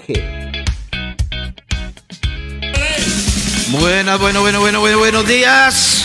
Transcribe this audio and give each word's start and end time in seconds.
Buenas, 3.70 4.20
bueno, 4.20 4.40
bueno, 4.40 4.58
bueno, 4.58 4.80
bueno, 4.80 4.98
buenos 4.98 5.28
días. 5.28 6.04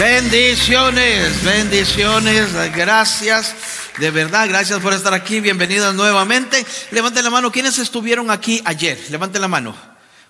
Bendiciones, 0.00 1.44
bendiciones, 1.44 2.48
gracias. 2.74 3.54
De 3.98 4.10
verdad, 4.10 4.48
gracias 4.48 4.80
por 4.80 4.94
estar 4.94 5.14
aquí. 5.14 5.38
Bienvenidos 5.38 5.94
nuevamente. 5.94 6.66
Levanten 6.90 7.22
la 7.22 7.30
mano. 7.30 7.52
¿Quiénes 7.52 7.78
estuvieron 7.78 8.32
aquí 8.32 8.60
ayer? 8.64 8.98
Levanten 9.10 9.40
la 9.40 9.48
mano. 9.48 9.87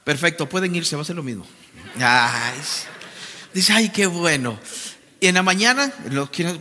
Perfecto, 0.08 0.48
pueden 0.48 0.74
irse, 0.74 0.96
va 0.96 1.02
a 1.02 1.04
ser 1.04 1.16
lo 1.16 1.22
mismo. 1.22 1.44
dice, 3.52 3.72
ay, 3.74 3.90
qué 3.90 4.06
bueno. 4.06 4.58
Y 5.20 5.26
en 5.26 5.34
la 5.34 5.42
mañana, 5.42 5.92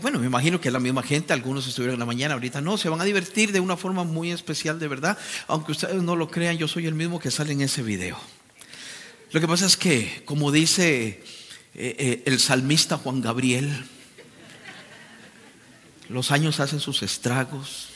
bueno, 0.02 0.20
me 0.20 0.26
imagino 0.26 0.60
que 0.60 0.70
la 0.70 0.82
misma 0.82 1.02
gente, 1.02 1.32
algunos 1.32 1.66
estuvieron 1.66 1.94
en 1.94 2.00
la 2.02 2.06
mañana, 2.06 2.34
ahorita 2.34 2.60
no, 2.60 2.78
se 2.78 2.90
van 2.90 3.00
a 3.00 3.06
divertir 3.06 3.54
de 3.54 3.62
una 3.62 3.78
forma 3.78 4.04
muy 4.04 4.32
especial, 4.32 4.80
de 4.80 4.90
verdad. 4.90 5.18
Aunque 5.48 5.72
ustedes 5.72 6.04
no 6.04 6.18
lo 6.18 6.30
crean, 6.30 6.58
yo 6.58 6.68
soy 6.68 6.88
el 6.88 6.94
mismo 6.94 7.22
que 7.22 7.32
sale 7.32 7.54
en 7.54 7.62
ese 7.62 7.84
video. 7.84 8.20
Lo 9.32 9.40
que 9.40 9.48
pasa 9.48 9.66
es 9.66 9.78
que, 9.78 10.23
como 10.26 10.52
dice 10.52 11.08
eh, 11.08 11.23
eh, 11.73 12.23
el 12.26 12.42
salmista 12.42 12.98
Juan 12.98 13.22
Gabriel, 13.22 13.86
los 16.09 16.32
años 16.32 16.59
hacen 16.59 16.82
sus 16.82 17.02
estragos, 17.02 17.92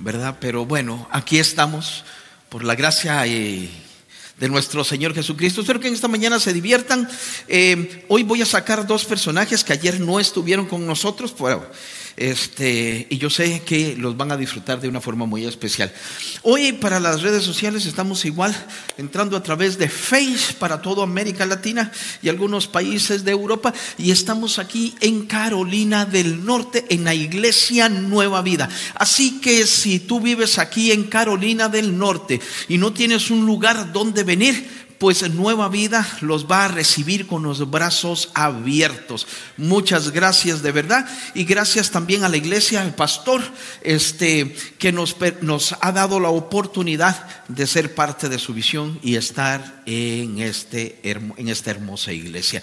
¿verdad? 0.00 0.38
Pero 0.40 0.66
bueno, 0.66 1.06
aquí 1.12 1.38
estamos 1.38 2.04
por 2.48 2.64
la 2.64 2.74
gracia 2.74 3.24
y 3.28 3.70
de 4.38 4.48
nuestro 4.48 4.84
Señor 4.84 5.14
Jesucristo. 5.14 5.60
Espero 5.60 5.80
que 5.80 5.88
en 5.88 5.94
esta 5.94 6.08
mañana 6.08 6.40
se 6.40 6.52
diviertan. 6.52 7.08
Eh, 7.48 8.04
hoy 8.08 8.22
voy 8.22 8.42
a 8.42 8.46
sacar 8.46 8.86
dos 8.86 9.04
personajes 9.04 9.62
que 9.64 9.72
ayer 9.72 10.00
no 10.00 10.18
estuvieron 10.18 10.66
con 10.66 10.86
nosotros, 10.86 11.32
este, 12.16 13.06
y 13.10 13.18
yo 13.18 13.28
sé 13.28 13.62
que 13.66 13.96
los 13.96 14.16
van 14.16 14.30
a 14.30 14.36
disfrutar 14.36 14.80
de 14.80 14.88
una 14.88 15.00
forma 15.00 15.26
muy 15.26 15.44
especial. 15.44 15.92
Hoy 16.42 16.72
para 16.72 17.00
las 17.00 17.22
redes 17.22 17.42
sociales 17.42 17.86
estamos 17.86 18.24
igual 18.24 18.54
entrando 18.96 19.36
a 19.36 19.42
través 19.42 19.78
de 19.78 19.88
Face 19.88 20.54
para 20.58 20.80
toda 20.80 21.02
América 21.02 21.44
Latina 21.44 21.90
y 22.22 22.28
algunos 22.28 22.68
países 22.68 23.24
de 23.24 23.32
Europa 23.32 23.74
y 23.98 24.10
estamos 24.10 24.58
aquí 24.58 24.94
en 25.00 25.26
Carolina 25.26 26.04
del 26.04 26.44
Norte 26.44 26.84
en 26.88 27.04
la 27.04 27.14
iglesia 27.14 27.88
Nueva 27.88 28.42
Vida. 28.42 28.68
Así 28.94 29.40
que 29.40 29.66
si 29.66 29.98
tú 29.98 30.20
vives 30.20 30.58
aquí 30.58 30.92
en 30.92 31.04
Carolina 31.04 31.68
del 31.68 31.96
Norte 31.98 32.40
y 32.68 32.78
no 32.78 32.92
tienes 32.92 33.30
un 33.30 33.44
lugar 33.44 33.92
donde 33.92 34.22
venir, 34.22 34.83
pues 35.04 35.28
Nueva 35.34 35.68
Vida 35.68 36.08
los 36.22 36.50
va 36.50 36.64
a 36.64 36.68
recibir 36.68 37.26
con 37.26 37.42
los 37.42 37.70
brazos 37.70 38.30
abiertos. 38.32 39.26
Muchas 39.58 40.12
gracias 40.12 40.62
de 40.62 40.72
verdad 40.72 41.06
y 41.34 41.44
gracias 41.44 41.90
también 41.90 42.24
a 42.24 42.30
la 42.30 42.38
iglesia, 42.38 42.80
al 42.80 42.94
pastor, 42.94 43.42
este, 43.82 44.56
que 44.78 44.92
nos, 44.92 45.14
nos 45.42 45.74
ha 45.82 45.92
dado 45.92 46.20
la 46.20 46.30
oportunidad 46.30 47.22
de 47.48 47.66
ser 47.66 47.94
parte 47.94 48.30
de 48.30 48.38
su 48.38 48.54
visión 48.54 48.98
y 49.02 49.16
estar 49.16 49.82
en, 49.84 50.38
este, 50.38 50.98
en 51.02 51.48
esta 51.50 51.70
hermosa 51.70 52.10
iglesia. 52.10 52.62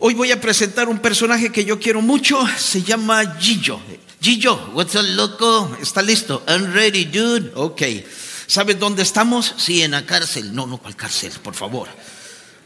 Hoy 0.00 0.14
voy 0.14 0.32
a 0.32 0.40
presentar 0.40 0.88
un 0.88 0.98
personaje 0.98 1.52
que 1.52 1.64
yo 1.64 1.78
quiero 1.78 2.02
mucho, 2.02 2.44
se 2.58 2.82
llama 2.82 3.36
Gillo. 3.38 3.78
Gillo, 4.20 4.72
what's 4.74 4.96
up, 4.96 5.04
loco? 5.14 5.76
¿Está 5.80 6.02
listo? 6.02 6.42
I'm 6.48 6.72
ready, 6.72 7.04
dude. 7.04 7.52
Ok. 7.54 7.82
¿Sabes 8.48 8.78
dónde 8.78 9.02
estamos? 9.02 9.54
Sí, 9.58 9.82
en 9.82 9.90
la 9.90 10.06
cárcel. 10.06 10.54
No, 10.54 10.66
no, 10.66 10.78
¿cuál 10.78 10.96
cárcel? 10.96 11.32
Por 11.42 11.54
favor. 11.54 11.86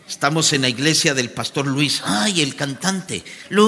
Estamos 0.09 0.53
en 0.53 0.63
la 0.63 0.69
iglesia 0.69 1.13
del 1.13 1.33
pastor 1.33 1.67
Luis. 1.67 2.03
Ay, 2.05 2.41
el 2.41 2.55
cantante. 2.55 3.25
Luis, 3.51 3.67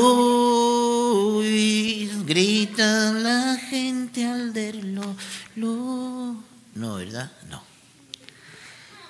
grita 2.25 3.13
la 3.13 3.57
gente 3.57 4.25
al 4.25 4.53
verlo. 4.53 5.17
No, 5.57 6.95
¿verdad? 6.95 7.33
No. 7.49 7.65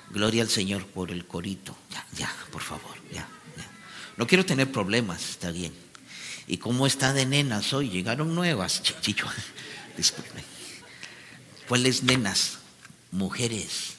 Gloria 0.09 0.41
al 0.41 0.49
Señor 0.49 0.87
por 0.87 1.11
el 1.11 1.27
corito. 1.27 1.77
Ya, 1.91 2.03
ya, 2.17 2.35
por 2.51 2.63
favor, 2.63 2.97
ya, 3.11 3.27
ya. 3.55 3.69
No 4.17 4.25
quiero 4.25 4.47
tener 4.47 4.71
problemas, 4.71 5.29
está 5.29 5.51
bien. 5.51 5.73
¿Y 6.47 6.57
cómo 6.57 6.87
está 6.87 7.13
de 7.13 7.27
nenas 7.27 7.71
hoy? 7.71 7.91
Llegaron 7.91 8.33
nuevas. 8.33 8.81
Chicho, 9.01 9.27
disculpe. 9.95 10.43
¿Cuáles 11.67 12.01
nenas? 12.01 12.64
Mujeres, 13.11 13.95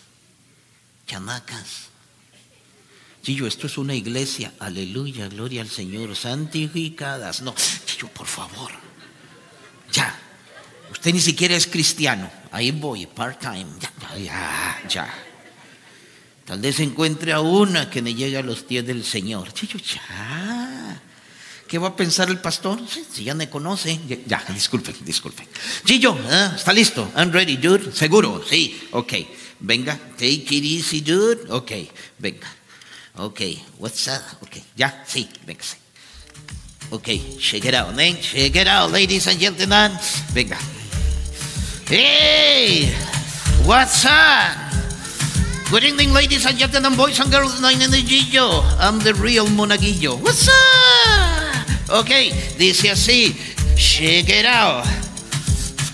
chamacas. 1.06 1.88
Chillo, 3.22 3.46
esto 3.46 3.66
es 3.66 3.76
una 3.76 3.94
iglesia, 3.94 4.52
aleluya, 4.60 5.28
gloria 5.28 5.62
al 5.62 5.68
Señor, 5.68 6.14
santificadas. 6.14 7.42
No, 7.42 7.54
Chillo, 7.84 8.08
por 8.08 8.26
favor, 8.26 8.72
ya. 9.92 10.16
Usted 10.92 11.12
ni 11.12 11.20
siquiera 11.20 11.56
es 11.56 11.66
cristiano. 11.66 12.30
Ahí 12.52 12.70
voy, 12.70 13.06
part-time. 13.06 13.66
Ya, 13.80 14.16
ya, 14.16 14.82
ya. 14.88 15.14
Tal 16.44 16.60
vez 16.60 16.78
encuentre 16.78 17.32
a 17.32 17.40
una 17.40 17.90
que 17.90 18.00
me 18.02 18.14
llegue 18.14 18.38
a 18.38 18.42
los 18.42 18.62
pies 18.62 18.86
del 18.86 19.04
Señor. 19.04 19.52
Chillo, 19.52 19.80
ya. 19.80 20.55
¿Qué 21.68 21.78
va 21.78 21.88
a 21.88 21.96
pensar 21.96 22.28
el 22.28 22.38
pastor? 22.38 22.78
Si 23.12 23.24
ya 23.24 23.34
me 23.34 23.48
conoce. 23.50 23.98
Ya, 24.26 24.44
disculpen, 24.52 24.94
disculpen. 25.04 25.46
Gillo, 25.84 26.16
¿eh? 26.28 26.50
¿está 26.54 26.72
listo? 26.72 27.10
I'm 27.16 27.32
ready, 27.32 27.56
dude. 27.56 27.92
¿Seguro? 27.92 28.42
Sí. 28.48 28.88
Ok. 28.92 29.12
Venga. 29.60 29.98
Take 30.16 30.46
it 30.50 30.64
easy, 30.64 31.00
dude. 31.00 31.50
Ok. 31.50 31.72
Venga. 32.18 32.46
Ok. 33.16 33.40
What's 33.78 34.06
up? 34.08 34.22
Ok. 34.42 34.58
¿Ya? 34.76 35.04
Sí. 35.06 35.28
Venga. 35.44 35.64
Ok. 36.90 37.08
Shake 37.40 37.68
it 37.68 37.74
out, 37.74 37.94
man. 37.94 38.16
Shake 38.20 38.60
it 38.60 38.68
out, 38.68 38.92
ladies 38.92 39.26
and 39.26 39.40
gentlemen. 39.40 39.92
Venga. 40.32 40.58
Hey! 41.88 42.92
What's 43.64 44.04
up? 44.04 44.66
Good 45.70 45.82
evening, 45.82 46.12
ladies 46.12 46.46
and 46.46 46.56
gentlemen, 46.56 46.94
boys 46.96 47.18
and 47.18 47.30
girls. 47.30 47.60
Name 47.60 47.80
is 47.80 48.02
Gillo. 48.02 48.62
I'm 48.78 49.00
the 49.00 49.14
real 49.14 49.46
monaguillo. 49.46 50.20
What's 50.22 50.48
up? 50.48 51.55
Ok, 51.88 52.10
dice 52.58 52.90
así, 52.90 53.36
check 53.76 54.28
it 54.28 54.46
out. 54.46 54.84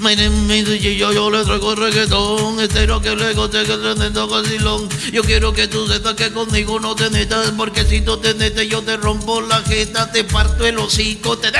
Yo, 0.02 1.12
yo 1.12 1.30
le 1.30 1.44
traigo 1.44 1.76
reggaetón, 1.76 2.58
estero 2.60 3.00
que 3.00 3.14
luego 3.14 3.48
te 3.48 3.62
tremendo 3.64 4.26
cosilón. 4.26 4.88
Yo 5.12 5.22
quiero 5.22 5.52
que 5.52 5.68
tú 5.68 5.86
sepas 5.86 6.14
que 6.14 6.32
conmigo 6.32 6.80
no 6.80 6.96
te 6.96 7.08
metas, 7.10 7.52
porque 7.56 7.84
si 7.84 8.00
tú 8.00 8.16
te 8.16 8.34
metes 8.34 8.68
yo 8.68 8.82
te 8.82 8.96
rompo 8.96 9.40
la 9.42 9.62
jeta, 9.62 10.10
te 10.10 10.24
parto 10.24 10.66
el 10.66 10.78
hocico, 10.78 11.38
te... 11.38 11.52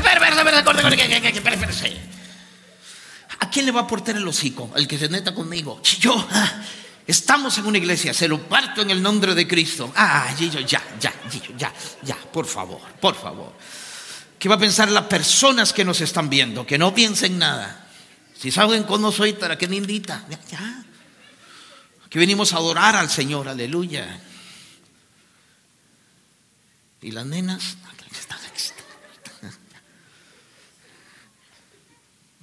¿A 3.39 3.51
quién 3.51 3.67
le 3.67 3.71
va 3.71 3.83
a 3.83 3.87
portar 3.87 4.17
el 4.17 4.27
hocico? 4.27 4.73
Al 4.75 4.89
que 4.89 4.99
se 4.99 5.09
neta 5.09 5.33
conmigo. 5.35 5.81
Yo, 6.01 6.27
ah, 6.33 6.63
estamos 7.07 7.59
en 7.59 7.67
una 7.67 7.79
iglesia, 7.79 8.13
se 8.13 8.27
lo 8.27 8.41
parto 8.49 8.81
en 8.83 8.91
el 8.91 9.01
nombre 9.01 9.37
de 9.37 9.47
Cristo. 9.47 9.93
Ah, 9.95 10.35
Gillo, 10.37 10.61
ya, 10.61 10.83
ya, 10.99 11.13
ya, 11.57 11.73
ya, 12.03 12.17
por 12.33 12.47
favor, 12.47 12.81
por 12.99 13.15
favor. 13.15 13.53
¿Qué 14.43 14.49
va 14.49 14.57
a 14.57 14.59
pensar 14.59 14.91
las 14.91 15.05
personas 15.05 15.73
que 15.73 15.85
nos 15.85 16.01
están 16.01 16.29
viendo? 16.29 16.67
Que 16.67 16.77
no 16.77 16.93
piensen 16.93 17.39
nada. 17.39 17.87
Si 18.37 18.51
saben 18.51 18.83
cómo 18.83 19.13
soy, 19.13 19.35
¿para 19.35 19.57
qué 19.57 19.69
me 19.69 19.77
invita? 19.77 20.27
Ya, 20.29 20.41
ya. 20.51 20.85
Aquí 22.05 22.19
venimos 22.19 22.53
a 22.53 22.57
adorar 22.57 22.97
al 22.97 23.09
Señor, 23.09 23.49
aleluya. 23.49 24.21
Y 27.03 27.13
las 27.13 27.25
nenas, 27.25 27.77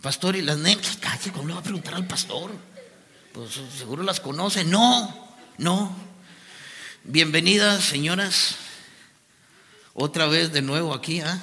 Pastor, 0.01 0.37
y 0.37 0.41
las 0.41 0.57
nenas, 0.57 0.95
calle, 1.01 1.33
¿cómo 1.33 1.49
le 1.49 1.53
va 1.55 1.59
a 1.59 1.63
preguntar 1.63 1.95
al 1.95 2.07
pastor? 2.07 2.51
Pues 3.33 3.59
seguro 3.77 4.03
las 4.03 4.21
conoce. 4.21 4.63
No, 4.63 5.35
no. 5.57 5.93
Bienvenidas, 7.03 7.83
señoras. 7.83 8.55
Otra 9.93 10.27
vez 10.27 10.53
de 10.53 10.61
nuevo 10.61 10.93
aquí, 10.93 11.19
¿ah? 11.19 11.41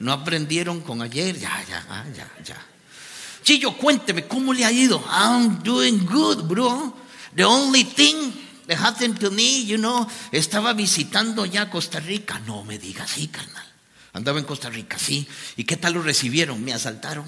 No 0.00 0.12
aprendieron 0.12 0.80
con 0.80 1.02
ayer. 1.02 1.38
Ya, 1.38 1.64
ya, 1.68 1.84
ah, 1.88 2.04
ya, 2.14 2.28
ya. 2.44 2.56
Chillo, 3.42 3.76
cuénteme, 3.76 4.26
¿cómo 4.26 4.52
le 4.52 4.64
ha 4.64 4.72
ido? 4.72 5.02
I'm 5.08 5.62
doing 5.62 6.04
good, 6.04 6.48
bro. 6.48 6.92
The 7.34 7.44
only 7.44 7.84
thing 7.84 8.32
that 8.66 8.78
happened 8.78 9.20
to 9.20 9.30
me, 9.30 9.64
you 9.64 9.78
know, 9.78 10.06
estaba 10.32 10.72
visitando 10.72 11.46
ya 11.46 11.70
Costa 11.70 12.00
Rica. 12.00 12.40
No 12.40 12.64
me 12.64 12.78
digas, 12.78 13.10
sí, 13.10 13.28
carnal. 13.28 13.64
Andaba 14.12 14.38
en 14.38 14.46
Costa 14.46 14.70
Rica, 14.70 14.98
sí. 14.98 15.28
¿Y 15.56 15.64
qué 15.64 15.76
tal 15.76 15.94
lo 15.94 16.02
recibieron? 16.02 16.64
Me 16.64 16.72
asaltaron. 16.72 17.26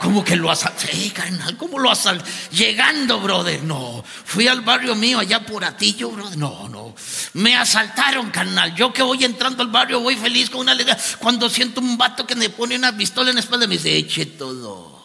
¿Cómo 0.00 0.22
que 0.24 0.36
lo 0.36 0.50
asaltaron? 0.50 0.94
Sí, 0.94 1.10
carnal, 1.10 1.56
¿cómo 1.56 1.78
lo 1.78 1.90
asaltaron? 1.90 2.32
Llegando, 2.50 3.20
brother. 3.20 3.62
No, 3.62 4.04
fui 4.24 4.46
al 4.46 4.60
barrio 4.60 4.94
mío 4.94 5.18
allá 5.18 5.44
por 5.44 5.64
Atillo, 5.64 6.10
brother. 6.10 6.38
No, 6.38 6.68
no. 6.68 6.94
Me 7.34 7.56
asaltaron, 7.56 8.30
carnal. 8.30 8.74
Yo 8.74 8.92
que 8.92 9.02
voy 9.02 9.24
entrando 9.24 9.62
al 9.62 9.68
barrio, 9.68 10.00
voy 10.00 10.16
feliz 10.16 10.50
con 10.50 10.60
una 10.60 10.72
alegría. 10.72 10.98
Cuando 11.18 11.48
siento 11.48 11.80
un 11.80 11.96
vato 11.96 12.26
que 12.26 12.34
me 12.34 12.50
pone 12.50 12.76
una 12.76 12.96
pistola 12.96 13.30
en 13.30 13.36
la 13.36 13.40
espalda, 13.40 13.66
me 13.66 13.76
dice, 13.76 13.96
eche 13.96 14.26
todo. 14.26 14.96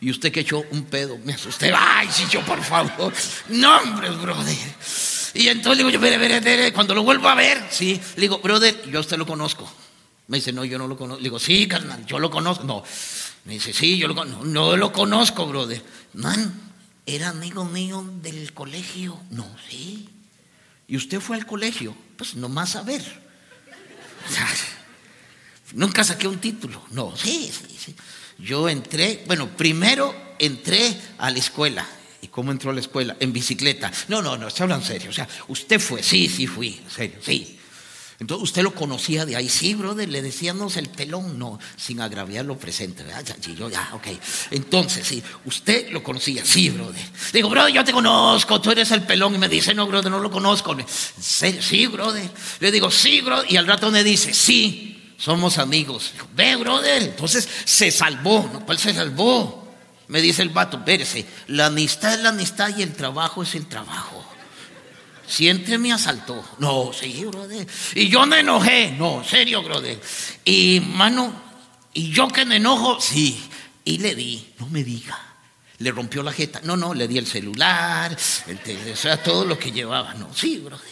Y 0.00 0.10
usted 0.10 0.30
que 0.30 0.40
echó 0.40 0.62
un 0.70 0.84
pedo, 0.84 1.18
me 1.24 1.34
asusté. 1.34 1.72
Ay, 1.74 2.08
Chicho, 2.08 2.40
por 2.42 2.62
favor. 2.62 3.12
No, 3.48 3.78
hombre, 3.78 4.10
brother. 4.10 4.56
Y 5.34 5.48
entonces 5.48 5.78
digo, 5.78 5.90
yo, 5.90 5.98
espere, 5.98 6.36
espere, 6.36 6.72
cuando 6.72 6.94
lo 6.94 7.02
vuelvo 7.02 7.28
a 7.28 7.34
ver, 7.34 7.66
sí, 7.70 8.00
le 8.14 8.22
digo, 8.22 8.38
brother, 8.38 8.88
yo 8.90 9.00
usted 9.00 9.18
lo 9.18 9.26
conozco. 9.26 9.70
Me 10.28 10.38
dice, 10.38 10.52
no, 10.52 10.64
yo 10.64 10.78
no 10.78 10.86
lo 10.86 10.96
conozco. 10.96 11.20
Le 11.20 11.24
digo, 11.24 11.38
sí, 11.38 11.66
carnal, 11.66 12.04
yo 12.06 12.18
lo 12.18 12.30
conozco. 12.30 12.64
No. 12.64 12.84
Me 13.44 13.54
dice, 13.54 13.72
sí, 13.72 13.98
yo 13.98 14.08
lo. 14.08 14.24
No, 14.24 14.44
no 14.44 14.76
lo 14.76 14.92
conozco, 14.92 15.46
brother. 15.46 15.82
Man, 16.14 16.52
era 17.06 17.30
amigo 17.30 17.64
mío 17.64 18.04
del 18.22 18.52
colegio. 18.52 19.18
No, 19.30 19.46
sí. 19.68 20.08
¿Y 20.86 20.96
usted 20.96 21.20
fue 21.20 21.36
al 21.36 21.46
colegio? 21.46 21.94
Pues 22.16 22.34
nomás 22.34 22.76
a 22.76 22.82
ver. 22.82 23.02
Nunca 25.74 26.04
saqué 26.04 26.26
un 26.26 26.38
título. 26.38 26.82
No, 26.90 27.14
sí, 27.16 27.50
sí, 27.52 27.76
sí. 27.78 27.94
Yo 28.38 28.68
entré, 28.68 29.24
bueno, 29.26 29.48
primero 29.48 30.14
entré 30.38 30.98
a 31.18 31.30
la 31.30 31.38
escuela. 31.38 31.86
¿Y 32.20 32.28
cómo 32.28 32.52
entró 32.52 32.70
a 32.70 32.74
la 32.74 32.80
escuela? 32.80 33.16
En 33.20 33.32
bicicleta. 33.32 33.92
No, 34.08 34.22
no, 34.22 34.36
no, 34.36 34.50
se 34.50 34.62
hablan 34.62 34.82
serio. 34.82 35.10
O 35.10 35.12
sea, 35.12 35.28
usted 35.48 35.80
fue, 35.80 36.02
sí, 36.02 36.28
sí 36.28 36.46
fui, 36.46 36.80
en 36.82 36.90
serio, 36.90 37.18
sí. 37.22 37.57
Entonces, 38.20 38.42
¿usted 38.42 38.62
lo 38.62 38.74
conocía 38.74 39.24
de 39.24 39.36
ahí? 39.36 39.48
Sí, 39.48 39.74
brother, 39.74 40.08
le 40.08 40.22
decíamos 40.22 40.76
el 40.76 40.88
pelón, 40.88 41.38
no, 41.38 41.60
sin 41.76 42.00
agraviar 42.00 42.44
lo 42.44 42.58
presente, 42.58 43.04
¿verdad? 43.04 43.24
Ya, 43.24 43.54
yo, 43.54 43.70
ya, 43.70 43.90
ok. 43.92 44.06
Entonces, 44.50 45.06
sí, 45.06 45.22
¿usted 45.44 45.92
lo 45.92 46.02
conocía? 46.02 46.44
Sí, 46.44 46.68
brother. 46.70 47.00
Digo, 47.32 47.48
brother, 47.48 47.72
yo 47.72 47.84
te 47.84 47.92
conozco, 47.92 48.60
tú 48.60 48.72
eres 48.72 48.90
el 48.90 49.02
pelón. 49.02 49.36
Y 49.36 49.38
me 49.38 49.48
dice, 49.48 49.72
no, 49.72 49.86
brother, 49.86 50.10
no 50.10 50.18
lo 50.18 50.32
conozco. 50.32 50.76
Sí, 51.20 51.86
brother. 51.86 52.28
Le 52.58 52.72
digo, 52.72 52.90
sí, 52.90 53.20
brother. 53.20 53.52
Y 53.52 53.56
al 53.56 53.68
rato 53.68 53.88
me 53.92 54.02
dice, 54.02 54.34
sí, 54.34 55.14
somos 55.16 55.58
amigos. 55.58 56.10
Digo, 56.14 56.26
Ve, 56.34 56.56
brother. 56.56 57.02
Entonces, 57.04 57.48
se 57.64 57.92
salvó, 57.92 58.50
¿no? 58.52 58.66
¿Cuál 58.66 58.80
se 58.80 58.94
salvó? 58.94 59.68
Me 60.08 60.20
dice 60.20 60.42
el 60.42 60.48
vato, 60.48 60.78
espérese, 60.78 61.24
la 61.48 61.66
amistad 61.66 62.14
es 62.14 62.20
la 62.20 62.30
amistad 62.30 62.76
y 62.76 62.82
el 62.82 62.94
trabajo 62.94 63.42
es 63.42 63.54
el 63.54 63.66
trabajo. 63.66 64.24
Si 65.28 65.48
entre 65.48 65.76
me 65.78 65.92
asaltó. 65.92 66.42
No, 66.58 66.90
sí, 66.92 67.24
brother. 67.24 67.66
Y 67.94 68.08
yo 68.08 68.24
me 68.26 68.40
enojé. 68.40 68.92
No, 68.98 69.22
serio, 69.22 69.62
brother. 69.62 70.00
Y, 70.44 70.80
mano, 70.80 71.32
y 71.92 72.10
yo 72.10 72.28
que 72.28 72.44
me 72.44 72.56
enojo, 72.56 73.00
sí. 73.00 73.38
Y 73.84 73.98
le 73.98 74.14
di, 74.14 74.54
no 74.58 74.66
me 74.68 74.82
diga. 74.82 75.18
Le 75.78 75.92
rompió 75.92 76.22
la 76.22 76.32
jeta. 76.32 76.60
No, 76.64 76.76
no, 76.76 76.94
le 76.94 77.06
di 77.06 77.18
el 77.18 77.26
celular, 77.26 78.16
el 78.46 78.58
tele- 78.60 78.92
o 78.92 78.96
sea, 78.96 79.22
todo 79.22 79.44
lo 79.44 79.58
que 79.58 79.70
llevaba. 79.70 80.14
No, 80.14 80.28
sí, 80.34 80.58
brother. 80.58 80.86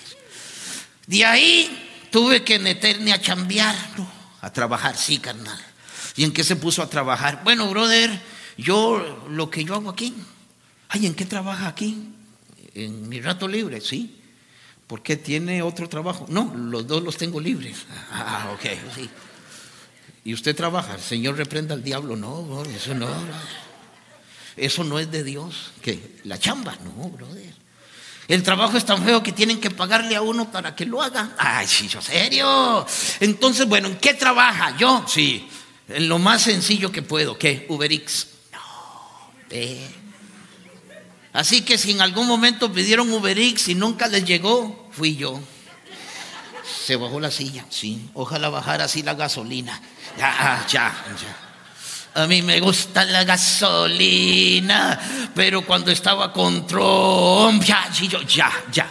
De 1.07 1.25
ahí 1.25 2.09
tuve 2.11 2.43
que 2.45 2.59
meterme 2.59 3.13
a 3.13 3.21
chambear, 3.21 3.75
no, 3.97 4.09
a 4.41 4.53
trabajar, 4.53 4.97
sí, 4.97 5.19
carnal. 5.19 5.59
¿Y 6.17 6.25
en 6.25 6.33
qué 6.33 6.45
se 6.45 6.57
puso 6.57 6.83
a 6.83 6.89
trabajar? 6.91 7.41
Bueno, 7.45 7.69
brother, 7.71 8.21
yo 8.57 9.27
lo 9.31 9.51
que 9.51 9.65
yo 9.65 9.75
hago 9.75 9.91
aquí. 9.91 10.15
Ay, 10.89 11.07
¿en 11.07 11.15
qué 11.15 11.25
trabaja 11.27 11.69
aquí? 11.69 12.11
En 12.75 13.09
mi 13.09 13.21
rato 13.21 13.49
libre, 13.49 13.81
sí. 13.81 14.16
¿Por 14.87 15.03
qué 15.03 15.17
tiene 15.17 15.63
otro 15.63 15.89
trabajo? 15.89 16.27
No, 16.29 16.53
los 16.55 16.87
dos 16.87 17.03
los 17.03 17.17
tengo 17.17 17.41
libres. 17.41 17.77
Ah, 18.13 18.51
ok, 18.55 18.65
sí. 18.95 19.11
¿Y 20.25 20.35
usted 20.35 20.57
trabaja? 20.57 20.95
El 20.95 21.01
Señor 21.01 21.37
reprenda 21.37 21.75
al 21.75 21.83
diablo. 21.83 22.17
No, 22.17 22.43
brother, 22.43 22.75
eso 22.75 22.95
no. 22.95 23.09
Eso 24.57 24.85
no 24.85 24.99
es 24.99 25.11
de 25.11 25.23
Dios. 25.23 25.73
¿Qué? 25.83 26.19
La 26.25 26.39
chamba, 26.39 26.77
no, 26.83 27.09
brother. 27.11 27.55
El 28.27 28.43
trabajo 28.43 28.77
es 28.77 28.85
tan 28.85 29.05
feo 29.05 29.23
que 29.23 29.31
tienen 29.31 29.61
que 29.61 29.71
pagarle 29.71 30.17
a 30.17 30.23
uno 30.23 30.51
para 30.51 30.75
que 30.75 30.85
lo 30.85 31.01
haga. 31.01 31.35
Ay, 31.39 31.67
sí, 31.67 31.87
yo 31.87 32.03
serio. 32.03 32.85
Entonces, 33.21 33.69
bueno, 33.69 33.89
¿en 33.89 33.99
qué 33.99 34.15
trabaja? 34.15 34.77
Yo, 34.77 35.05
sí. 35.07 35.49
En 35.89 36.09
lo 36.09 36.19
más 36.19 36.43
sencillo 36.43 36.91
que 36.91 37.03
puedo. 37.03 37.39
¿Qué? 37.39 37.67
Uberix. 37.69 38.27
No, 38.53 39.33
ve. 39.49 40.06
Así 41.37 41.61
que 41.61 41.77
si 41.77 41.91
en 41.91 42.01
algún 42.01 42.27
momento 42.27 42.73
pidieron 42.73 43.13
Uberix 43.13 43.69
y 43.69 43.75
nunca 43.75 44.07
les 44.09 44.25
llegó, 44.25 44.89
fui 44.91 45.17
yo. 45.17 45.39
Se 46.65 46.97
bajó 46.97 47.21
la 47.21 47.31
silla, 47.31 47.67
sí. 47.69 48.09
Ojalá 48.15 48.49
bajara 48.49 48.85
así 48.85 49.03
la 49.03 49.13
gasolina. 49.13 49.79
Ya, 50.17 50.65
ya, 50.67 51.05
ya. 51.21 52.23
A 52.23 52.27
mí 52.27 52.41
me 52.41 52.59
gusta 52.61 53.05
la 53.05 53.25
gasolina, 53.25 54.99
pero 55.35 55.67
cuando 55.67 55.91
estaba 55.91 56.33
con 56.33 56.67
Trump, 56.67 57.63
ya, 57.63 57.91
yo, 57.93 58.23
ya, 58.23 58.51
ya. 58.73 58.91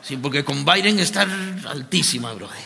Sí, 0.00 0.16
porque 0.16 0.42
con 0.46 0.64
Biden 0.64 0.98
está 0.98 1.28
altísima, 1.68 2.32
brother. 2.32 2.56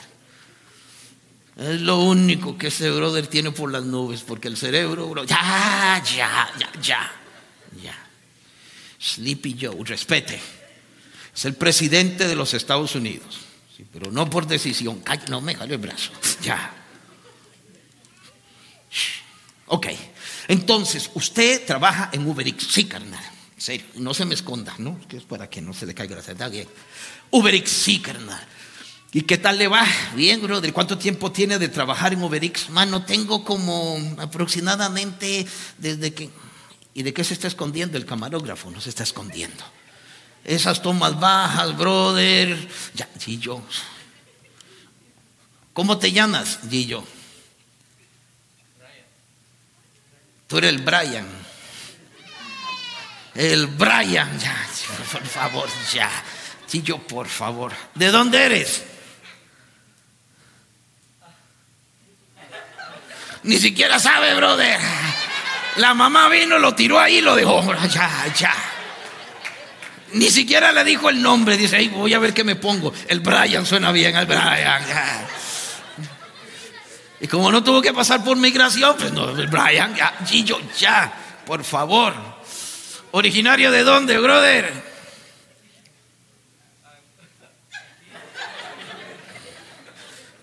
Es 1.56 1.80
lo 1.80 1.98
único 1.98 2.56
que 2.56 2.68
ese 2.68 2.88
brother 2.92 3.26
tiene 3.26 3.50
por 3.50 3.72
las 3.72 3.82
nubes, 3.82 4.22
porque 4.22 4.46
el 4.46 4.56
cerebro, 4.56 5.08
bro, 5.08 5.24
ya, 5.24 6.00
ya, 6.04 6.48
ya, 6.56 6.70
ya, 6.80 7.12
ya. 7.82 7.99
Sleepy 9.00 9.56
Joe, 9.60 9.76
respete. 9.84 10.38
Es 11.34 11.44
el 11.44 11.54
presidente 11.54 12.28
de 12.28 12.36
los 12.36 12.52
Estados 12.54 12.94
Unidos, 12.94 13.38
sí, 13.76 13.86
pero 13.90 14.10
no 14.10 14.28
por 14.28 14.46
decisión. 14.46 15.02
No 15.28 15.40
me 15.40 15.54
jale 15.54 15.74
el 15.74 15.80
brazo. 15.80 16.10
Ya. 16.42 16.74
Ok. 19.66 19.86
Entonces, 20.48 21.10
usted 21.14 21.64
trabaja 21.64 22.10
en 22.12 22.26
UberX. 22.26 22.66
Sí, 22.72 22.84
carnal. 22.84 23.24
En 23.54 23.60
serio, 23.60 23.86
no 23.96 24.12
se 24.14 24.24
me 24.24 24.34
esconda, 24.34 24.74
¿no? 24.78 24.98
Que 25.08 25.18
es 25.18 25.22
para 25.22 25.48
que 25.48 25.60
no 25.60 25.72
se 25.72 25.86
le 25.86 25.94
caiga 25.94 26.16
la 26.16 26.22
seta. 26.22 26.50
UberX, 27.30 27.70
sí, 27.70 28.00
carnal. 28.00 28.44
¿Y 29.12 29.22
qué 29.22 29.38
tal 29.38 29.58
le 29.58 29.68
va? 29.68 29.86
Bien, 30.14 30.40
brother. 30.42 30.72
¿Cuánto 30.72 30.98
tiempo 30.98 31.32
tiene 31.32 31.58
de 31.58 31.68
trabajar 31.68 32.12
en 32.12 32.22
UberX? 32.22 32.70
Mano, 32.70 33.04
tengo 33.04 33.44
como 33.44 33.98
aproximadamente 34.18 35.46
desde 35.78 36.12
que... 36.12 36.30
¿Y 36.94 37.02
de 37.02 37.12
qué 37.12 37.24
se 37.24 37.34
está 37.34 37.46
escondiendo 37.46 37.96
el 37.96 38.06
camarógrafo? 38.06 38.70
No 38.70 38.80
se 38.80 38.90
está 38.90 39.02
escondiendo. 39.02 39.64
Esas 40.44 40.82
tomas 40.82 41.18
bajas, 41.18 41.76
brother. 41.76 42.68
Ya, 42.94 43.08
Gillo. 43.18 43.62
¿Cómo 45.72 45.98
te 45.98 46.12
llamas, 46.12 46.58
Gillo? 46.68 47.04
Tú 50.46 50.58
eres 50.58 50.70
el 50.70 50.82
Brian. 50.82 51.28
El 53.34 53.68
Brian, 53.68 54.38
ya, 54.40 54.68
por 55.12 55.24
favor, 55.24 55.68
ya. 55.92 56.10
Gillo, 56.68 56.98
por 56.98 57.28
favor. 57.28 57.72
¿De 57.94 58.10
dónde 58.10 58.44
eres? 58.44 58.82
Ni 63.44 63.58
siquiera 63.58 63.98
sabe, 63.98 64.34
brother. 64.34 64.78
La 65.76 65.94
mamá 65.94 66.28
vino, 66.28 66.58
lo 66.58 66.74
tiró 66.74 66.98
ahí 66.98 67.18
y 67.18 67.20
lo 67.20 67.34
dejó. 67.34 67.62
Ya, 67.88 68.26
ya. 68.36 68.54
Ni 70.12 70.28
siquiera 70.28 70.72
le 70.72 70.82
dijo 70.84 71.08
el 71.08 71.22
nombre. 71.22 71.56
Dice, 71.56 71.76
"Ay, 71.76 71.88
voy 71.88 72.12
a 72.14 72.18
ver 72.18 72.34
qué 72.34 72.42
me 72.42 72.56
pongo. 72.56 72.92
El 73.08 73.20
Brian 73.20 73.64
suena 73.64 73.92
bien, 73.92 74.16
el 74.16 74.26
Brian. 74.26 74.82
Y 77.20 77.28
como 77.28 77.52
no 77.52 77.62
tuvo 77.62 77.80
que 77.82 77.92
pasar 77.92 78.24
por 78.24 78.36
migración, 78.36 78.96
pues 78.96 79.12
no, 79.12 79.28
el 79.30 79.46
Brian, 79.46 79.94
ya, 79.94 80.14
Gillo, 80.26 80.58
ya, 80.78 81.12
por 81.46 81.62
favor. 81.62 82.14
¿Originario 83.12 83.70
de 83.70 83.82
dónde, 83.84 84.18
brother? 84.18 84.72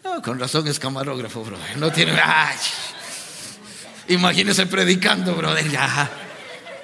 No, 0.03 0.21
con 0.21 0.39
razón 0.39 0.67
es 0.67 0.79
camarógrafo, 0.79 1.43
brother. 1.43 1.77
No 1.77 1.91
tiene. 1.91 2.13
Ay. 2.23 2.55
Imagínese 4.09 4.65
predicando, 4.65 5.35
brother. 5.35 5.69
Ya. 5.69 6.09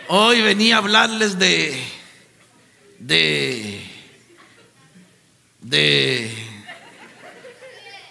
Hoy 0.09 0.41
venía 0.41 0.75
a 0.75 0.77
hablarles 0.79 1.39
de. 1.39 1.81
de. 2.99 3.81
de. 5.61 6.31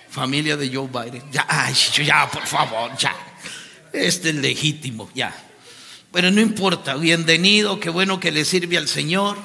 familia 0.09 0.57
de 0.57 0.75
Joe 0.75 0.89
Biden. 0.89 1.23
Ya, 1.31 1.47
ay, 1.49 1.75
ya, 2.05 2.31
por 2.31 2.47
favor, 2.47 2.97
ya. 2.97 3.15
Este 3.93 4.31
es 4.31 4.35
legítimo, 4.37 5.11
ya. 5.15 5.35
Pero 6.13 6.31
no 6.31 6.41
importa, 6.41 6.97
bienvenido, 6.97 7.81
qué 7.81 7.91
bueno 7.91 8.21
que 8.21 8.33
le 8.33 8.45
sirve 8.45 8.79
al 8.79 8.89
Señor. 8.89 9.37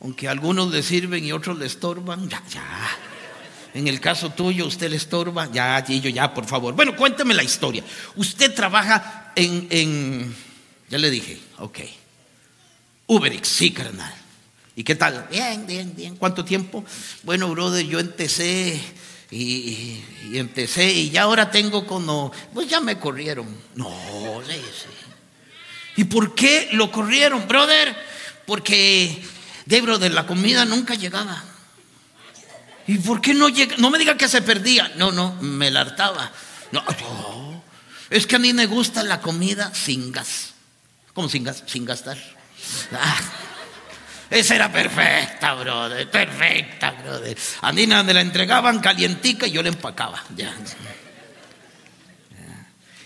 Aunque 0.00 0.28
algunos 0.28 0.70
le 0.70 0.82
sirven 0.82 1.24
y 1.24 1.32
otros 1.32 1.58
le 1.58 1.66
estorban, 1.66 2.28
ya, 2.28 2.42
ya. 2.50 2.62
En 3.76 3.88
el 3.88 4.00
caso 4.00 4.30
tuyo, 4.30 4.64
usted 4.64 4.88
le 4.88 4.96
estorba. 4.96 5.52
Ya, 5.52 5.84
Gillo, 5.86 6.08
ya, 6.08 6.32
por 6.32 6.46
favor. 6.46 6.72
Bueno, 6.72 6.96
cuénteme 6.96 7.34
la 7.34 7.42
historia. 7.42 7.84
Usted 8.14 8.54
trabaja 8.54 9.34
en, 9.36 10.34
ya 10.88 10.96
le 10.96 11.10
dije, 11.10 11.38
ok. 11.58 11.80
Uberix, 13.06 13.46
sí, 13.46 13.72
carnal. 13.72 14.14
¿Y 14.76 14.82
qué 14.82 14.94
tal? 14.94 15.28
Bien, 15.30 15.66
bien, 15.66 15.94
bien. 15.94 16.16
¿Cuánto 16.16 16.42
tiempo? 16.42 16.86
Bueno, 17.22 17.50
brother, 17.50 17.84
yo 17.86 18.00
empecé 18.00 18.80
y, 19.30 20.00
y 20.30 20.38
empecé 20.38 20.90
y 20.90 21.10
ya 21.10 21.24
ahora 21.24 21.50
tengo 21.50 21.86
como, 21.86 22.32
pues 22.54 22.68
ya 22.68 22.80
me 22.80 22.98
corrieron. 22.98 23.46
No, 23.74 23.92
sí, 24.46 24.54
sí. 24.54 26.00
¿Y 26.00 26.04
por 26.04 26.34
qué 26.34 26.70
lo 26.72 26.90
corrieron, 26.90 27.46
brother? 27.46 27.94
Porque, 28.46 29.22
de 29.66 29.80
brother, 29.82 30.14
la 30.14 30.26
comida 30.26 30.64
nunca 30.64 30.94
llegaba. 30.94 31.55
¿Y 32.86 32.98
por 32.98 33.20
qué 33.20 33.34
no 33.34 33.48
llega? 33.48 33.76
No 33.78 33.90
me 33.90 33.98
diga 33.98 34.16
que 34.16 34.28
se 34.28 34.42
perdía. 34.42 34.92
No, 34.96 35.10
no, 35.12 35.34
me 35.40 35.70
la 35.70 35.80
hartaba. 35.80 36.30
No, 36.72 36.82
no. 36.82 37.62
Es 38.10 38.26
que 38.26 38.36
a 38.36 38.38
mí 38.38 38.52
me 38.52 38.66
gusta 38.66 39.02
la 39.02 39.20
comida 39.20 39.74
sin 39.74 40.12
gas. 40.12 40.54
Como 41.12 41.28
sin, 41.28 41.44
gastar. 41.44 42.18
Ah, 42.92 43.20
esa 44.30 44.54
era 44.54 44.70
perfecta, 44.70 45.54
brother, 45.54 46.10
perfecta, 46.10 46.90
brother. 46.90 47.36
A 47.62 47.72
mí 47.72 47.86
me 47.86 48.14
la 48.14 48.20
entregaban 48.20 48.80
calientica 48.80 49.46
y 49.46 49.52
yo 49.52 49.62
la 49.62 49.70
empacaba. 49.70 50.22
Ya. 50.36 50.54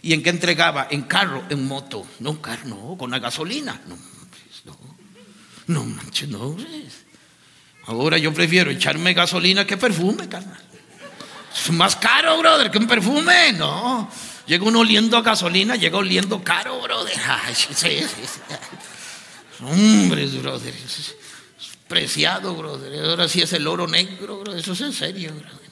¿Y 0.03 0.13
en 0.13 0.23
qué 0.23 0.31
entregaba? 0.31 0.89
En 0.91 1.03
carro, 1.03 1.45
en 1.51 1.67
moto. 1.67 2.07
No, 2.21 2.41
carro, 2.41 2.67
no, 2.67 2.97
con 2.99 3.11
la 3.11 3.19
gasolina. 3.19 3.81
No, 3.87 3.97
pues, 3.97 4.65
no, 4.65 4.77
no 5.67 5.85
manches, 5.85 6.29
no. 6.29 6.57
Pues. 6.57 7.10
Ahora 7.91 8.17
yo 8.19 8.33
prefiero 8.33 8.71
echarme 8.71 9.15
gasolina 9.15 9.67
que 9.67 9.77
perfume, 9.77 10.29
carnal. 10.29 10.61
Es 11.53 11.73
más 11.73 11.97
caro, 11.97 12.39
brother, 12.39 12.71
que 12.71 12.79
un 12.79 12.87
perfume. 12.87 13.53
No. 13.55 14.09
Llega 14.47 14.65
uno 14.65 14.79
oliendo 14.79 15.17
a 15.17 15.23
gasolina, 15.23 15.75
llega 15.75 15.99
oliendo 15.99 16.41
caro, 16.45 16.81
brother. 16.81 17.19
Ay, 17.27 17.53
sí, 17.53 17.75
sí, 17.75 17.99
Hombres, 19.61 20.41
brother. 20.41 20.73
Es 20.73 21.17
preciado, 21.89 22.55
brother. 22.55 23.05
Ahora 23.05 23.29
sí 23.29 23.43
es 23.43 23.53
el 23.55 23.67
oro 23.67 23.89
negro, 23.89 24.39
brother. 24.39 24.61
Eso 24.61 24.75
es 24.75 24.83
en 24.83 24.93
serio, 24.93 25.33
brother. 25.33 25.71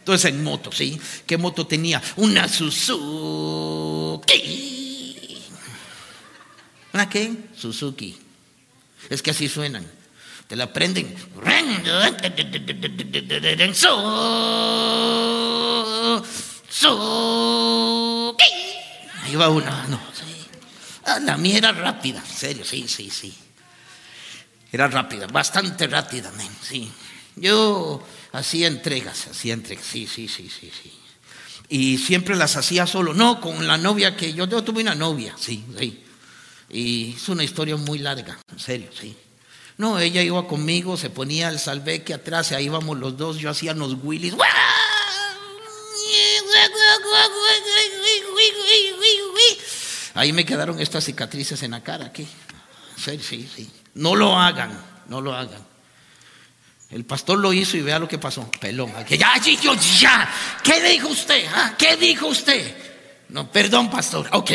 Entonces 0.00 0.32
en 0.32 0.42
moto, 0.42 0.72
¿sí? 0.72 1.00
¿Qué 1.24 1.38
moto 1.38 1.64
tenía? 1.64 2.02
Una 2.16 2.48
Suzuki. 2.48 4.26
¿Una 6.92 7.08
qué? 7.08 7.32
Suzuki. 7.56 8.18
Es 9.08 9.22
que 9.22 9.30
así 9.30 9.48
suenan. 9.48 10.01
Te 10.52 10.56
la 10.56 10.70
prenden. 10.70 11.16
Ahí 19.22 19.34
va 19.34 19.48
una. 19.48 19.86
No, 19.86 19.98
ah, 21.06 21.20
la 21.20 21.38
mía 21.38 21.56
era 21.56 21.72
rápida, 21.72 22.18
en 22.18 22.36
serio, 22.36 22.66
sí, 22.66 22.86
sí, 22.86 23.08
sí. 23.08 23.34
Era 24.70 24.88
rápida, 24.88 25.26
bastante 25.26 25.86
rápida, 25.86 26.30
sí. 26.60 26.92
Yo 27.34 28.06
hacía 28.32 28.66
entregas, 28.66 29.28
hacía 29.28 29.54
entregas, 29.54 29.86
sí, 29.86 30.06
sí, 30.06 30.28
sí, 30.28 30.50
sí, 30.50 30.70
sí. 30.70 30.92
Y 31.70 31.96
siempre 31.96 32.36
las 32.36 32.56
hacía 32.56 32.86
solo, 32.86 33.14
no, 33.14 33.40
con 33.40 33.66
la 33.66 33.78
novia 33.78 34.14
que 34.14 34.34
yo, 34.34 34.46
yo 34.46 34.62
tuve 34.62 34.82
una 34.82 34.94
novia, 34.94 35.34
sí, 35.38 35.64
sí. 35.78 36.04
Y 36.68 37.14
es 37.16 37.26
una 37.30 37.42
historia 37.42 37.76
muy 37.76 38.00
larga, 38.00 38.38
en 38.52 38.58
serio, 38.58 38.90
sí. 38.92 39.16
No, 39.78 39.98
ella 39.98 40.22
iba 40.22 40.46
conmigo, 40.46 40.96
se 40.96 41.10
ponía 41.10 41.48
el 41.48 41.58
salveque 41.58 42.14
atrás, 42.14 42.52
ahí 42.52 42.66
íbamos 42.66 42.98
los 42.98 43.16
dos, 43.16 43.38
yo 43.38 43.50
hacía 43.50 43.74
los 43.74 43.96
willis. 44.02 44.34
Ahí 50.14 50.32
me 50.32 50.44
quedaron 50.44 50.78
estas 50.78 51.04
cicatrices 51.04 51.62
en 51.62 51.70
la 51.70 51.82
cara 51.82 52.06
aquí. 52.06 52.26
Sí, 52.96 53.18
sí, 53.18 53.50
sí. 53.54 53.70
No 53.94 54.14
lo 54.14 54.38
hagan, 54.38 54.78
no 55.08 55.20
lo 55.20 55.34
hagan. 55.34 55.72
El 56.90 57.06
pastor 57.06 57.38
lo 57.38 57.52
hizo 57.54 57.78
y 57.78 57.80
vea 57.80 57.98
lo 57.98 58.06
que 58.06 58.18
pasó. 58.18 58.50
Pelón. 58.60 58.92
Ya, 59.08 59.38
yo, 59.38 59.74
ya. 59.98 60.28
¿Qué 60.62 60.80
dijo 60.82 61.08
usted? 61.08 61.46
Ah? 61.52 61.74
¿Qué 61.78 61.96
dijo 61.96 62.26
usted? 62.26 62.76
No, 63.30 63.50
perdón, 63.50 63.90
pastor. 63.90 64.28
Ok. 64.32 64.52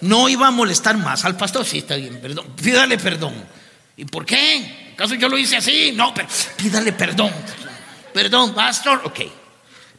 No 0.00 0.28
iba 0.28 0.48
a 0.48 0.50
molestar 0.50 0.98
más 0.98 1.24
al 1.24 1.36
pastor. 1.36 1.64
Sí, 1.64 1.78
está 1.78 1.94
bien, 1.94 2.20
perdón. 2.20 2.52
Pídale 2.60 2.98
perdón. 2.98 3.32
¿Y 3.96 4.04
por 4.04 4.24
qué? 4.24 4.90
¿Acaso 4.94 5.14
yo 5.14 5.28
lo 5.28 5.38
hice 5.38 5.56
así? 5.56 5.92
No, 5.92 6.14
pídale 6.56 6.92
perdón. 6.92 7.32
Perdón, 8.12 8.54
pastor. 8.54 9.02
Ok. 9.04 9.20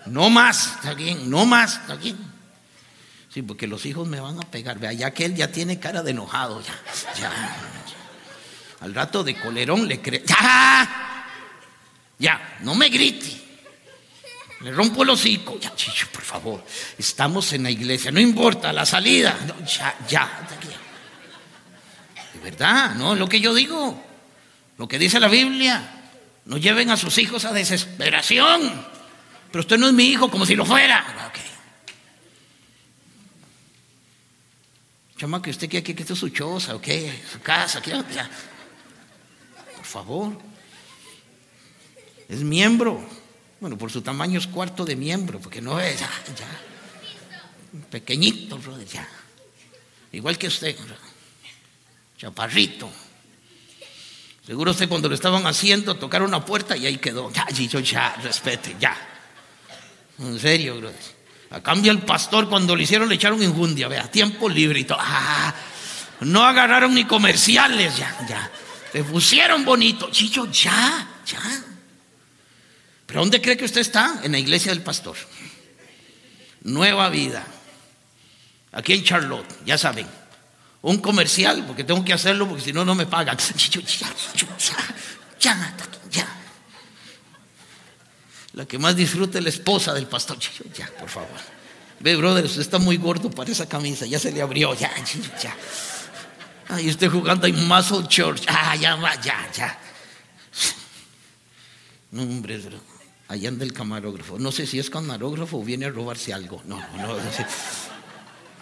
No 0.05 0.29
más, 0.29 0.73
está 0.75 0.93
bien, 0.93 1.29
no 1.29 1.45
más, 1.45 1.77
está 1.77 1.95
bien. 1.95 2.17
Sí, 3.33 3.41
porque 3.41 3.67
los 3.67 3.85
hijos 3.85 4.07
me 4.07 4.19
van 4.19 4.37
a 4.37 4.51
pegar. 4.51 4.77
Vea, 4.77 4.93
ya 4.93 5.11
que 5.11 5.25
él 5.25 5.35
ya 5.35 5.51
tiene 5.51 5.79
cara 5.79 6.03
de 6.03 6.11
enojado, 6.11 6.61
ya, 6.61 6.75
ya. 7.19 7.31
Al 8.81 8.93
rato 8.93 9.23
de 9.23 9.35
colerón 9.35 9.87
le 9.87 10.01
cree. 10.01 10.23
¡Ya! 10.25 11.25
Ya, 12.19 12.57
no 12.61 12.75
me 12.75 12.89
grite. 12.89 13.41
Le 14.61 14.71
rompo 14.71 15.03
el 15.03 15.09
hocico. 15.09 15.57
Ya, 15.59 15.73
chicho, 15.75 16.07
por 16.11 16.21
favor. 16.21 16.63
Estamos 16.97 17.51
en 17.53 17.63
la 17.63 17.71
iglesia. 17.71 18.11
No 18.11 18.19
importa 18.19 18.71
la 18.71 18.85
salida. 18.85 19.37
ya, 19.65 19.97
ya. 20.07 20.47
De 20.49 20.82
verdad, 22.43 22.95
no 22.95 23.13
es 23.13 23.19
lo 23.19 23.27
que 23.27 23.39
yo 23.39 23.53
digo. 23.53 24.01
Lo 24.77 24.87
que 24.87 24.99
dice 24.99 25.19
la 25.19 25.27
Biblia. 25.27 26.01
No 26.45 26.57
lleven 26.57 26.89
a 26.91 26.97
sus 26.97 27.17
hijos 27.17 27.45
a 27.45 27.53
desesperación. 27.53 28.85
Pero 29.51 29.61
usted 29.61 29.77
no 29.77 29.87
es 29.87 29.93
mi 29.93 30.05
hijo 30.05 30.29
como 30.29 30.45
si 30.45 30.55
lo 30.55 30.65
fuera. 30.65 31.27
Okay. 31.29 31.43
Chama, 35.17 35.41
que 35.41 35.51
usted 35.51 35.69
quiere 35.69 35.83
que 35.83 36.01
esté 36.01 36.15
su 36.15 36.29
choza, 36.29 36.75
ok, 36.75 36.87
su 37.31 37.39
casa, 37.39 37.81
ya. 37.81 38.29
Por 39.77 39.85
favor. 39.85 40.37
Es 42.27 42.39
miembro. 42.39 43.01
Bueno, 43.61 43.77
por 43.77 43.91
su 43.91 44.01
tamaño 44.01 44.39
es 44.39 44.47
cuarto 44.47 44.83
de 44.83 44.97
miembro, 44.97 45.39
porque 45.39 45.61
no 45.61 45.79
es, 45.79 45.99
ya, 45.99 46.09
ya. 46.35 47.79
Pequeñito, 47.89 48.57
brother, 48.57 48.85
ya. 48.85 49.07
Igual 50.11 50.37
que 50.37 50.47
usted, 50.47 50.75
chaparrito. 52.23 52.89
Seguro 54.45 54.71
usted 54.71 54.87
cuando 54.87 55.09
lo 55.09 55.15
estaban 55.15 55.45
haciendo, 55.45 55.95
tocaron 55.95 56.29
una 56.29 56.45
puerta 56.45 56.75
y 56.77 56.85
ahí 56.85 56.97
quedó. 56.97 57.31
Ya, 57.31 57.47
yo 57.49 57.79
ya, 57.79 58.15
respete, 58.23 58.75
ya. 58.79 58.95
En 60.19 60.39
serio. 60.39 60.81
A 61.51 61.61
cambio 61.61 61.91
el 61.91 61.99
pastor 61.99 62.47
cuando 62.47 62.75
le 62.75 62.83
hicieron 62.83 63.09
le 63.09 63.15
echaron 63.15 63.43
injundia, 63.43 63.87
vea, 63.89 64.09
tiempo 64.09 64.47
libre 64.47 64.79
y 64.79 64.83
todo. 64.85 64.99
Ah, 65.01 65.53
no 66.21 66.43
agarraron 66.43 66.93
ni 66.93 67.03
comerciales, 67.03 67.97
ya, 67.97 68.25
ya. 68.27 68.51
Se 68.91 69.03
pusieron 69.03 69.65
bonito. 69.65 70.09
Chicho, 70.09 70.49
ya, 70.49 71.05
ya. 71.25 71.41
¿Pero 73.05 73.19
dónde 73.19 73.41
cree 73.41 73.57
que 73.57 73.65
usted 73.65 73.81
está? 73.81 74.21
En 74.23 74.31
la 74.31 74.39
iglesia 74.39 74.71
del 74.71 74.81
pastor. 74.81 75.17
Nueva 76.61 77.09
vida. 77.09 77.45
Aquí 78.71 78.93
en 78.93 79.03
Charlotte, 79.03 79.65
ya 79.65 79.77
saben. 79.77 80.22
Un 80.83 80.97
comercial, 80.97 81.63
porque 81.65 81.85
tengo 81.85 82.03
que 82.03 82.11
hacerlo, 82.11 82.45
porque 82.45 82.61
si 82.61 82.73
no, 82.73 82.83
no 82.83 82.93
me 82.93 83.05
pagan. 83.05 83.37
Ya, 83.37 84.11
ya, 85.39 85.73
ya. 86.11 86.27
La 88.51 88.65
que 88.65 88.77
más 88.77 88.93
disfruta 88.93 89.37
es 89.37 89.43
la 89.45 89.49
esposa 89.49 89.93
del 89.93 90.07
pastor. 90.07 90.37
Ya, 90.75 90.87
por 90.99 91.07
favor. 91.07 91.39
Ve, 92.01 92.17
brother, 92.17 92.43
usted 92.43 92.59
está 92.59 92.79
muy 92.79 92.97
gordo 92.97 93.31
para 93.31 93.49
esa 93.49 93.67
camisa. 93.67 94.05
Ya 94.05 94.19
se 94.19 94.33
le 94.33 94.41
abrió. 94.41 94.73
Ya, 94.73 94.91
ya. 95.41 95.55
Ay, 96.67 96.89
usted 96.89 97.09
jugando 97.09 97.47
en 97.47 97.65
Muscle 97.65 98.05
Church. 98.09 98.43
Ah, 98.49 98.75
ya 98.75 98.95
va, 98.95 99.15
ya, 99.21 99.49
ya. 99.53 99.79
No, 102.11 102.23
hombre, 102.23 102.61
allá 103.29 103.47
anda 103.47 103.63
el 103.63 103.71
camarógrafo. 103.71 104.37
No 104.37 104.51
sé 104.51 104.67
si 104.67 104.79
es 104.79 104.89
camarógrafo 104.89 105.59
o 105.59 105.63
viene 105.63 105.85
a 105.85 105.89
robarse 105.89 106.33
algo. 106.33 106.61
No, 106.65 106.77
no, 106.97 107.07
no. 107.07 107.21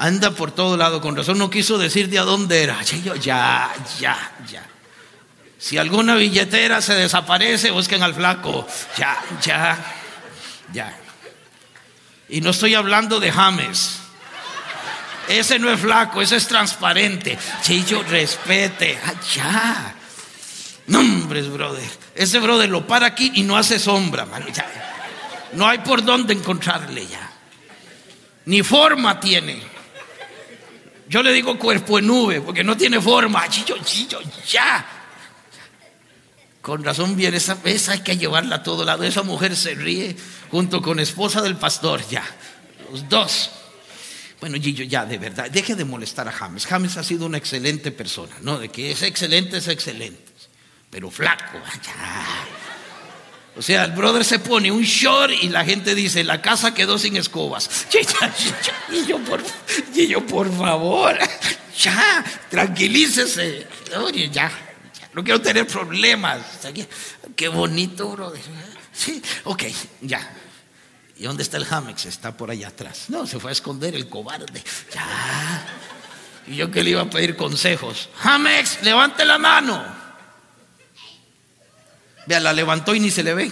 Anda 0.01 0.31
por 0.31 0.51
todo 0.51 0.77
lado, 0.77 0.99
con 0.99 1.15
razón 1.15 1.37
no 1.37 1.51
quiso 1.51 1.77
decir 1.77 2.09
de 2.09 2.17
a 2.17 2.23
dónde 2.23 2.63
era. 2.63 2.81
Ya, 2.81 3.71
ya, 3.99 4.25
ya. 4.49 4.67
Si 5.59 5.77
alguna 5.77 6.15
billetera 6.15 6.81
se 6.81 6.95
desaparece, 6.95 7.69
busquen 7.69 8.01
al 8.01 8.15
flaco. 8.15 8.67
Ya, 8.97 9.21
ya, 9.43 9.77
ya. 10.73 10.97
Y 12.29 12.41
no 12.41 12.49
estoy 12.49 12.73
hablando 12.73 13.19
de 13.19 13.31
James. 13.31 13.99
Ese 15.27 15.59
no 15.59 15.71
es 15.71 15.79
flaco, 15.79 16.19
ese 16.19 16.37
es 16.37 16.47
transparente. 16.47 17.37
Chillo, 17.61 18.01
respete. 18.01 18.99
ya. 19.35 19.93
Nombres, 20.87 21.47
brother. 21.47 21.87
Ese 22.15 22.39
brother 22.39 22.71
lo 22.71 22.87
para 22.87 23.05
aquí 23.05 23.33
y 23.35 23.43
no 23.43 23.55
hace 23.55 23.77
sombra, 23.77 24.25
man. 24.25 24.47
No 25.53 25.67
hay 25.67 25.77
por 25.77 26.03
dónde 26.03 26.33
encontrarle 26.33 27.05
ya. 27.05 27.29
Ni 28.45 28.63
forma 28.63 29.19
tiene. 29.19 29.69
Yo 31.11 31.21
le 31.21 31.33
digo 31.33 31.59
cuerpo 31.59 31.99
en 31.99 32.07
nube 32.07 32.39
porque 32.39 32.63
no 32.63 32.77
tiene 32.77 33.01
forma. 33.01 33.45
Chillo, 33.49 33.75
chillo, 33.83 34.21
ya. 34.47 34.85
Con 36.61 36.85
razón 36.85 37.17
viene 37.17 37.35
esa, 37.35 37.57
esa 37.65 37.91
hay 37.91 37.99
que 37.99 38.15
llevarla 38.15 38.55
a 38.55 38.63
todo 38.63 38.85
lado. 38.85 39.03
Esa 39.03 39.21
mujer 39.21 39.57
se 39.57 39.75
ríe 39.75 40.15
junto 40.49 40.81
con 40.81 41.01
esposa 41.01 41.41
del 41.41 41.57
pastor, 41.57 42.01
ya. 42.09 42.23
Los 42.89 43.09
dos. 43.09 43.51
Bueno, 44.39 44.57
Gillo, 44.57 44.85
ya, 44.85 45.05
de 45.05 45.17
verdad, 45.17 45.51
deje 45.51 45.75
de 45.75 45.83
molestar 45.83 46.29
a 46.29 46.31
James. 46.31 46.65
James 46.65 46.95
ha 46.95 47.03
sido 47.03 47.25
una 47.25 47.37
excelente 47.37 47.91
persona, 47.91 48.37
¿no? 48.39 48.57
De 48.57 48.69
que 48.69 48.91
es 48.91 49.01
excelente, 49.01 49.57
es 49.57 49.67
excelente 49.67 50.31
pero 50.91 51.09
flaco. 51.09 51.57
O 53.57 53.61
sea, 53.61 53.83
el 53.83 53.91
brother 53.91 54.23
se 54.23 54.39
pone 54.39 54.71
un 54.71 54.83
short 54.83 55.33
y 55.41 55.49
la 55.49 55.65
gente 55.65 55.93
dice, 55.93 56.23
la 56.23 56.41
casa 56.41 56.73
quedó 56.73 56.97
sin 56.97 57.17
escobas. 57.17 57.87
Y 58.91 59.05
yo, 59.05 59.19
por, 59.19 59.41
y 59.93 60.07
yo, 60.07 60.25
por 60.25 60.53
favor, 60.53 61.17
ya, 61.79 62.23
tranquilícese. 62.49 63.65
Oye, 63.97 64.29
ya, 64.29 64.51
no 65.13 65.23
quiero 65.23 65.41
tener 65.41 65.65
problemas. 65.65 66.41
Qué 67.35 67.47
bonito, 67.47 68.09
brother. 68.09 68.41
Sí, 68.91 69.21
ok, 69.45 69.63
ya. 70.01 70.29
¿Y 71.17 71.23
dónde 71.23 71.43
está 71.43 71.57
el 71.57 71.67
Hamex? 71.69 72.05
Está 72.05 72.35
por 72.35 72.51
allá 72.51 72.69
atrás. 72.69 73.05
No, 73.09 73.25
se 73.25 73.39
fue 73.39 73.51
a 73.51 73.53
esconder 73.53 73.95
el 73.95 74.09
cobarde. 74.09 74.61
Ya. 74.93 75.65
Y 76.47 76.55
yo 76.55 76.71
que 76.71 76.83
le 76.83 76.89
iba 76.89 77.01
a 77.01 77.09
pedir 77.09 77.37
consejos. 77.37 78.09
Jamex, 78.17 78.81
levante 78.83 79.23
la 79.23 79.37
mano. 79.37 80.00
Vea, 82.25 82.39
la 82.39 82.53
levantó 82.53 82.95
y 82.95 82.99
ni 82.99 83.11
se 83.11 83.23
le 83.23 83.33
ve. 83.33 83.51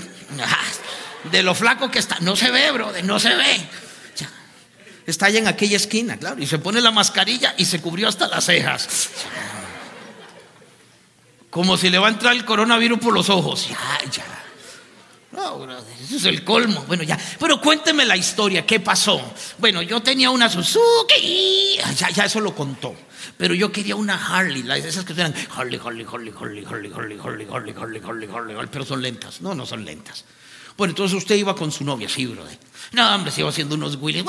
De 1.31 1.43
lo 1.43 1.55
flaco 1.55 1.89
que 1.91 1.99
está. 1.99 2.17
No 2.21 2.35
se 2.35 2.51
ve, 2.51 2.71
brother, 2.71 3.03
no 3.03 3.19
se 3.19 3.35
ve. 3.35 3.69
Está 5.05 5.25
allá 5.25 5.39
en 5.39 5.47
aquella 5.47 5.77
esquina, 5.77 6.17
claro. 6.17 6.41
Y 6.41 6.45
se 6.45 6.59
pone 6.59 6.81
la 6.81 6.91
mascarilla 6.91 7.55
y 7.57 7.65
se 7.65 7.81
cubrió 7.81 8.07
hasta 8.07 8.27
las 8.27 8.45
cejas. 8.45 9.09
Como 11.49 11.77
si 11.77 11.89
le 11.89 11.97
va 11.97 12.07
a 12.07 12.11
entrar 12.11 12.33
el 12.33 12.45
coronavirus 12.45 12.99
por 12.99 13.13
los 13.13 13.29
ojos. 13.29 13.69
Ya, 13.69 14.11
ya. 14.11 14.25
No, 15.31 15.59
brother, 15.59 15.93
eso 16.03 16.15
es 16.15 16.25
el 16.25 16.43
colmo. 16.43 16.83
Bueno, 16.87 17.03
ya. 17.03 17.17
Pero 17.39 17.59
cuénteme 17.59 18.05
la 18.05 18.17
historia, 18.17 18.65
¿qué 18.65 18.79
pasó? 18.79 19.19
Bueno, 19.57 19.81
yo 19.81 19.99
tenía 20.01 20.29
una 20.29 20.47
Suzuki. 20.47 21.77
Ya, 21.97 22.09
ya 22.09 22.25
eso 22.25 22.39
lo 22.39 22.53
contó. 22.53 22.95
Pero 23.39 23.53
yo 23.53 23.71
quería 23.71 23.95
una 23.95 24.15
Harley, 24.15 24.69
esas 24.69 25.05
que 25.05 25.13
suenan 25.13 25.33
Harley, 25.55 25.79
Harley, 25.81 26.05
Harley, 26.05 26.33
Harley, 26.37 26.65
Harley, 26.65 26.91
Harley, 26.91 27.17
Harley, 27.23 27.47
Harley, 27.47 27.73
Harley, 27.73 28.01
Harley, 28.03 28.29
Harley, 28.29 28.69
pero 28.69 28.83
son 28.83 29.01
lentas. 29.01 29.39
No, 29.39 29.55
no 29.55 29.65
son 29.65 29.85
lentas. 29.85 30.25
Bueno, 30.75 30.91
entonces 30.91 31.17
usted 31.17 31.37
iba 31.37 31.55
con 31.55 31.71
su 31.71 31.85
novia, 31.85 32.09
sí, 32.09 32.25
brother. 32.25 32.59
No, 32.91 33.15
hombre, 33.15 33.31
se 33.31 33.39
iba 33.39 33.49
haciendo 33.49 33.75
unos 33.75 33.95
Willy. 33.95 34.25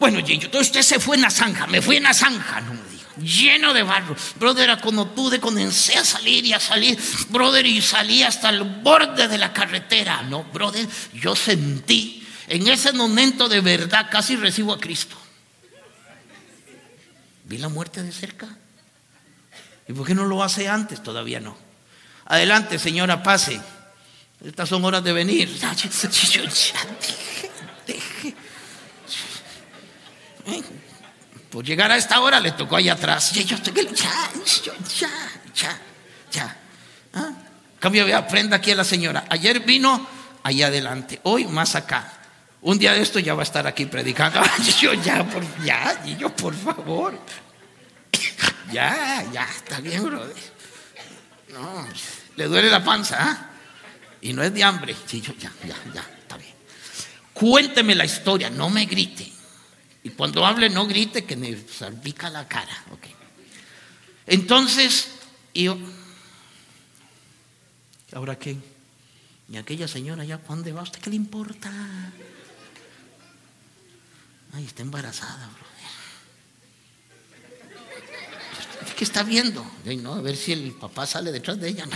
Bueno, 0.00 0.24
Gillo, 0.24 0.46
entonces 0.46 0.68
usted 0.68 0.82
se 0.82 0.98
fue 0.98 1.16
en 1.16 1.22
la 1.22 1.30
zanja, 1.30 1.66
me 1.66 1.82
fui 1.82 1.98
en 1.98 2.04
la 2.04 2.14
zanja, 2.14 2.62
no 2.62 2.72
me 2.72 2.88
dijo, 2.88 3.10
lleno 3.20 3.74
de 3.74 3.82
barro. 3.82 4.16
Brother, 4.36 4.78
cuando 4.80 5.14
pude, 5.14 5.38
comencé 5.38 5.94
a 5.98 6.04
salir 6.06 6.46
y 6.46 6.54
a 6.54 6.58
salir, 6.58 6.98
brother, 7.28 7.66
y 7.66 7.82
salí 7.82 8.22
hasta 8.22 8.48
el 8.48 8.62
borde 8.62 9.28
de 9.28 9.36
la 9.36 9.52
carretera. 9.52 10.22
No, 10.22 10.44
brother, 10.44 10.88
yo 11.12 11.36
sentí, 11.36 12.26
en 12.48 12.66
ese 12.66 12.94
momento 12.94 13.46
de 13.46 13.60
verdad, 13.60 14.08
casi 14.10 14.36
recibo 14.36 14.72
a 14.72 14.80
Cristo. 14.80 15.18
Vi 17.44 17.58
la 17.58 17.68
muerte 17.68 18.02
de 18.02 18.10
cerca. 18.10 18.48
¿Y 19.86 19.92
por 19.92 20.06
qué 20.06 20.14
no 20.14 20.24
lo 20.24 20.42
hace 20.42 20.66
antes? 20.66 21.02
Todavía 21.02 21.40
no. 21.40 21.58
Adelante, 22.24 22.78
señora, 22.78 23.22
pase. 23.22 23.60
Estas 24.42 24.70
son 24.70 24.82
horas 24.82 25.04
de 25.04 25.12
venir. 25.12 25.60
Por 31.50 31.64
llegar 31.64 31.90
a 31.90 31.96
esta 31.96 32.20
hora 32.20 32.38
le 32.38 32.52
tocó 32.52 32.76
allá 32.76 32.92
atrás. 32.92 33.32
Ya, 33.32 33.44
ya, 33.44 33.58
ya, 35.54 35.78
ya. 36.30 36.56
¿Ah? 37.12 37.32
Cambio, 37.80 38.04
vea, 38.04 38.18
aprenda 38.18 38.56
aquí 38.56 38.70
a 38.70 38.76
la 38.76 38.84
señora. 38.84 39.24
Ayer 39.28 39.60
vino 39.60 40.06
allá 40.42 40.68
adelante, 40.68 41.20
hoy 41.24 41.46
más 41.46 41.74
acá. 41.74 42.12
Un 42.62 42.78
día 42.78 42.92
de 42.92 43.00
esto 43.00 43.18
ya 43.18 43.34
va 43.34 43.40
a 43.40 43.44
estar 43.44 43.66
aquí 43.66 43.86
predicando. 43.86 44.40
Yo 44.80 44.92
ya, 44.94 45.24
por, 45.24 45.42
ya, 45.64 46.02
y 46.04 46.16
yo, 46.16 46.34
por 46.34 46.54
favor. 46.54 47.18
Ya, 48.70 49.24
ya, 49.32 49.48
está 49.56 49.80
bien, 49.80 50.04
brother. 50.04 50.36
No, 51.48 51.88
le 52.36 52.44
duele 52.44 52.70
la 52.70 52.84
panza, 52.84 53.16
¿ah? 53.18 53.50
Y 54.20 54.32
no 54.32 54.42
es 54.42 54.54
de 54.54 54.62
hambre. 54.62 54.94
Sí, 55.06 55.20
yo, 55.20 55.32
ya, 55.34 55.50
ya, 55.66 55.74
ya, 55.92 56.00
está 56.20 56.36
bien. 56.36 56.54
Cuénteme 57.32 57.94
la 57.94 58.04
historia, 58.04 58.50
no 58.50 58.70
me 58.70 58.84
grite. 58.84 59.32
Y 60.02 60.10
cuando 60.10 60.46
hable, 60.46 60.70
no 60.70 60.86
grite 60.86 61.24
que 61.24 61.36
me 61.36 61.56
salpica 61.56 62.30
la 62.30 62.48
cara. 62.48 62.84
Okay. 62.92 63.14
Entonces, 64.26 65.08
yo, 65.54 65.76
¿ahora 68.12 68.38
qué? 68.38 68.56
¿Y 69.48 69.56
aquella 69.56 69.88
señora 69.88 70.24
ya 70.24 70.38
dónde 70.38 70.72
va? 70.72 70.80
¿A 70.80 70.84
usted 70.84 71.00
qué 71.00 71.10
le 71.10 71.16
importa? 71.16 71.70
Ay, 74.52 74.64
está 74.64 74.82
embarazada, 74.82 75.48
bro. 75.48 75.70
¿Qué 78.96 79.04
está 79.04 79.22
viendo? 79.22 79.64
no, 80.02 80.14
a 80.14 80.20
ver 80.20 80.36
si 80.36 80.52
el 80.52 80.72
papá 80.72 81.06
sale 81.06 81.32
detrás 81.32 81.58
de 81.58 81.68
ella. 81.68 81.86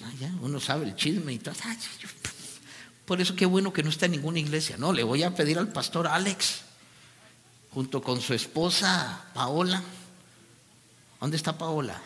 ya, 0.00 0.12
ya, 0.20 0.32
uno 0.42 0.60
sabe 0.60 0.86
el 0.86 0.94
chisme 0.96 1.32
y 1.32 1.38
todo. 1.38 1.54
Por 3.10 3.20
eso 3.20 3.34
qué 3.34 3.44
bueno 3.44 3.72
que 3.72 3.82
no 3.82 3.90
está 3.90 4.06
en 4.06 4.12
ninguna 4.12 4.38
iglesia. 4.38 4.76
No, 4.76 4.92
le 4.92 5.02
voy 5.02 5.24
a 5.24 5.34
pedir 5.34 5.58
al 5.58 5.66
pastor 5.66 6.06
Alex, 6.06 6.60
junto 7.72 8.00
con 8.00 8.20
su 8.20 8.34
esposa 8.34 9.24
Paola. 9.34 9.82
¿Dónde 11.18 11.36
está 11.36 11.58
Paola? 11.58 12.00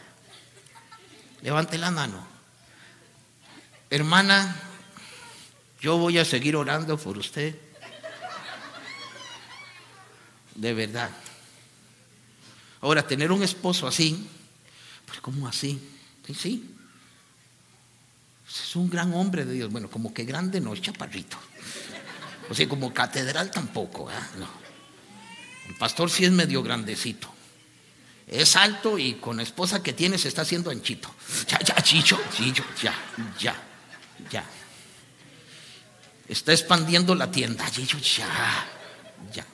Levante 1.42 1.76
la 1.76 1.90
mano. 1.90 2.26
Hermana, 3.90 4.56
yo 5.78 5.98
voy 5.98 6.16
a 6.16 6.24
seguir 6.24 6.56
orando 6.56 6.96
por 6.96 7.18
usted. 7.18 7.54
De 10.54 10.72
verdad. 10.72 11.10
Ahora, 12.80 13.06
tener 13.06 13.30
un 13.30 13.42
esposo 13.42 13.86
así, 13.86 14.26
pues 15.04 15.20
¿cómo 15.20 15.46
así? 15.46 15.86
Sí, 16.26 16.32
sí. 16.32 16.73
Es 18.62 18.76
un 18.76 18.88
gran 18.88 19.12
hombre 19.14 19.44
de 19.44 19.54
Dios. 19.54 19.70
Bueno, 19.70 19.90
como 19.90 20.14
que 20.14 20.24
grande 20.24 20.60
no, 20.60 20.74
es 20.74 20.80
chaparrito. 20.80 21.36
O 22.48 22.54
sea, 22.54 22.68
como 22.68 22.92
catedral 22.92 23.50
tampoco, 23.50 24.08
No. 24.38 24.64
El 25.68 25.74
pastor 25.76 26.10
sí 26.10 26.24
es 26.24 26.30
medio 26.30 26.62
grandecito. 26.62 27.32
Es 28.26 28.54
alto 28.56 28.98
y 28.98 29.14
con 29.14 29.38
la 29.38 29.42
esposa 29.42 29.82
que 29.82 29.92
tiene 29.92 30.18
se 30.18 30.28
está 30.28 30.42
haciendo 30.42 30.70
anchito. 30.70 31.12
Ya, 31.48 31.58
ya, 31.60 31.74
chicho, 31.82 32.20
chicho, 32.34 32.64
ya, 32.82 32.94
ya, 33.38 33.54
ya. 34.30 34.44
Está 36.28 36.52
expandiendo 36.52 37.14
la 37.14 37.30
tienda, 37.30 37.70
chicho, 37.70 37.98
ya, 37.98 38.66
ya. 39.32 39.46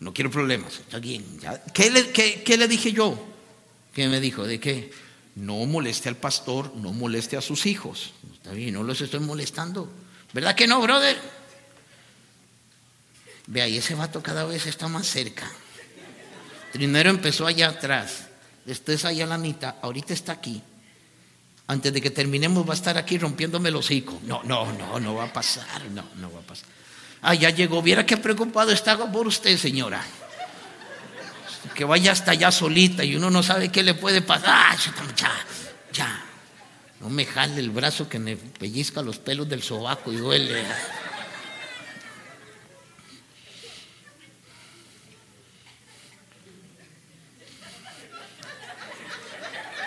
No 0.00 0.12
quiero 0.12 0.30
problemas, 0.30 0.74
está 0.74 0.98
bien. 0.98 1.40
Ya. 1.40 1.62
¿Qué, 1.72 1.90
le, 1.90 2.10
qué 2.12 2.56
le 2.56 2.68
dije 2.68 2.92
yo? 2.92 3.18
¿Qué 3.94 4.08
me 4.08 4.20
dijo? 4.20 4.46
¿De 4.46 4.60
qué? 4.60 4.92
No 5.38 5.64
moleste 5.66 6.08
al 6.08 6.16
pastor, 6.16 6.74
no 6.76 6.92
moleste 6.92 7.36
a 7.36 7.40
sus 7.40 7.66
hijos. 7.66 8.12
Está 8.32 8.50
bien, 8.50 8.74
no 8.74 8.82
los 8.82 9.00
estoy 9.00 9.20
molestando. 9.20 9.88
¿Verdad 10.32 10.54
que 10.54 10.66
no, 10.66 10.80
brother? 10.80 11.16
Ve 13.46 13.62
ahí, 13.62 13.78
ese 13.78 13.94
vato 13.94 14.22
cada 14.22 14.44
vez 14.44 14.66
está 14.66 14.88
más 14.88 15.06
cerca. 15.06 15.48
Primero 16.72 17.08
empezó 17.08 17.46
allá 17.46 17.68
atrás, 17.68 18.26
después 18.64 19.04
allá 19.04 19.26
la 19.26 19.38
mitad, 19.38 19.76
ahorita 19.80 20.12
está 20.12 20.32
aquí. 20.32 20.60
Antes 21.68 21.92
de 21.92 22.00
que 22.00 22.10
terminemos 22.10 22.66
va 22.66 22.72
a 22.72 22.76
estar 22.76 22.98
aquí 22.98 23.16
rompiéndome 23.16 23.68
el 23.68 23.76
hocico. 23.76 24.18
No, 24.24 24.42
no, 24.42 24.72
no, 24.72 24.98
no 24.98 25.14
va 25.14 25.24
a 25.24 25.32
pasar, 25.32 25.84
no, 25.92 26.04
no 26.16 26.32
va 26.32 26.40
a 26.40 26.42
pasar. 26.42 26.68
Ah, 27.22 27.34
ya 27.34 27.50
llegó, 27.50 27.80
viera 27.80 28.04
qué 28.04 28.16
preocupado 28.16 28.72
estaba 28.72 29.10
por 29.10 29.26
usted, 29.26 29.56
señora. 29.56 30.04
Que 31.74 31.84
vaya 31.84 32.12
hasta 32.12 32.32
allá 32.32 32.50
solita 32.50 33.04
y 33.04 33.16
uno 33.16 33.30
no 33.30 33.42
sabe 33.42 33.70
qué 33.70 33.82
le 33.82 33.94
puede 33.94 34.22
pasar. 34.22 34.76
Ya, 35.16 35.32
ya. 35.92 36.24
No 37.00 37.08
me 37.08 37.24
jale 37.24 37.60
el 37.60 37.70
brazo 37.70 38.08
que 38.08 38.18
me 38.18 38.36
pellizca 38.36 39.02
los 39.02 39.18
pelos 39.18 39.48
del 39.48 39.62
sobaco 39.62 40.12
y 40.12 40.16
duele. 40.16 40.64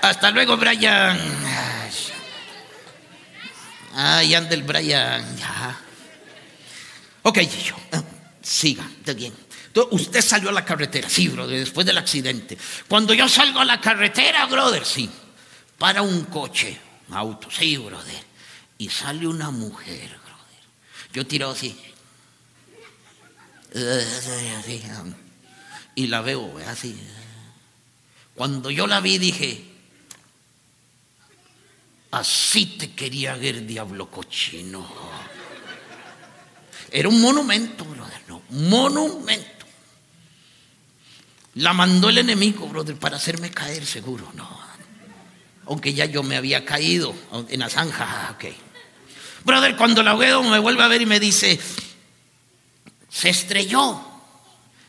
Hasta 0.01 0.31
luego, 0.31 0.57
Brian. 0.57 1.19
Ay, 3.93 4.34
anda 4.34 4.55
el 4.55 4.63
Brian. 4.63 5.38
Ya. 5.38 5.77
Ok, 7.23 7.39
yo. 7.39 7.75
Siga, 8.41 8.84
está 8.99 9.13
bien. 9.13 9.34
Usted 9.91 10.21
salió 10.21 10.49
a 10.49 10.53
la 10.53 10.65
carretera, 10.65 11.10
sí, 11.10 11.27
brother, 11.27 11.60
después 11.60 11.86
del 11.86 11.97
accidente. 11.97 12.57
Cuando 12.88 13.13
yo 13.13 13.27
salgo 13.27 13.60
a 13.60 13.65
la 13.65 13.79
carretera, 13.79 14.45
brother, 14.45 14.86
sí, 14.86 15.10
para 15.77 16.01
un 16.01 16.25
coche, 16.25 16.79
un 17.10 17.15
auto, 17.15 17.49
sí, 17.51 17.77
brother. 17.77 18.31
Y 18.77 18.89
sale 18.89 19.27
una 19.27 19.51
mujer, 19.51 20.10
brother. 20.10 21.12
Yo 21.13 21.25
tiro 21.25 21.51
así. 21.51 21.79
Y 25.95 26.07
la 26.07 26.21
veo 26.21 26.57
así. 26.67 26.99
Cuando 28.36 28.71
yo 28.71 28.88
la 28.88 28.99
vi 28.99 29.17
dije, 29.17 29.71
Así 32.12 32.65
te 32.77 32.91
quería 32.91 33.36
ver, 33.36 33.65
diablo 33.65 34.12
cochino. 34.12 34.86
Era 36.91 37.07
un 37.07 37.21
monumento, 37.21 37.86
brother, 37.86 38.21
no, 38.27 38.41
monumento. 38.49 39.49
La 41.55 41.73
mandó 41.73 42.09
el 42.09 42.17
enemigo, 42.17 42.67
brother, 42.67 42.95
para 42.95 43.17
hacerme 43.17 43.51
caer 43.51 43.85
seguro, 43.85 44.31
no. 44.35 44.49
Aunque 45.65 45.93
ya 45.93 46.05
yo 46.05 46.23
me 46.23 46.37
había 46.37 46.65
caído 46.65 47.13
en 47.49 47.59
la 47.59 47.69
zanja, 47.69 48.07
ah, 48.09 48.35
ok. 48.35 48.45
Brother, 49.43 49.75
cuando 49.75 50.03
la 50.03 50.15
veo 50.15 50.43
me 50.43 50.59
vuelve 50.59 50.83
a 50.83 50.87
ver 50.87 51.01
y 51.01 51.05
me 51.05 51.19
dice, 51.19 51.59
se 53.09 53.29
estrelló. 53.29 54.07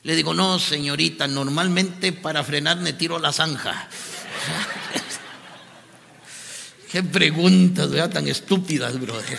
Le 0.05 0.17
digo, 0.17 0.35
no, 0.35 0.59
señorita, 0.59 1.27
normalmente 1.27 2.13
para 2.13 2.43
frenar 2.43 2.79
me 2.79 2.93
tiro 2.93 3.17
a 3.17 3.21
la 3.21 3.33
zanja. 3.33 3.89
Qué 6.93 7.03
preguntas, 7.03 7.91
¿verdad? 7.91 8.11
Tan 8.11 8.29
estúpidas, 8.29 9.01
brother. 9.01 9.39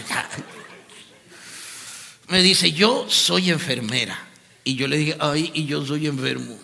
Me 2.30 2.42
dice, 2.42 2.72
yo 2.72 3.06
soy 3.10 3.52
enfermera. 3.52 4.18
Y 4.64 4.76
yo 4.76 4.88
le 4.88 4.98
dije, 4.98 5.18
ay, 5.20 5.52
y 5.54 5.66
yo 5.66 5.86
soy 5.86 6.08
enfermo. 6.08 6.58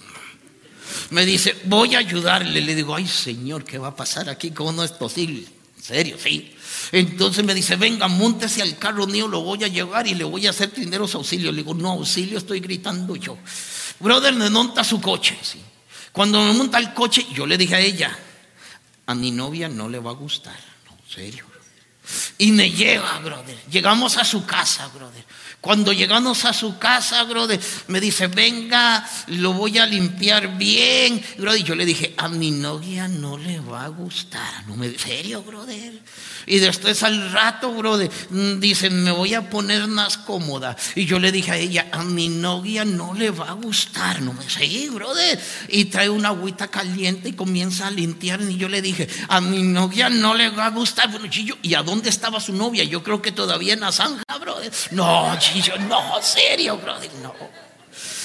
Me 1.12 1.25
dice, 1.25 1.56
voy 1.65 1.95
a 1.95 1.99
ayudarle. 1.99 2.62
Le 2.62 2.75
digo, 2.75 2.95
ay, 2.95 3.08
señor, 3.08 3.63
¿qué 3.63 3.78
va 3.78 3.89
a 3.89 3.95
pasar 3.95 4.30
aquí? 4.30 4.52
¿Cómo 4.52 4.71
no 4.71 4.84
es 4.84 4.91
posible? 4.91 5.45
En 5.78 5.84
serio, 5.84 6.17
sí. 6.21 6.56
Entonces 6.91 7.43
me 7.43 7.54
dice, 7.54 7.75
venga, 7.75 8.08
montese 8.08 8.62
al 8.62 8.78
carro 8.78 9.08
mío, 9.08 9.28
lo 9.28 9.41
voy 9.41 9.63
a 9.63 9.67
llevar 9.67 10.08
y 10.08 10.15
le 10.15 10.23
voy 10.23 10.47
a 10.47 10.49
hacer 10.52 10.69
primeros 10.71 11.15
auxilios. 11.15 11.54
Le 11.54 11.63
digo, 11.63 11.73
no, 11.73 11.91
auxilio 11.91 12.38
estoy 12.38 12.60
gritando 12.60 13.15
yo. 13.15 13.38
Brother, 13.99 14.34
me 14.34 14.49
monta 14.49 14.84
su 14.84 14.99
coche. 15.02 15.38
Cuando 16.12 16.41
me 16.43 16.54
monta 16.54 16.78
el 16.78 16.93
coche, 16.93 17.25
yo 17.34 17.45
le 17.45 17.58
dije 17.58 17.75
a 17.75 17.80
ella, 17.80 18.17
a 19.06 19.15
mi 19.15 19.32
novia 19.32 19.69
no 19.69 19.88
le 19.89 19.99
va 19.99 20.12
a 20.12 20.15
gustar 20.15 20.69
serio. 21.10 21.45
Y 22.38 22.52
me 22.52 22.71
lleva, 22.71 23.19
brother. 23.19 23.58
Llegamos 23.69 24.17
a 24.17 24.25
su 24.25 24.45
casa, 24.45 24.88
brother. 24.88 25.23
Cuando 25.62 25.91
llegamos 25.91 26.45
a 26.45 26.54
su 26.54 26.78
casa, 26.78 27.22
brother, 27.24 27.60
me 27.88 28.00
dice, 28.00 28.28
venga, 28.28 29.06
lo 29.28 29.52
voy 29.52 29.78
a 29.78 29.86
limpiar 29.86 30.58
bien. 30.58 31.22
Brother, 31.38 31.63
yo 31.63 31.76
le 31.76 31.86
dije, 31.86 32.13
a 32.15 32.30
mi 32.30 32.52
novia 32.52 33.10
no 33.10 33.38
le 33.38 33.60
va 33.60 33.84
a 33.84 33.89
gustar. 33.89 34.65
No 34.67 34.78
me, 34.78 34.98
¿Serio, 34.98 35.43
brother? 35.43 36.02
Y 36.45 36.60
después 36.60 37.04
al 37.04 37.32
rato, 37.34 37.74
brother, 37.74 38.10
mm, 38.30 38.60
dicen, 38.62 39.04
me 39.04 39.12
voy 39.12 39.34
a 39.34 39.50
poner 39.50 39.86
más 39.88 40.17
cómoda. 40.17 40.78
Y 40.95 41.06
yo 41.06 41.19
le 41.19 41.30
dije 41.30 41.52
a 41.52 41.58
ella, 41.58 41.88
a 41.91 42.06
mi 42.06 42.30
novia 42.30 42.86
no 42.86 43.13
le 43.13 43.30
va 43.30 43.50
a 43.50 43.54
gustar. 43.54 44.22
No 44.22 44.32
me 44.32 44.50
seguí, 44.50 44.88
brother. 44.88 45.38
Y 45.67 45.86
trae 45.86 46.10
una 46.10 46.30
agüita 46.30 46.69
caliente 46.69 47.30
y 47.30 47.34
comienza 47.34 47.88
a 47.88 47.91
limpiar. 47.91 48.41
Y 48.41 48.56
yo 48.56 48.69
le 48.69 48.82
dije, 48.82 49.10
a 49.28 49.41
mi 49.41 49.62
novia 49.62 50.08
no 50.08 50.36
le 50.36 50.50
va 50.52 50.67
a 50.67 50.69
gustar. 50.69 51.12
Bueno, 51.12 51.28
chillo, 51.28 51.58
¿y 51.62 51.74
a 51.74 51.84
dónde 51.84 52.10
estaba 52.10 52.39
su 52.39 52.54
novia? 52.54 52.86
Yo 52.86 53.04
creo 53.04 53.22
que 53.22 53.34
todavía 53.34 53.74
en 53.74 53.82
la 53.82 53.91
zanja, 53.91 54.24
brother. 54.39 54.72
No, 54.91 55.38
chillo, 55.38 55.49
no, 55.88 56.22
serio, 56.22 56.78
brother, 56.78 57.12
no. 57.22 57.34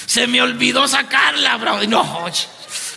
Se 0.05 0.27
me 0.27 0.41
olvidó 0.41 0.87
sacarla, 0.87 1.57
brother. 1.57 1.89
No, 1.89 2.31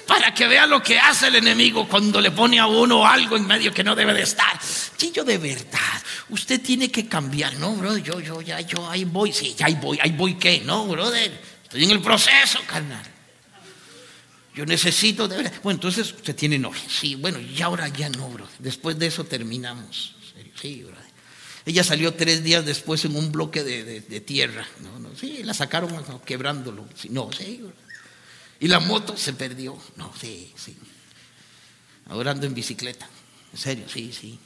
para 0.07 0.33
que 0.33 0.49
vea 0.49 0.67
lo 0.67 0.83
que 0.83 0.99
hace 0.99 1.29
el 1.29 1.37
enemigo 1.37 1.87
cuando 1.87 2.21
le 2.21 2.31
pone 2.31 2.59
a 2.59 2.67
uno 2.67 3.07
algo 3.07 3.37
en 3.37 3.47
medio 3.47 3.73
que 3.73 3.85
no 3.85 3.95
debe 3.95 4.15
de 4.15 4.23
estar. 4.23 4.59
Chillo, 4.97 5.23
de 5.23 5.37
verdad, 5.37 6.03
usted 6.31 6.63
tiene 6.63 6.91
que 6.91 7.07
cambiar, 7.07 7.55
¿no, 7.57 7.75
brother? 7.75 8.03
Yo, 8.03 8.19
yo, 8.19 8.41
ya, 8.41 8.61
yo, 8.63 8.89
ahí 8.89 9.05
voy, 9.05 9.33
sí, 9.33 9.55
ya 9.57 9.67
ahí 9.67 9.75
voy, 9.75 9.99
ahí 10.01 10.13
voy, 10.13 10.35
¿qué? 10.37 10.63
No, 10.65 10.87
brother, 10.87 11.39
estoy 11.63 11.85
en 11.85 11.91
el 11.91 12.01
proceso, 12.01 12.59
carnal. 12.67 13.05
Yo 14.55 14.65
necesito 14.65 15.29
de 15.29 15.37
verdad. 15.37 15.53
Bueno, 15.63 15.77
entonces 15.77 16.11
usted 16.13 16.35
tiene 16.35 16.59
novia. 16.59 16.83
Sí, 16.89 17.15
bueno, 17.15 17.39
y 17.39 17.61
ahora 17.61 17.89
ya 17.89 18.09
no, 18.09 18.29
brother. 18.29 18.55
Después 18.59 18.99
de 18.99 19.07
eso 19.09 19.25
terminamos. 19.25 20.15
Sí, 20.61 20.83
brother. 20.83 21.08
Ella 21.69 21.85
salió 21.85 22.15
tres 22.15 22.43
días 22.43 22.65
después 22.65 23.05
en 23.05 23.15
un 23.15 23.31
bloque 23.31 23.63
de, 23.63 24.21
tierra. 24.23 24.67
No, 24.81 24.99
no, 24.99 25.15
sí, 25.15 25.43
la 25.43 25.53
sacaron 25.53 26.03
quebrándolo. 26.25 26.89
no, 27.11 27.31
sí. 27.31 27.63
Y 28.59 28.69
la 28.69 28.81
moto 28.81 29.19
se 29.19 29.35
perdió. 29.35 29.77
No, 29.97 30.11
sí, 30.19 30.51
sí. 30.57 30.75
Ahora 32.09 32.31
ando 32.31 32.47
en 32.47 32.55
bicicleta. 32.55 33.07
En 33.53 33.59
serio, 33.59 33.85
sí, 33.87 34.15
sí. 34.19 34.39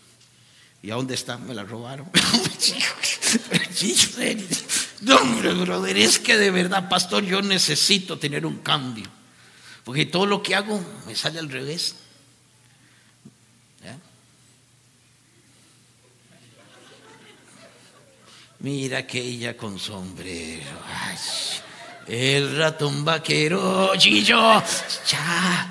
¿Y 0.83 0.91
a 0.91 0.97
dónde 0.97 1.15
está? 1.15 1.39
Me 1.39 1.55
la 1.55 1.63
robaron. 1.63 2.11
no, 5.03 5.17
hombre, 5.19 5.55
brother, 5.55 5.97
es 5.99 6.19
que 6.19 6.37
de 6.37 6.51
verdad, 6.51 6.89
pastor, 6.89 7.25
yo 7.25 7.41
necesito 7.41 8.19
tener 8.19 8.45
un 8.45 8.59
cambio. 8.59 9.09
Porque 9.85 10.07
todo 10.07 10.27
lo 10.27 10.43
que 10.43 10.57
hago 10.57 10.85
me 11.07 11.15
sale 11.15 11.39
al 11.39 11.51
revés. 11.51 11.95
Mira 18.63 18.99
aquella 18.99 19.57
con 19.57 19.77
sombrero. 19.77 20.71
El 22.07 22.57
ratón 22.57 23.05
vaquero, 23.05 23.93
Chillo, 23.97 24.63
ya, 25.09 25.69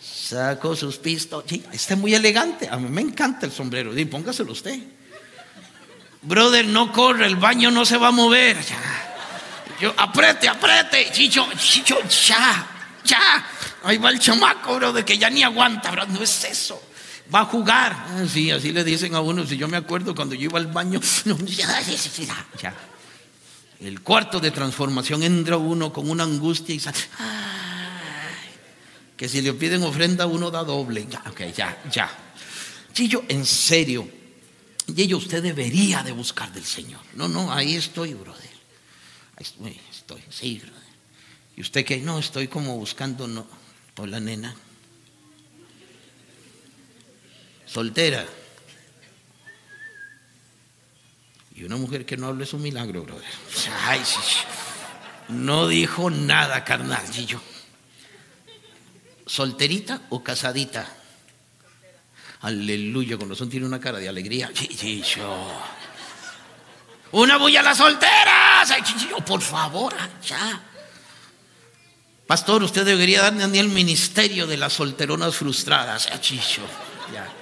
sacó 0.00 0.76
sus 0.76 0.98
pistos. 0.98 1.44
Sí, 1.48 1.64
está 1.72 1.96
muy 1.96 2.14
elegante. 2.14 2.68
A 2.70 2.76
mí 2.76 2.88
me 2.88 3.00
encanta 3.00 3.46
el 3.46 3.52
sombrero. 3.52 3.96
Y 3.98 4.04
póngaselo 4.04 4.52
usted. 4.52 4.78
Brother, 6.22 6.66
no 6.66 6.92
corre, 6.92 7.26
el 7.26 7.36
baño 7.36 7.72
no 7.72 7.84
se 7.84 7.96
va 7.96 8.08
a 8.08 8.12
mover. 8.12 8.56
Ya. 8.64 9.16
Yo, 9.80 9.94
apriete, 9.96 10.48
apriete, 10.48 11.10
Chicho, 11.10 11.48
Chicho, 11.56 11.98
ya, 12.26 12.66
ya. 13.02 13.44
Ahí 13.82 13.98
va 13.98 14.10
el 14.10 14.20
chamaco, 14.20 14.76
brother, 14.76 15.04
que 15.04 15.18
ya 15.18 15.30
ni 15.30 15.42
aguanta, 15.42 15.90
bro. 15.90 16.06
No 16.06 16.22
es 16.22 16.44
eso. 16.44 16.89
Va 17.32 17.40
a 17.40 17.44
jugar. 17.44 17.92
Ah, 17.92 18.24
sí, 18.28 18.50
así 18.50 18.72
le 18.72 18.82
dicen 18.82 19.14
a 19.14 19.20
uno. 19.20 19.46
Si 19.46 19.56
yo 19.56 19.68
me 19.68 19.76
acuerdo 19.76 20.14
cuando 20.14 20.34
yo 20.34 20.44
iba 20.44 20.58
al 20.58 20.66
baño, 20.66 21.00
ya, 21.46 22.74
el 23.80 24.00
cuarto 24.02 24.40
de 24.40 24.50
transformación 24.50 25.22
entra 25.22 25.56
uno 25.56 25.92
con 25.92 26.10
una 26.10 26.24
angustia 26.24 26.74
y 26.74 26.80
sale. 26.80 26.98
que 29.16 29.28
si 29.28 29.40
le 29.40 29.52
piden 29.54 29.82
ofrenda 29.82 30.26
uno 30.26 30.50
da 30.50 30.64
doble. 30.64 31.06
Ya, 31.08 31.22
ok, 31.28 31.40
ya, 31.56 31.82
ya. 31.90 32.10
Chillo, 32.92 33.24
en 33.28 33.46
serio. 33.46 34.08
Y 34.86 35.14
usted 35.14 35.42
debería 35.42 36.02
de 36.02 36.12
buscar 36.12 36.52
del 36.52 36.64
Señor. 36.64 37.00
No, 37.14 37.28
no, 37.28 37.52
ahí 37.52 37.76
estoy, 37.76 38.14
brother. 38.14 38.50
Ahí 39.36 39.44
estoy, 39.44 39.80
estoy, 39.90 40.22
sí, 40.28 40.58
brother. 40.58 40.80
Y 41.56 41.60
usted 41.60 41.84
que 41.84 41.98
no, 41.98 42.18
estoy 42.18 42.48
como 42.48 42.76
buscando, 42.76 43.28
no, 43.28 43.46
por 43.94 44.08
la 44.08 44.18
nena. 44.18 44.56
Soltera. 47.70 48.26
Y 51.54 51.62
una 51.62 51.76
mujer 51.76 52.04
que 52.04 52.16
no 52.16 52.26
hable 52.26 52.44
es 52.44 52.52
un 52.52 52.62
milagro, 52.62 53.02
brother. 53.04 53.24
Ay, 53.82 54.02
no 55.28 55.68
dijo 55.68 56.10
nada, 56.10 56.64
carnal, 56.64 57.08
yo. 57.26 57.40
¿Solterita 59.26 60.02
o 60.10 60.24
casadita? 60.24 60.96
Aleluya, 62.40 63.16
con 63.16 63.28
razón 63.28 63.50
tiene 63.50 63.66
una 63.66 63.78
cara 63.78 63.98
de 63.98 64.08
alegría. 64.08 64.50
Chicho. 64.52 65.46
Una 67.12 67.36
bulla 67.36 67.60
a 67.60 67.62
las 67.62 67.78
solteras. 67.78 68.70
Ay, 68.70 68.82
chicho, 68.82 69.16
por 69.18 69.42
favor, 69.42 69.94
ya. 70.26 70.60
Pastor, 72.26 72.64
usted 72.64 72.84
debería 72.84 73.22
darme 73.22 73.44
a 73.44 73.48
mí 73.48 73.58
el 73.58 73.68
ministerio 73.68 74.46
de 74.46 74.56
las 74.56 74.72
solteronas 74.72 75.36
frustradas. 75.36 76.08
Ah, 76.10 76.20
chicho, 76.20 76.62
ya. 77.12 77.39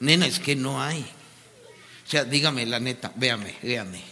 Nena, 0.00 0.26
es 0.26 0.40
que 0.40 0.56
no 0.56 0.82
hay. 0.82 1.00
O 2.06 2.10
sea, 2.10 2.24
dígame 2.24 2.66
la 2.66 2.80
neta, 2.80 3.12
véame, 3.14 3.56
véame. 3.62 4.02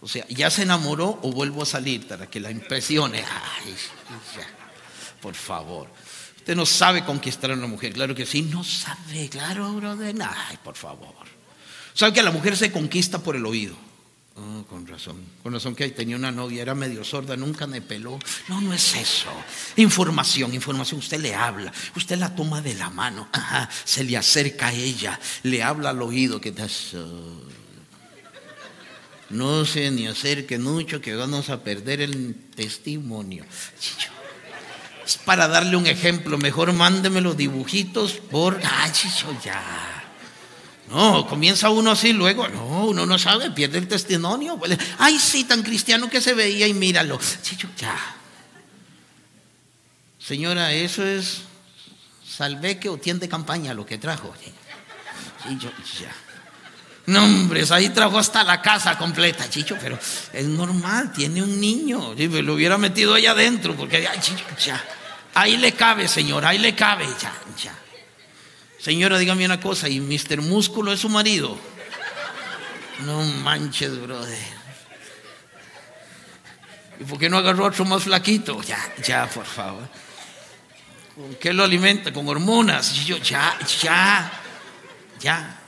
O 0.00 0.08
sea, 0.08 0.26
¿ya 0.28 0.50
se 0.50 0.62
enamoró 0.62 1.18
o 1.22 1.32
vuelvo 1.32 1.62
a 1.62 1.66
salir 1.66 2.06
para 2.06 2.28
que 2.28 2.40
la 2.40 2.50
impresione? 2.50 3.18
Ay, 3.18 3.74
por 5.20 5.34
favor. 5.34 5.88
Usted 6.36 6.56
no 6.56 6.66
sabe 6.66 7.04
conquistar 7.04 7.50
a 7.50 7.54
una 7.54 7.66
mujer, 7.66 7.92
claro 7.94 8.14
que 8.14 8.26
sí, 8.26 8.42
no 8.42 8.64
sabe, 8.64 9.28
claro, 9.30 9.72
brother. 9.72 10.14
Ay, 10.20 10.58
por 10.62 10.74
favor. 10.74 11.14
¿Sabe 11.94 12.12
que 12.12 12.22
la 12.22 12.30
mujer 12.32 12.56
se 12.56 12.72
conquista 12.72 13.18
por 13.20 13.36
el 13.36 13.46
oído? 13.46 13.76
Oh, 14.36 14.64
con 14.68 14.84
razón, 14.84 15.16
con 15.44 15.52
razón 15.52 15.76
que 15.76 15.88
tenía 15.90 16.16
una 16.16 16.32
novia, 16.32 16.62
era 16.62 16.74
medio 16.74 17.04
sorda, 17.04 17.36
nunca 17.36 17.68
me 17.68 17.80
peló. 17.80 18.18
No, 18.48 18.60
no 18.60 18.72
es 18.72 18.96
eso. 18.96 19.30
Información, 19.76 20.52
información, 20.54 20.98
usted 20.98 21.20
le 21.20 21.36
habla, 21.36 21.72
usted 21.94 22.18
la 22.18 22.34
toma 22.34 22.60
de 22.60 22.74
la 22.74 22.90
mano, 22.90 23.28
se 23.84 24.02
le 24.02 24.16
acerca 24.16 24.68
a 24.68 24.72
ella, 24.72 25.20
le 25.44 25.62
habla 25.62 25.90
al 25.90 26.02
oído, 26.02 26.40
que 26.40 26.52
No 29.30 29.64
se 29.64 29.92
ni 29.92 30.08
acerque 30.08 30.58
mucho 30.58 31.00
que 31.00 31.14
vamos 31.14 31.48
a 31.48 31.62
perder 31.62 32.00
el 32.00 32.34
testimonio. 32.56 33.44
Es 35.06 35.16
para 35.18 35.46
darle 35.46 35.76
un 35.76 35.86
ejemplo, 35.86 36.38
mejor 36.38 36.72
mándeme 36.72 37.20
los 37.20 37.36
dibujitos 37.36 38.14
por... 38.14 38.60
Ay, 38.64 38.90
chicho, 38.90 39.28
ya. 39.44 39.93
No, 40.90 41.26
comienza 41.26 41.70
uno 41.70 41.92
así, 41.92 42.12
luego, 42.12 42.46
no, 42.48 42.86
uno 42.86 43.06
no 43.06 43.18
sabe, 43.18 43.50
pierde 43.50 43.78
el 43.78 43.88
testimonio. 43.88 44.60
Ay, 44.98 45.18
sí, 45.18 45.44
tan 45.44 45.62
cristiano 45.62 46.08
que 46.10 46.20
se 46.20 46.34
veía 46.34 46.66
y 46.66 46.74
míralo. 46.74 47.18
ya. 47.76 47.96
Señora, 50.18 50.72
eso 50.72 51.04
es 51.04 51.42
salveque 52.26 52.88
o 52.88 52.98
tiende 52.98 53.28
campaña 53.28 53.74
lo 53.74 53.84
que 53.84 53.98
trajo. 53.98 54.32
Sí, 55.42 55.58
yo, 55.58 55.70
ya. 56.00 56.12
No, 57.06 57.22
hombre, 57.22 57.64
ahí 57.70 57.90
trajo 57.90 58.18
hasta 58.18 58.42
la 58.44 58.62
casa 58.62 58.96
completa, 58.96 59.48
Chicho, 59.50 59.76
pero 59.78 59.98
es 60.32 60.44
normal, 60.46 61.12
tiene 61.12 61.42
un 61.42 61.60
niño. 61.60 62.14
me 62.16 62.42
lo 62.42 62.54
hubiera 62.54 62.78
metido 62.78 63.14
allá 63.14 63.32
adentro, 63.32 63.76
porque 63.76 64.08
ay, 64.08 64.18
Chicho, 64.20 64.44
ya. 64.64 64.82
Ahí 65.34 65.56
le 65.58 65.72
cabe, 65.72 66.08
señor, 66.08 66.44
ahí 66.46 66.58
le 66.58 66.74
cabe, 66.74 67.06
ya, 67.20 67.32
ya. 67.62 67.74
Señora, 68.84 69.16
dígame 69.16 69.46
una 69.46 69.60
cosa, 69.60 69.88
¿y 69.88 69.98
Mr. 69.98 70.42
Músculo 70.42 70.92
es 70.92 71.00
su 71.00 71.08
marido? 71.08 71.56
No 73.06 73.22
manches, 73.24 73.98
brother. 73.98 74.38
¿Y 77.00 77.04
por 77.04 77.18
qué 77.18 77.30
no 77.30 77.38
agarró 77.38 77.64
otro 77.64 77.86
más 77.86 78.02
flaquito? 78.02 78.60
Ya, 78.62 78.78
ya, 79.02 79.26
por 79.26 79.46
favor. 79.46 79.88
¿Con 81.14 81.34
qué 81.36 81.54
lo 81.54 81.64
alimenta? 81.64 82.12
Con 82.12 82.28
hormonas. 82.28 83.06
yo, 83.06 83.16
ya, 83.16 83.58
ya, 83.80 84.30
ya. 85.18 85.60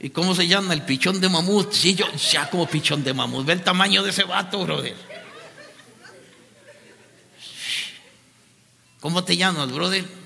¿Y 0.00 0.10
cómo 0.10 0.34
se 0.34 0.48
llama? 0.48 0.74
El 0.74 0.82
pichón 0.82 1.20
de 1.20 1.28
mamut. 1.28 1.72
Sí, 1.72 1.94
yo, 1.94 2.12
ya 2.14 2.50
como 2.50 2.66
pichón 2.66 3.04
de 3.04 3.14
mamut. 3.14 3.46
Ve 3.46 3.52
el 3.52 3.62
tamaño 3.62 4.02
de 4.02 4.10
ese 4.10 4.24
vato, 4.24 4.64
brother. 4.64 4.96
¿Cómo 8.98 9.22
te 9.22 9.36
llamas, 9.36 9.70
brother? 9.70 10.25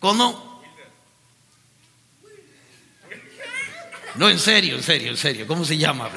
¿Cómo? 0.00 0.50
No, 4.16 4.28
en 4.28 4.38
serio, 4.38 4.76
en 4.76 4.82
serio, 4.82 5.10
en 5.10 5.16
serio. 5.16 5.46
¿Cómo 5.46 5.64
se 5.64 5.76
llama? 5.76 6.10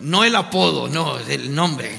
No 0.00 0.24
el 0.24 0.34
apodo, 0.34 0.88
no, 0.88 1.18
el 1.18 1.54
nombre. 1.54 1.96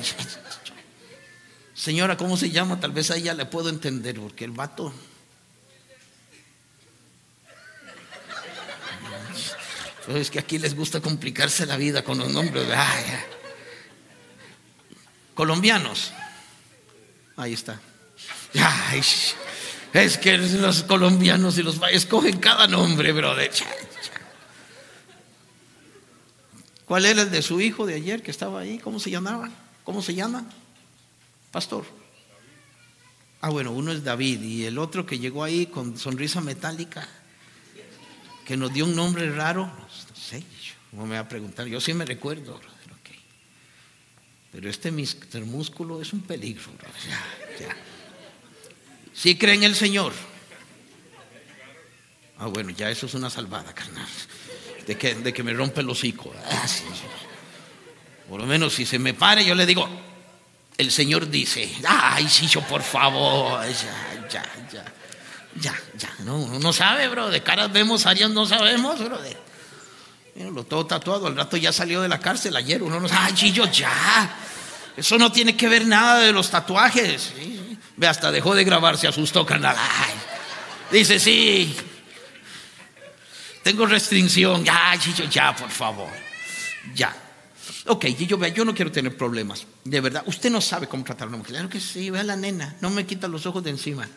Señora, 1.74 2.18
¿cómo 2.18 2.36
se 2.36 2.50
llama? 2.50 2.80
Tal 2.80 2.92
vez 2.92 3.12
a 3.12 3.16
ella 3.16 3.34
le 3.34 3.46
puedo 3.46 3.70
entender, 3.70 4.20
porque 4.20 4.46
el 4.46 4.52
vato. 4.52 4.94
es 10.08 10.32
que 10.32 10.40
aquí 10.40 10.58
les 10.58 10.74
gusta 10.74 11.02
complicarse 11.02 11.66
la 11.66 11.78
vida 11.78 12.04
con 12.04 12.18
los 12.18 12.30
nombres. 12.32 12.66
Colombianos. 15.36 16.14
Ahí 17.36 17.54
está. 17.54 17.80
Ay, 18.56 19.02
es 19.94 20.18
que 20.18 20.38
los 20.38 20.84
colombianos 20.84 21.58
y 21.58 21.64
los 21.64 21.80
escogen 21.92 22.40
cada 22.40 22.68
nombre, 22.68 23.12
brother. 23.12 23.52
¿Cuál 26.86 27.06
era 27.06 27.24
el 27.24 27.32
de 27.32 27.42
su 27.42 27.60
hijo 27.60 27.86
de 27.86 27.96
ayer 27.96 28.22
que 28.22 28.32
estaba 28.32 28.62
ahí? 28.62 28.80
¿Cómo 28.80 29.00
se 29.00 29.10
llamaba? 29.12 29.50
¿Cómo 29.84 30.02
se 30.02 30.14
llama? 30.14 30.46
Pastor. 31.52 31.86
Ah, 33.42 33.50
bueno, 33.50 33.72
uno 33.72 33.92
es 33.92 34.04
David 34.04 34.42
y 34.42 34.66
el 34.66 34.78
otro 34.78 35.06
que 35.06 35.20
llegó 35.20 35.44
ahí 35.44 35.68
con 35.68 35.98
sonrisa 35.98 36.42
metálica, 36.42 37.08
que 38.46 38.58
nos 38.58 38.74
dio 38.74 38.86
un 38.86 38.96
nombre 38.96 39.30
raro, 39.32 39.66
no 39.66 40.16
sé, 40.16 40.44
¿cómo 40.90 41.06
me 41.06 41.16
va 41.16 41.22
a 41.22 41.30
preguntar? 41.30 41.68
Yo 41.68 41.80
sí 41.80 41.94
me 41.94 42.06
recuerdo, 42.06 42.58
brother, 42.58 43.20
Pero 44.52 44.70
este 44.70 44.92
Mr. 44.92 45.46
Músculo 45.46 46.02
es 46.02 46.14
un 46.14 46.22
peligro, 46.22 46.72
brother. 46.78 47.02
Ya, 47.60 47.68
ya. 47.68 47.76
Si 49.18 49.36
creen 49.36 49.64
en 49.64 49.72
el 49.72 49.76
Señor. 49.76 50.14
Ah, 52.38 52.46
bueno, 52.46 52.70
ya 52.70 52.92
eso 52.92 53.08
es 53.08 53.16
una 53.16 53.32
salvada, 53.32 53.74
carnal. 53.74 54.08
De 54.86 54.96
que, 54.96 55.16
de 55.16 55.34
que 55.34 55.42
me 55.42 55.54
rompe 55.54 55.82
el 55.82 55.90
hocico. 55.90 56.32
Ah, 56.46 56.66
por 58.30 58.40
lo 58.40 58.46
menos 58.46 58.76
si 58.76 58.86
se 58.86 59.00
me 59.00 59.16
pare, 59.16 59.44
yo 59.44 59.56
le 59.56 59.66
digo, 59.66 59.90
el 60.78 60.92
Señor 60.92 61.30
dice, 61.30 61.68
ay, 61.88 62.30
sí, 62.30 62.48
yo 62.48 62.62
por 62.62 62.84
favor, 62.84 63.60
ya, 63.66 64.28
ya, 64.30 64.44
ya, 64.72 64.86
ya, 65.60 65.76
ya. 65.98 66.10
No, 66.20 66.38
uno 66.38 66.60
no 66.60 66.72
sabe, 66.72 67.08
bro, 67.08 67.30
de 67.30 67.42
caras 67.42 67.72
vemos, 67.72 68.06
áreas 68.06 68.30
no 68.30 68.46
sabemos, 68.46 69.00
bro. 69.04 69.18
lo 70.52 70.64
todo 70.66 70.86
tatuado, 70.86 71.26
al 71.26 71.36
rato 71.36 71.58
ya 71.58 71.74
salió 71.74 72.02
de 72.02 72.10
la 72.10 72.20
cárcel 72.20 72.56
ayer, 72.56 72.84
uno 72.84 73.00
no 73.00 73.08
sabe, 73.08 73.34
ay, 73.36 73.52
yo 73.52 73.66
ya. 73.66 74.38
Eso 74.96 75.18
no 75.18 75.32
tiene 75.32 75.58
que 75.58 75.68
ver 75.68 75.88
nada 75.88 76.20
de 76.20 76.32
los 76.32 76.52
tatuajes. 76.52 77.34
¿sí? 77.36 77.57
Ve, 77.98 78.08
hasta 78.08 78.32
dejó 78.32 78.56
de 78.56 78.64
grabar, 78.64 78.98
se 78.98 79.08
asustó, 79.08 79.46
canal. 79.46 79.76
dice, 80.92 81.20
sí. 81.20 81.76
Tengo 83.64 83.86
restricción. 83.86 84.64
Ya, 84.64 84.98
Gillo, 84.98 85.26
ya, 85.30 85.56
por 85.56 85.70
favor. 85.70 86.10
Ya. 86.96 87.16
Ok, 87.88 88.06
Gillo, 88.06 88.38
vea, 88.38 88.50
yo 88.50 88.64
no 88.64 88.74
quiero 88.74 88.92
tener 88.92 89.18
problemas. 89.18 89.66
De 89.84 90.00
verdad, 90.00 90.24
usted 90.28 90.50
no 90.50 90.62
sabe 90.62 90.88
cómo 90.88 91.04
tratar 91.04 91.26
a 91.26 91.30
una 91.30 91.38
mujer. 91.38 91.54
Claro 91.54 91.70
que 91.70 91.82
sí, 91.82 92.10
ve 92.10 92.20
a 92.20 92.24
la 92.24 92.36
nena. 92.36 92.76
No 92.82 92.90
me 92.90 93.06
quita 93.06 93.28
los 93.28 93.46
ojos 93.46 93.64
de 93.64 93.72
encima. 93.72 94.08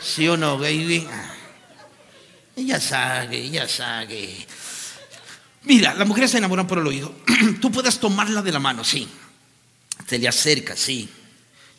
¿Sí 0.00 0.28
o 0.28 0.36
no, 0.36 0.58
baby? 0.58 1.06
Ella 2.56 2.80
sabe, 2.80 3.38
ella 3.38 3.66
sabe. 3.68 4.46
Mira, 5.62 5.94
la 5.94 6.04
mujer 6.04 6.28
se 6.28 6.38
enamora 6.38 6.66
por 6.66 6.78
el 6.78 6.86
oído. 6.86 7.14
Tú 7.60 7.72
puedes 7.72 7.98
tomarla 7.98 8.42
de 8.42 8.52
la 8.52 8.58
mano, 8.58 8.84
sí. 8.84 9.08
Se 10.06 10.18
le 10.18 10.28
acerca, 10.28 10.76
sí. 10.76 11.08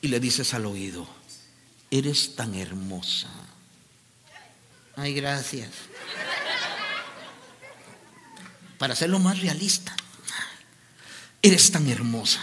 Y 0.02 0.08
le 0.08 0.20
dices 0.20 0.54
al 0.54 0.66
oído, 0.66 1.08
eres 1.92 2.36
tan 2.36 2.56
hermosa. 2.56 3.30
Ay, 4.96 5.14
gracias. 5.14 5.70
Para 8.78 8.94
hacerlo 8.94 9.20
más 9.20 9.40
realista, 9.40 9.96
eres 11.42 11.72
tan 11.72 11.88
hermosa 11.90 12.42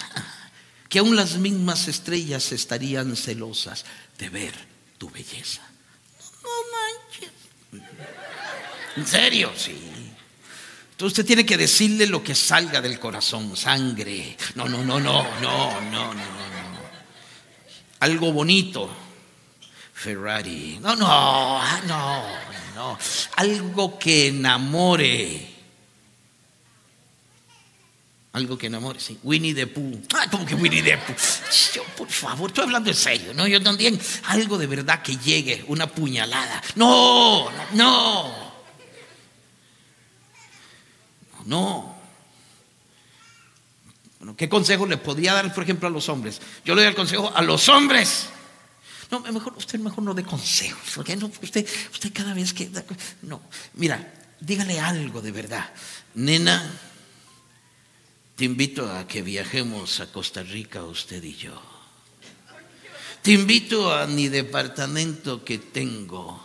que 0.88 0.98
aún 0.98 1.16
las 1.16 1.36
mismas 1.36 1.88
estrellas 1.88 2.52
estarían 2.52 3.16
celosas 3.16 3.84
de 4.18 4.28
ver 4.28 4.54
tu 4.98 5.10
belleza. 5.10 5.62
No 6.42 7.80
manches. 7.80 7.92
En 8.96 9.06
serio, 9.06 9.52
sí. 9.56 9.72
Entonces 10.90 11.18
usted 11.18 11.26
tiene 11.26 11.46
que 11.46 11.56
decirle 11.56 12.06
lo 12.06 12.22
que 12.22 12.34
salga 12.34 12.80
del 12.80 13.00
corazón, 13.00 13.56
sangre. 13.56 14.36
No, 14.54 14.68
no, 14.68 14.84
no, 14.84 15.00
no, 15.00 15.22
no, 15.40 15.80
no, 15.80 16.14
no, 16.14 16.14
no. 16.14 16.32
Algo 18.00 18.32
bonito, 18.32 18.94
Ferrari. 20.02 20.80
No, 20.82 20.96
no, 20.96 21.60
no, 21.86 22.22
no. 22.74 22.98
Algo 23.36 23.98
que 23.98 24.28
enamore. 24.28 25.48
Algo 28.32 28.58
que 28.58 28.66
enamore, 28.66 28.98
sí. 28.98 29.18
Winnie 29.22 29.54
the 29.54 29.66
Pooh. 29.68 30.02
Ah, 30.14 30.26
¿cómo 30.28 30.44
que 30.44 30.54
Winnie 30.54 30.82
the 30.82 30.98
Pooh? 30.98 31.14
Yo, 31.74 31.84
por 31.96 32.08
favor, 32.08 32.50
estoy 32.50 32.64
hablando 32.64 32.90
en 32.90 32.96
serio, 32.96 33.32
¿no? 33.34 33.46
Yo 33.46 33.62
también, 33.62 34.00
algo 34.24 34.58
de 34.58 34.66
verdad 34.66 35.02
que 35.02 35.16
llegue, 35.18 35.64
una 35.68 35.86
puñalada. 35.86 36.60
No, 36.74 37.48
no. 37.74 38.52
No. 41.44 41.96
Bueno, 44.18 44.36
¿qué 44.36 44.48
consejo 44.48 44.86
le 44.86 44.96
podría 44.96 45.34
dar, 45.34 45.52
por 45.54 45.62
ejemplo, 45.62 45.86
a 45.88 45.90
los 45.90 46.08
hombres? 46.08 46.40
Yo 46.64 46.74
le 46.74 46.82
doy 46.82 46.88
el 46.88 46.96
consejo 46.96 47.30
a 47.34 47.42
los 47.42 47.68
hombres. 47.68 48.28
No, 49.12 49.20
mejor, 49.20 49.52
usted 49.58 49.78
mejor 49.78 50.02
no 50.02 50.14
dé 50.14 50.24
consejos, 50.24 50.92
porque 50.94 51.14
no, 51.16 51.30
usted, 51.42 51.68
usted 51.92 52.12
cada 52.14 52.32
vez 52.32 52.54
que... 52.54 52.70
No, 53.20 53.42
mira, 53.74 54.00
dígale 54.40 54.80
algo 54.80 55.20
de 55.20 55.30
verdad. 55.30 55.70
Nena, 56.14 56.64
te 58.34 58.46
invito 58.46 58.90
a 58.90 59.06
que 59.06 59.20
viajemos 59.20 60.00
a 60.00 60.10
Costa 60.10 60.42
Rica, 60.42 60.82
usted 60.84 61.22
y 61.22 61.36
yo. 61.36 61.60
Te 63.20 63.32
invito 63.32 63.92
a 63.92 64.06
mi 64.06 64.28
departamento 64.28 65.44
que 65.44 65.58
tengo 65.58 66.42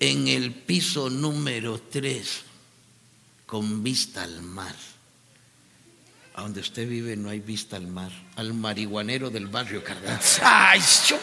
en 0.00 0.26
el 0.26 0.54
piso 0.54 1.10
número 1.10 1.82
3 1.82 2.40
con 3.44 3.82
vista 3.82 4.22
al 4.22 4.40
mar. 4.40 4.74
A 6.38 6.42
donde 6.42 6.60
usted 6.60 6.88
vive 6.88 7.16
no 7.16 7.30
hay 7.30 7.40
vista 7.40 7.74
al 7.74 7.88
mar, 7.88 8.12
al 8.36 8.54
marihuanero 8.54 9.28
del 9.28 9.48
barrio 9.48 9.82
Cardenal. 9.82 10.20
Ay, 10.44 10.80
yo, 11.08 11.18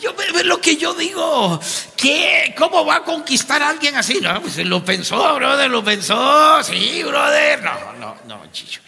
yo 0.00 0.14
ve 0.14 0.44
lo 0.44 0.58
que 0.62 0.78
yo 0.78 0.94
digo. 0.94 1.60
¿Qué? 1.94 2.54
¿Cómo 2.56 2.86
va 2.86 2.96
a 2.96 3.04
conquistar 3.04 3.62
a 3.62 3.68
alguien 3.68 3.96
así? 3.96 4.18
No, 4.22 4.40
pues 4.40 4.56
lo 4.64 4.82
pensó, 4.82 5.34
brother, 5.34 5.70
lo 5.70 5.84
pensó. 5.84 6.62
Sí, 6.62 7.02
brother. 7.02 7.62
No, 7.62 7.92
no, 7.98 8.16
no, 8.26 8.50
Chicho. 8.50 8.80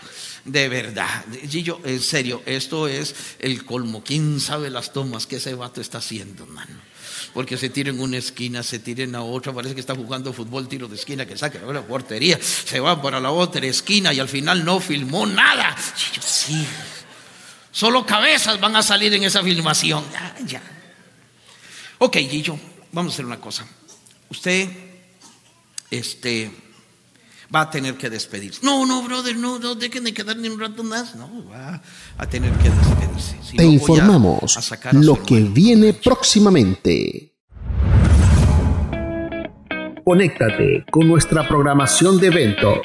De 0.47 0.71
verdad, 0.71 1.23
Gillo, 1.47 1.81
en 1.85 2.01
serio, 2.01 2.43
esto 2.47 2.89
es 2.89 3.37
el 3.41 3.67
colmo. 3.67 4.03
¿Quién 4.03 4.41
sabe 4.41 4.71
las 4.71 4.95
tomas 4.95 5.27
que 5.27 5.37
ese 5.37 5.53
vato 5.53 5.83
está 5.83 5.99
haciendo, 5.99 6.45
hermano? 6.45 6.90
Porque 7.33 7.57
se 7.57 7.71
tira 7.71 7.91
en 7.91 8.01
una 8.01 8.17
esquina, 8.17 8.63
se 8.63 8.79
tiren 8.79 9.15
a 9.15 9.23
otra, 9.23 9.53
parece 9.53 9.75
que 9.75 9.81
está 9.81 9.95
jugando 9.95 10.33
fútbol, 10.33 10.69
tiro 10.69 10.89
de 10.89 10.97
esquina, 10.97 11.27
que 11.27 11.37
saque 11.37 11.59
la 11.59 11.83
portería, 11.83 12.39
se 12.41 12.81
va 12.81 13.01
para 13.01 13.21
la 13.21 13.31
otra 13.31 13.67
esquina 13.67 14.13
y 14.13 14.21
al 14.21 14.29
final 14.29 14.65
no 14.65 14.81
filmó 14.81 15.27
nada. 15.27 15.77
Yo, 16.15 16.23
sí, 16.23 16.67
solo 17.71 18.05
cabezas 18.05 18.61
van 18.61 18.77
a 18.77 18.83
salir 18.83 19.15
en 19.15 19.25
esa 19.25 19.43
filmación. 19.43 20.05
Ya, 20.13 20.37
ya. 20.47 20.63
Ok, 21.99 22.17
Gillo, 22.17 22.59
vamos 22.93 23.13
a 23.13 23.15
hacer 23.15 23.27
una 23.27 23.41
cosa. 23.41 23.67
Usted, 24.29 24.69
este, 25.91 26.51
va 27.55 27.63
a 27.63 27.71
tener 27.71 27.97
que 27.97 28.11
despedirse. 28.11 28.61
No, 28.63 28.87
no, 28.87 29.03
brother, 29.03 29.37
no, 29.37 29.59
no 29.59 29.75
dejen 29.75 30.05
de 30.05 30.15
quedar 30.15 30.37
ni 30.37 30.49
un 30.49 30.61
rato 30.61 30.83
más. 30.83 31.15
No, 31.17 31.45
va 31.51 31.83
a 32.17 32.27
tener 32.29 32.53
que 32.55 32.71
despedirse. 32.71 33.57
Te 33.57 33.65
informamos 33.65 34.71
lo 34.93 35.23
que 35.23 35.41
viene 35.41 35.93
próximamente. 35.95 37.35
Conéctate 40.05 40.85
con 40.91 41.07
nuestra 41.07 41.47
programación 41.47 42.19
de 42.19 42.29
eventos. 42.29 42.81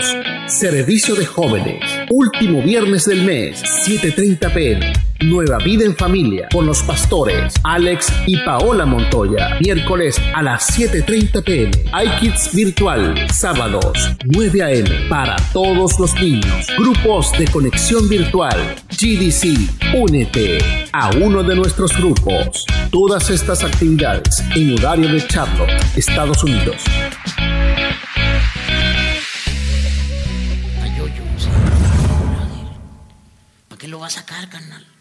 Servicio 0.48 1.16
de 1.16 1.26
jóvenes. 1.26 1.82
Último 2.10 2.62
viernes 2.62 3.06
del 3.06 3.24
mes, 3.24 3.64
7.30 3.88 4.54
pm. 4.54 5.05
Nueva 5.26 5.58
Vida 5.58 5.86
en 5.86 5.96
Familia 5.96 6.48
con 6.52 6.68
los 6.68 6.84
pastores 6.84 7.56
Alex 7.64 8.14
y 8.28 8.38
Paola 8.38 8.86
Montoya. 8.86 9.58
Miércoles 9.60 10.22
a 10.36 10.44
las 10.44 10.78
7.30 10.78 11.44
pm. 11.44 11.72
iKids 12.06 12.54
Virtual. 12.54 13.28
Sábados 13.34 14.12
9 14.26 14.62
am 14.64 15.10
para 15.10 15.36
todos 15.52 16.00
los 16.00 16.14
niños. 16.22 16.68
Grupos 16.78 17.32
de 17.40 17.48
conexión 17.48 18.08
virtual. 18.08 18.76
GDC. 18.92 19.96
Únete 19.96 20.60
a 20.92 21.10
uno 21.18 21.42
de 21.42 21.56
nuestros 21.56 21.98
grupos. 21.98 22.66
Todas 22.92 23.30
estas 23.32 23.64
actividades 23.64 24.44
en 24.56 24.78
horario 24.78 25.12
de 25.12 25.26
Charlotte, 25.26 25.72
Estados 25.96 26.44
Unidos. 26.44 26.84
¿Para 33.68 33.80
qué 33.80 33.88
lo 33.88 34.00
va 34.00 34.08
a 34.08 34.10
sacar, 34.10 34.48
canal? 34.50 34.95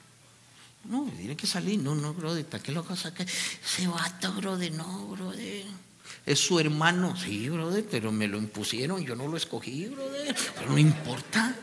No, 0.86 1.10
tiene 1.16 1.36
que 1.36 1.46
salir. 1.46 1.80
No, 1.80 1.94
no, 1.94 2.12
brother, 2.14 2.44
¿para 2.44 2.62
qué 2.62 2.72
lo 2.72 2.82
vas 2.82 3.00
a 3.00 3.10
sacar? 3.10 3.26
Se 3.28 3.86
vato, 3.86 4.32
brother, 4.34 4.72
no, 4.72 5.08
brother. 5.08 5.64
Es 6.26 6.40
su 6.40 6.58
hermano, 6.58 7.16
sí, 7.16 7.48
brother, 7.48 7.84
pero 7.90 8.12
me 8.12 8.28
lo 8.28 8.38
impusieron, 8.38 9.04
yo 9.04 9.14
no 9.14 9.28
lo 9.28 9.36
escogí, 9.36 9.86
brother. 9.86 10.34
Pero 10.56 10.70
no 10.70 10.78
importa. 10.78 11.54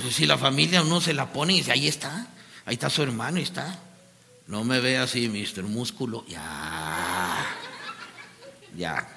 Pues 0.00 0.14
si 0.14 0.26
la 0.26 0.36
familia 0.38 0.82
uno 0.82 1.00
se 1.00 1.14
la 1.14 1.32
pone 1.32 1.54
y 1.54 1.58
dice, 1.58 1.72
ahí 1.72 1.88
está, 1.88 2.26
ahí 2.64 2.74
está 2.74 2.90
su 2.90 3.02
hermano, 3.02 3.38
y 3.38 3.42
está. 3.42 3.78
No 4.46 4.62
me 4.64 4.80
ve 4.80 4.98
así, 4.98 5.28
mister 5.28 5.64
músculo. 5.64 6.24
Ya. 6.28 7.46
Ya. 8.76 9.08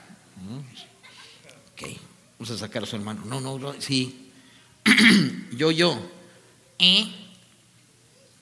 Ok. 1.73 1.89
Vamos 2.37 2.51
a 2.51 2.57
sacar 2.57 2.83
a 2.83 2.85
su 2.85 2.95
hermano. 2.95 3.23
No, 3.25 3.39
no, 3.39 3.57
brother, 3.57 3.81
sí. 3.81 4.31
yo, 5.51 5.71
yo. 5.71 5.99
¿Eh? 6.79 7.28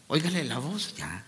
Óigale 0.08 0.44
la 0.46 0.60
voz, 0.60 0.96
ya. 0.96 1.26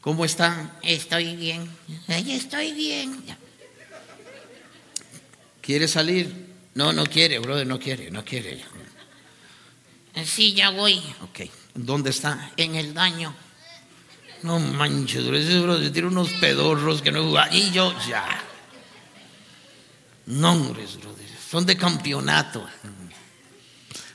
¿Cómo 0.00 0.24
está? 0.24 0.78
Estoy 0.82 1.36
bien. 1.36 1.68
estoy 2.08 2.72
bien. 2.72 3.24
¿Quiere 5.60 5.88
salir? 5.88 6.48
No, 6.74 6.92
no 6.92 7.04
quiere, 7.04 7.38
brother, 7.40 7.66
no 7.66 7.78
quiere, 7.78 8.10
no 8.10 8.24
quiere. 8.24 8.64
Sí, 10.24 10.54
ya 10.54 10.70
voy. 10.70 11.02
Ok. 11.22 11.50
¿Dónde 11.74 12.10
está? 12.10 12.52
En 12.56 12.74
el 12.74 12.94
daño. 12.94 13.34
No 14.42 14.60
manches, 14.60 15.24
ese 15.24 15.60
brother 15.60 15.92
tiene 15.92 16.08
unos 16.08 16.30
pedorros 16.34 17.02
que 17.02 17.10
no 17.10 17.34
Y 17.52 17.70
yo, 17.72 17.94
ya. 18.08 18.42
Nombres, 20.26 20.98
brother. 21.00 21.26
Son 21.50 21.66
de 21.66 21.76
campeonato. 21.76 22.66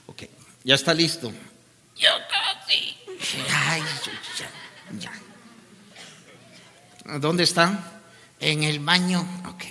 Ok. 0.05 0.23
Ya 0.63 0.75
está 0.75 0.93
listo. 0.93 1.31
Yo 1.97 2.09
casi. 2.29 2.92
Ay, 3.49 3.81
ya, 4.37 4.49
ya. 4.99 5.11
¿Dónde 7.19 7.43
está? 7.43 8.01
En 8.39 8.63
el 8.63 8.79
baño. 8.79 9.21
Ok. 9.47 9.63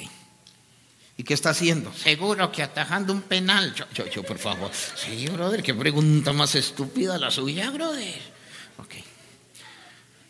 ¿Y 1.17 1.25
qué 1.25 1.35
está 1.35 1.51
haciendo? 1.51 1.93
Seguro 1.93 2.51
que 2.51 2.63
atajando 2.63 3.13
un 3.13 3.23
penal. 3.23 3.75
Yo, 3.75 4.07
yo, 4.07 4.23
por 4.23 4.39
favor. 4.39 4.71
Sí, 4.73 5.29
brother, 5.29 5.63
qué 5.63 5.75
pregunta 5.75 6.33
más 6.33 6.55
estúpida 6.55 7.19
la 7.19 7.31
suya, 7.31 7.71
brother. 7.71 8.21
Ok. 8.79 8.95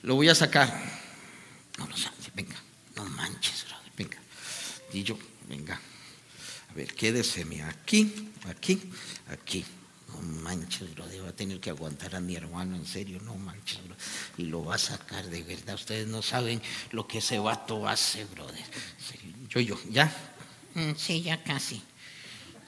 Lo 0.03 0.17
voy 0.17 0.29
a 0.29 0.35
sacar. 0.35 0.69
No 1.79 1.87
lo 1.87 1.97
sabes, 1.97 2.35
venga. 2.35 2.57
No 2.97 3.05
manches, 3.05 3.65
brother, 3.67 3.93
venga. 3.97 4.19
Y 4.93 5.03
yo, 5.05 5.17
venga. 5.49 5.81
A 6.71 6.75
ver, 6.75 6.93
quédeseme 6.95 7.63
aquí, 7.63 8.31
aquí, 8.49 8.81
aquí. 9.31 9.65
Manches, 10.23 10.95
bro, 10.95 11.05
va 11.25 11.31
a 11.31 11.33
tener 11.33 11.59
que 11.59 11.71
aguantar 11.71 12.15
a 12.15 12.21
mi 12.21 12.37
hermano, 12.37 12.77
en 12.77 12.87
serio, 12.87 13.19
no 13.23 13.35
manches. 13.35 13.81
Y 14.39 14.45
lo 14.45 14.65
va 14.65 14.77
a 14.77 14.79
sacar 14.79 15.29
de 15.29 15.43
verdad. 15.43 15.75
Ustedes 15.75 16.07
no 16.07 16.23
saben 16.23 16.63
lo 16.93 17.09
que 17.09 17.19
ese 17.19 17.41
vato 17.41 17.89
hace, 17.89 18.25
brother. 18.27 18.65
Yo, 19.49 19.61
yo, 19.61 19.77
¿ya? 19.91 20.13
Mm, 20.75 20.93
sí, 20.97 21.23
ya 21.23 21.43
casi. 21.43 21.83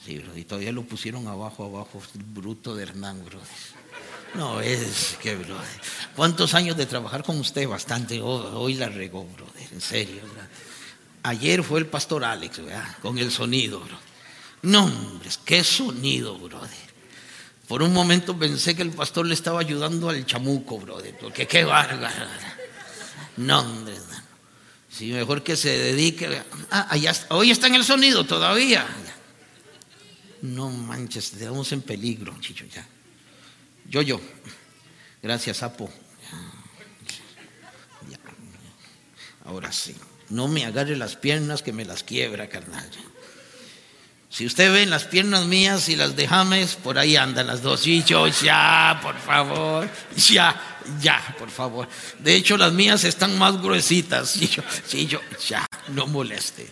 Sí, 0.04 0.18
bro, 0.18 0.36
y 0.36 0.44
todavía 0.44 0.72
lo 0.72 0.82
pusieron 0.82 1.28
abajo, 1.28 1.64
abajo, 1.64 2.02
bruto 2.14 2.74
de 2.74 2.82
Hernán, 2.82 3.24
brother. 3.24 3.48
No, 4.34 4.60
es 4.60 5.16
que, 5.22 5.36
brother. 5.36 5.80
¿Cuántos 6.16 6.54
años 6.54 6.76
de 6.76 6.86
trabajar 6.86 7.22
con 7.22 7.38
usted? 7.38 7.68
Bastante. 7.68 8.20
Hoy, 8.20 8.74
la 8.74 8.88
regó, 8.88 9.24
brother, 9.24 9.68
en 9.72 9.80
serio. 9.80 10.22
Ayer 11.22 11.62
fue 11.62 11.78
el 11.78 11.86
pastor 11.86 12.24
Alex, 12.24 12.58
¿verdad? 12.64 12.96
Con 13.00 13.16
el 13.16 13.30
sonido, 13.30 13.78
bro. 13.80 13.96
No, 14.62 14.86
hombre, 14.86 15.30
qué 15.44 15.62
sonido, 15.62 16.36
brother. 16.38 16.83
Por 17.68 17.82
un 17.82 17.92
momento 17.92 18.38
pensé 18.38 18.76
que 18.76 18.82
el 18.82 18.90
pastor 18.90 19.26
le 19.26 19.34
estaba 19.34 19.60
ayudando 19.60 20.10
al 20.10 20.26
chamuco, 20.26 20.78
brother, 20.78 21.16
porque 21.18 21.46
qué 21.46 21.64
bárbaro. 21.64 22.28
No, 23.36 23.60
hombre, 23.60 23.94
Si 24.90 25.10
mejor 25.10 25.42
que 25.42 25.56
se 25.56 25.70
dedique. 25.70 26.42
Ah, 26.70 26.86
allá 26.90 27.12
Hoy 27.30 27.50
está 27.50 27.66
en 27.66 27.74
el 27.76 27.84
sonido 27.84 28.24
todavía. 28.24 28.86
No 30.42 30.68
manches, 30.68 31.32
estamos 31.32 31.72
en 31.72 31.80
peligro, 31.80 32.38
chicho, 32.38 32.66
ya. 32.66 32.86
Yo, 33.88 34.02
yo. 34.02 34.20
Gracias, 35.22 35.62
Apo. 35.62 35.90
Ahora 39.46 39.72
sí. 39.72 39.94
No 40.30 40.48
me 40.48 40.64
agarre 40.64 40.96
las 40.96 41.16
piernas 41.16 41.62
que 41.62 41.72
me 41.72 41.84
las 41.84 42.02
quiebra, 42.02 42.48
carnal. 42.48 42.90
Si 44.34 44.44
usted 44.44 44.72
ve 44.72 44.84
las 44.84 45.04
piernas 45.04 45.46
mías 45.46 45.88
y 45.88 45.94
las 45.94 46.16
de 46.16 46.26
James, 46.26 46.74
por 46.74 46.98
ahí 46.98 47.14
andan 47.14 47.46
las 47.46 47.62
dos. 47.62 47.86
Y 47.86 48.02
yo, 48.02 48.26
ya, 48.26 48.98
por 49.00 49.16
favor, 49.16 49.88
ya, 50.16 50.80
ya, 51.00 51.36
por 51.38 51.48
favor. 51.48 51.88
De 52.18 52.34
hecho, 52.34 52.56
las 52.56 52.72
mías 52.72 53.04
están 53.04 53.38
más 53.38 53.62
gruesitas. 53.62 54.34
Y 54.42 54.48
yo, 54.48 54.64
sí, 54.88 55.06
yo, 55.06 55.20
ya, 55.48 55.64
no 55.86 56.08
moleste. 56.08 56.68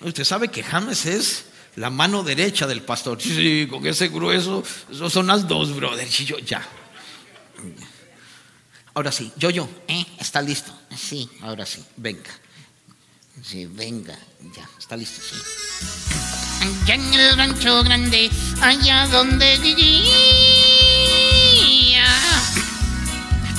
Usted 0.00 0.24
sabe 0.24 0.48
que 0.48 0.64
James 0.64 1.06
es 1.06 1.44
la 1.76 1.90
mano 1.90 2.24
derecha 2.24 2.66
del 2.66 2.82
pastor. 2.82 3.22
Sí, 3.22 3.68
con 3.70 3.86
ese 3.86 4.08
grueso, 4.08 4.64
esos 4.90 5.12
son 5.12 5.28
las 5.28 5.46
dos, 5.46 5.76
brother. 5.76 6.08
Y 6.08 6.24
yo, 6.24 6.40
ya. 6.40 6.60
Ahora 8.94 9.12
sí, 9.12 9.30
yo, 9.36 9.50
yo, 9.50 9.68
¿eh? 9.86 10.04
¿Está 10.18 10.42
listo? 10.42 10.76
Sí. 10.98 11.30
Ahora 11.42 11.64
sí, 11.64 11.84
venga. 11.96 12.32
Sí, 13.42 13.66
venga, 13.66 14.16
ya, 14.56 14.68
está 14.78 14.96
listo, 14.96 15.20
sí. 15.20 15.36
Allá 16.62 16.94
en 16.94 17.14
el 17.14 17.36
rancho 17.36 17.82
grande, 17.84 18.30
allá 18.60 19.06
donde 19.08 19.58
vivía, 19.58 20.16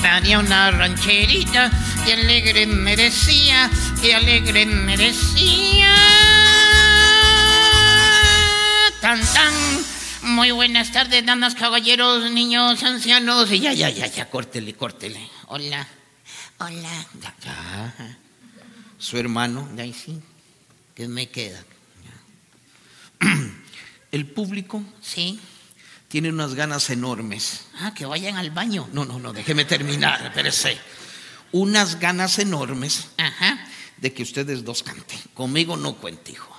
había 0.03 0.39
una 0.39 0.71
rancherita 0.71 1.71
que 2.05 2.13
alegre 2.13 2.65
merecía, 2.65 3.69
que 4.01 4.15
alegre 4.15 4.65
merecía. 4.65 5.95
Tan 9.01 9.21
tan 9.21 9.53
Muy 10.23 10.51
buenas 10.51 10.91
tardes, 10.91 11.25
damas, 11.25 11.55
caballeros, 11.55 12.29
niños, 12.31 12.83
ancianos. 12.83 13.51
Y 13.51 13.59
ya, 13.59 13.73
ya, 13.73 13.89
ya, 13.89 14.07
ya, 14.07 14.29
córtele, 14.29 14.73
córtele. 14.73 15.29
Hola. 15.47 15.87
Hola. 16.59 17.05
Ya, 17.21 17.35
ya. 17.45 18.17
Su 18.97 19.17
hermano. 19.17 19.67
Ahí 19.77 19.93
sí. 19.93 20.19
¿Qué 20.95 21.07
me 21.07 21.29
queda? 21.29 21.63
El 24.11 24.25
público 24.27 24.83
Sí. 25.01 25.39
tiene 26.07 26.29
unas 26.29 26.53
ganas 26.55 26.89
enormes. 26.89 27.65
Ah, 27.79 27.93
que 27.93 28.05
vayan 28.05 28.37
al 28.37 28.51
baño. 28.51 28.87
No, 28.93 29.05
no, 29.05 29.19
no, 29.19 29.33
déjeme 29.33 29.65
terminar, 29.65 30.25
espérese. 30.25 30.77
Unas 31.51 31.99
ganas 31.99 32.39
enormes 32.39 33.09
Ajá. 33.17 33.59
de 33.97 34.13
que 34.13 34.23
ustedes 34.23 34.63
dos 34.63 34.83
canten. 34.83 35.19
Conmigo 35.33 35.77
no 35.77 35.95
cuente, 35.95 36.31
hijo. 36.31 36.56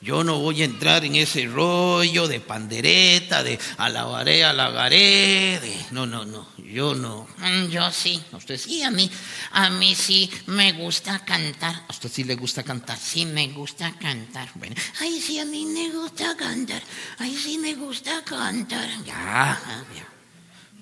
Yo 0.00 0.22
no 0.22 0.38
voy 0.38 0.62
a 0.62 0.64
entrar 0.64 1.04
en 1.04 1.16
ese 1.16 1.46
rollo 1.46 2.28
de 2.28 2.38
pandereta, 2.38 3.42
de 3.42 3.58
alabaré, 3.78 4.44
alabaré, 4.44 5.58
de... 5.60 5.76
No, 5.90 6.06
no, 6.06 6.24
no, 6.24 6.46
yo 6.58 6.94
no. 6.94 7.26
Mm, 7.38 7.66
Yo 7.68 7.90
sí. 7.90 8.22
A 8.32 8.36
usted 8.36 8.56
sí, 8.58 8.80
a 8.84 8.92
mí, 8.92 9.10
a 9.50 9.70
mí 9.70 9.96
sí 9.96 10.30
me 10.46 10.70
gusta 10.72 11.24
cantar. 11.24 11.74
a 11.88 11.90
usted 11.90 12.08
sí 12.12 12.22
le 12.22 12.36
gusta 12.36 12.62
cantar. 12.62 12.96
Sí, 12.96 13.26
me 13.26 13.48
gusta 13.48 13.92
cantar. 13.98 14.48
Bueno, 14.54 14.76
ay, 15.00 15.20
sí, 15.20 15.40
a 15.40 15.44
mí 15.44 15.66
me 15.66 15.90
gusta 15.90 16.36
cantar. 16.36 16.82
Ay, 17.18 17.34
sí, 17.36 17.58
me 17.58 17.74
gusta 17.74 18.22
cantar. 18.24 18.88
Ya, 19.04 19.58
ya. 19.96 20.08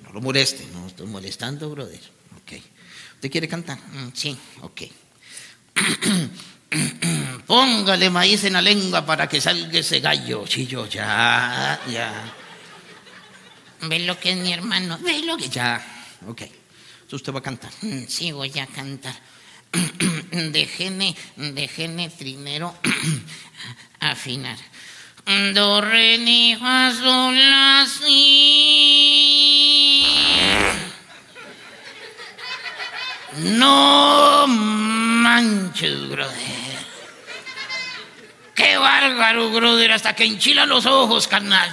No 0.03 0.13
lo 0.13 0.21
moleste, 0.21 0.67
no 0.75 0.87
estoy 0.89 1.07
molestando, 1.07 1.71
brother. 1.71 2.01
Ok. 2.43 2.53
¿Usted 3.15 3.31
quiere 3.31 3.49
cantar? 3.49 3.79
mm, 3.79 4.11
Sí. 4.13 4.37
Ok. 4.61 4.83
Póngale 7.47 8.11
maíz 8.11 8.45
en 8.45 8.55
la 8.55 8.63
lengua 8.63 9.05
para 9.07 9.29
que 9.29 9.41
salga 9.41 9.79
ese 9.79 10.01
gallo. 10.01 10.47
Chillo, 10.47 10.87
ya, 10.87 11.81
ya. 11.89 12.33
¿Ves 13.83 14.03
lo 14.07 14.19
que 14.19 14.31
es 14.31 14.37
mi 14.37 14.53
hermano? 14.53 14.99
¿Ves 14.99 15.25
lo 15.25 15.37
que 15.37 15.49
Ya, 15.49 15.81
ok. 16.27 16.43
Entonces 16.43 17.13
usted 17.13 17.33
va 17.33 17.39
a 17.39 17.43
cantar. 17.43 17.71
Mm, 17.83 18.07
Sí, 18.09 18.33
voy 18.33 18.59
a 18.59 18.67
cantar. 18.67 19.15
Déjeme, 20.33 21.15
déjeme 21.37 22.11
primero 22.11 22.75
afinar. 24.01 24.57
Do, 25.55 25.81
re, 25.81 26.19
mi, 26.19 26.57
fa. 26.57 26.93
No 33.39 34.47
manches, 34.47 36.09
brother. 36.09 36.46
Qué 38.67 38.77
bárbaro, 38.79 39.49
brother, 39.51 39.93
hasta 39.93 40.13
que 40.17 40.25
enchilan 40.25 40.69
los 40.69 40.87
ojos, 40.87 41.29
carnal. 41.29 41.71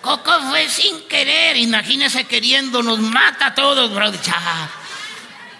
Coco 0.00 0.32
fue 0.48 0.66
sin 0.66 1.02
querer, 1.02 1.58
imagínese 1.58 2.24
queriendo, 2.24 2.82
nos 2.82 2.98
mata 3.00 3.48
a 3.48 3.54
todos, 3.54 3.92
brother. 3.92 4.18
Ya. 4.22 4.70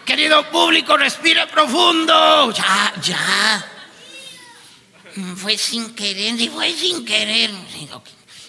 Querido 0.06 0.48
público, 0.48 0.96
respire 0.96 1.46
profundo. 1.48 2.50
Ya, 2.52 2.94
ya. 3.02 3.66
Fue 5.36 5.58
sin 5.58 5.94
querer, 5.94 6.40
y 6.40 6.48
fue 6.48 6.72
sin 6.72 7.04
querer. 7.04 7.50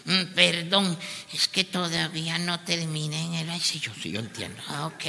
Mm, 0.05 0.33
Perdón, 0.33 0.97
es 1.33 1.47
que 1.47 1.63
todavía 1.65 2.37
no 2.37 2.59
terminé 2.61 3.25
en 3.25 3.49
el... 3.49 3.61
Sí, 3.61 3.79
yo 3.79 3.91
sí, 4.01 4.11
yo 4.11 4.19
entiendo. 4.19 4.61
Ah, 4.67 4.85
Ok. 4.87 5.03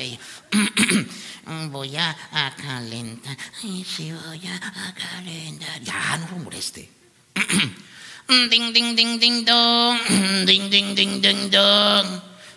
voy 1.70 1.96
a, 1.96 2.16
a 2.32 2.54
calentar. 2.56 3.36
Ay, 3.62 3.84
sí, 3.84 4.12
voy 4.12 4.40
a, 4.46 4.56
a 4.56 4.94
calentar. 4.94 5.80
Ya, 5.82 6.16
no 6.18 6.36
lo 6.36 6.44
moleste. 6.44 6.88
Ding 8.30 8.72
ding 8.72 8.94
ding 8.94 9.18
ding 9.18 9.44
dong. 9.44 9.98
Ding 10.46 10.70
ding 10.70 10.94
ding 10.94 11.20
ding 11.20 11.50
dong. 11.50 12.06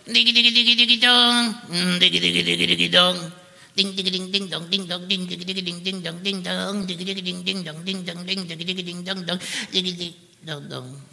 Digi 0.05 0.31
digi 0.35 0.51
digi 0.53 0.73
digi 0.75 0.97
dong. 1.01 1.55
Digi 1.97 2.19
digi 2.21 2.43
digi 2.45 2.65
digi 2.69 2.89
dong. 2.93 3.17
Ding 3.73 3.89
digi 3.95 4.11
ding 4.13 4.29
ding 4.29 4.45
dong 4.53 4.69
ding 4.69 4.85
dong 4.85 5.07
ding 5.09 5.25
digi 5.25 5.41
digi 5.41 5.65
ding 5.65 5.81
ding 5.81 5.97
dong 6.05 6.21
ding 6.21 6.43
dong 6.45 6.85
digi 6.85 7.03
ding 7.17 7.41
ding 7.41 7.63
dong 7.65 7.81
ding 7.81 8.05
dong 8.05 8.21
ding 8.21 8.45
digi 8.45 8.83
ding 8.85 9.01
dong 9.01 9.25
dong 9.25 9.39
digi 9.73 9.91
digi 9.97 10.13
dong 10.45 10.69
dong. 10.69 10.89
Ding 10.93 10.93
ding 10.93 10.93
ding 10.93 10.93
ding 10.93 11.12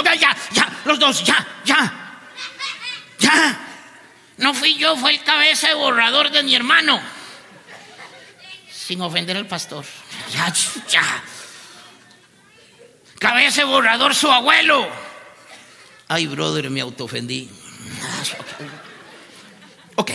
Ok, 0.00 0.08
ya, 0.20 0.36
ya, 0.52 0.82
los 0.84 0.98
dos, 0.98 1.24
ya, 1.24 1.46
ya. 1.64 1.92
Ya. 3.18 3.58
No 4.38 4.52
fui 4.52 4.76
yo, 4.76 4.96
fue 4.96 5.12
el 5.12 5.22
cabeza 5.22 5.68
de 5.68 5.74
borrador 5.74 6.30
de 6.30 6.42
mi 6.42 6.54
hermano. 6.54 7.00
Sin 8.70 9.00
ofender 9.00 9.36
al 9.36 9.46
pastor. 9.46 9.84
Ya, 10.32 10.52
ya. 10.90 11.22
Cabeza 13.18 13.64
borrador 13.64 14.14
su 14.14 14.30
abuelo. 14.30 14.86
Ay, 16.08 16.26
brother, 16.26 16.68
me 16.68 16.80
autoofendí. 16.82 17.48
Ok. 19.96 20.10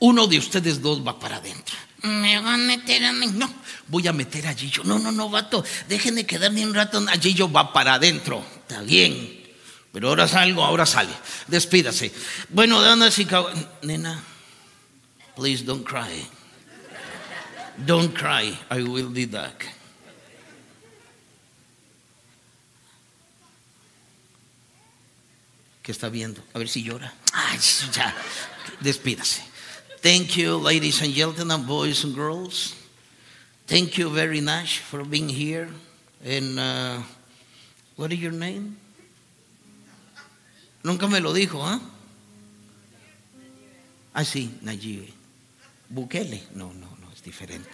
Uno 0.00 0.26
de 0.26 0.38
ustedes 0.38 0.82
dos 0.82 1.06
va 1.06 1.18
para 1.18 1.36
adentro. 1.36 1.76
Me 2.02 2.36
van 2.40 2.54
a 2.54 2.56
meter 2.56 3.04
a 3.04 3.12
mí. 3.12 3.28
No, 3.28 3.52
voy 3.86 4.08
a 4.08 4.12
meter 4.12 4.46
a 4.48 4.54
Gillo. 4.54 4.82
No, 4.84 4.98
no, 4.98 5.12
no, 5.12 5.30
vato. 5.30 5.64
Déjenme 5.88 6.26
quedarme 6.26 6.66
un 6.66 6.74
rato. 6.74 6.98
A 7.08 7.16
Gillo 7.18 7.50
va 7.50 7.72
para 7.72 7.94
adentro. 7.94 8.44
Está 8.62 8.82
bien. 8.82 9.40
Pero 9.92 10.08
ahora 10.08 10.26
salgo, 10.26 10.64
ahora 10.64 10.86
sale. 10.86 11.12
Despídase. 11.46 12.12
Bueno, 12.48 12.80
damas 12.80 13.18
y. 13.18 13.28
Nena, 13.82 14.20
please 15.36 15.64
don't 15.64 15.86
cry. 15.86 16.26
Don't 17.76 18.12
cry. 18.12 18.58
I 18.70 18.82
will 18.82 19.10
be 19.10 19.26
back. 19.26 19.82
¿Qué 25.82 25.92
está 25.92 26.08
viendo? 26.08 26.42
A 26.54 26.58
ver 26.58 26.68
si 26.68 26.82
llora. 26.82 27.12
Ay, 27.32 27.58
ya. 27.92 28.12
Despídase. 28.80 29.40
Thank 30.02 30.36
you, 30.36 30.56
ladies 30.58 31.00
and 31.00 31.14
gentlemen, 31.14 31.64
boys 31.64 32.04
and 32.04 32.14
girls. 32.14 32.74
Thank 33.66 33.96
you 33.96 34.10
very 34.10 34.40
much 34.40 34.80
for 34.80 35.04
being 35.04 35.28
here. 35.28 35.68
And 36.24 36.58
uh, 36.58 36.98
what 37.96 38.12
is 38.12 38.18
your 38.18 38.32
name? 38.32 38.76
Nunca 40.84 41.06
me 41.06 41.20
lo 41.20 41.32
dijo, 41.32 41.62
¿ah? 41.62 41.80
Ah, 44.14 44.24
sí, 44.24 44.50
Nayib. 44.62 45.08
Bukele. 45.88 46.42
No, 46.54 46.72
no, 46.72 46.88
no, 47.00 47.12
es 47.14 47.22
diferente. 47.22 47.70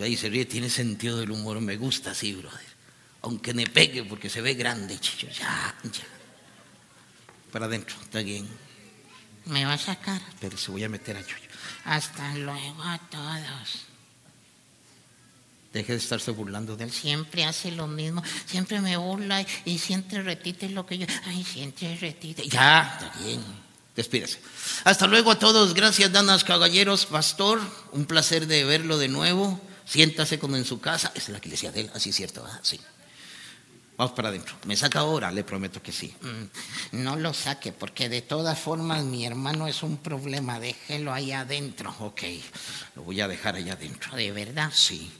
Ahí 0.00 0.16
se 0.16 0.30
ríe, 0.30 0.46
tiene 0.46 0.70
sentido 0.70 1.18
del 1.18 1.30
humor, 1.30 1.60
me 1.60 1.76
gusta 1.76 2.12
así, 2.12 2.32
brother. 2.32 2.58
Aunque 3.20 3.52
me 3.52 3.66
pegue 3.66 4.02
porque 4.04 4.30
se 4.30 4.40
ve 4.40 4.54
grande, 4.54 4.98
chicho. 4.98 5.28
Ya, 5.28 5.74
ya. 5.84 6.11
Para 7.52 7.66
adentro, 7.66 7.94
está 8.02 8.20
bien. 8.20 8.48
Me 9.44 9.64
va 9.64 9.74
a 9.74 9.78
sacar. 9.78 10.20
Pero 10.40 10.56
se 10.56 10.70
voy 10.70 10.84
a 10.84 10.88
meter 10.88 11.16
a 11.16 11.20
Yuyo. 11.20 11.50
Hasta 11.84 12.34
luego 12.36 12.82
a 12.82 12.98
todos. 13.10 13.86
Deje 15.72 15.92
de 15.92 15.98
estarse 15.98 16.30
burlando 16.30 16.76
de 16.76 16.84
él. 16.84 16.92
Siempre 16.92 17.44
hace 17.44 17.70
lo 17.70 17.86
mismo. 17.86 18.22
Siempre 18.46 18.80
me 18.80 18.96
burla 18.96 19.44
y 19.64 19.78
siempre 19.78 20.22
repite 20.22 20.68
lo 20.70 20.86
que 20.86 20.98
yo. 20.98 21.06
Ay, 21.24 21.44
siempre 21.44 21.96
repite. 21.96 22.46
Ya, 22.48 22.98
está 23.00 23.18
bien. 23.22 23.42
Despídase. 23.96 24.38
Hasta 24.84 25.06
luego 25.06 25.30
a 25.30 25.38
todos. 25.38 25.74
Gracias, 25.74 26.10
damas, 26.12 26.44
caballeros, 26.44 27.06
pastor. 27.06 27.60
Un 27.92 28.06
placer 28.06 28.46
de 28.46 28.64
verlo 28.64 28.96
de 28.96 29.08
nuevo. 29.08 29.60
Siéntase 29.84 30.38
como 30.38 30.56
en 30.56 30.64
su 30.64 30.80
casa. 30.80 31.12
Es 31.14 31.28
la 31.28 31.38
iglesia 31.38 31.72
de 31.72 31.82
él, 31.82 31.90
así 31.94 32.10
es 32.10 32.16
cierto, 32.16 32.42
¿verdad? 32.42 32.60
Sí. 32.62 32.80
Vamos 33.96 34.14
para 34.14 34.28
adentro. 34.30 34.56
¿Me 34.64 34.76
saca 34.76 35.00
ahora? 35.00 35.30
Le 35.30 35.44
prometo 35.44 35.82
que 35.82 35.92
sí. 35.92 36.14
Mm, 36.22 37.02
No 37.02 37.16
lo 37.16 37.32
saque, 37.34 37.72
porque 37.72 38.08
de 38.08 38.22
todas 38.22 38.58
formas 38.58 39.04
mi 39.04 39.24
hermano 39.26 39.68
es 39.68 39.82
un 39.82 39.98
problema. 39.98 40.58
Déjelo 40.58 41.12
ahí 41.12 41.30
adentro. 41.32 41.94
Ok, 42.00 42.22
lo 42.96 43.02
voy 43.02 43.20
a 43.20 43.28
dejar 43.28 43.56
allá 43.56 43.74
adentro. 43.74 44.16
¿De 44.16 44.32
verdad? 44.32 44.70
Sí. 44.74 45.10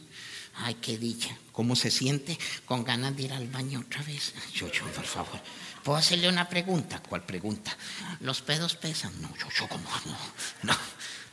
Ay, 0.57 0.75
qué 0.75 0.99
dicha. 0.99 1.37
¿Cómo 1.53 1.77
se 1.77 1.91
siente? 1.91 2.39
Con 2.65 2.83
ganas 2.85 3.17
de 3.17 3.23
ir 3.25 3.33
al 3.33 3.47
baño 3.49 3.81
otra 3.81 4.03
vez. 4.03 4.33
Yo, 4.55 4.71
yo, 4.71 4.85
por 4.93 5.05
favor. 5.05 5.41
¿Puedo 5.83 5.99
hacerle 5.99 6.29
una 6.29 6.49
pregunta? 6.49 7.03
¿Cuál 7.09 7.25
pregunta? 7.25 7.77
¿Los 8.21 8.41
pedos 8.43 8.77
pesan? 8.77 9.13
No, 9.21 9.29
yo, 9.37 9.47
yo, 9.59 9.69
¿cómo? 9.69 9.85
No, 10.07 10.17
no, 10.63 10.77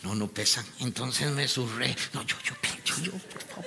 no, 0.04 0.16
no 0.16 0.28
pesan. 0.28 0.66
Entonces 0.80 1.32
me 1.32 1.48
surré. 1.48 1.96
No, 2.14 2.24
yo, 2.26 2.36
yo, 2.44 2.54
yo, 2.86 3.04
yo, 3.04 3.12
por 3.12 3.42
favor. 3.44 3.66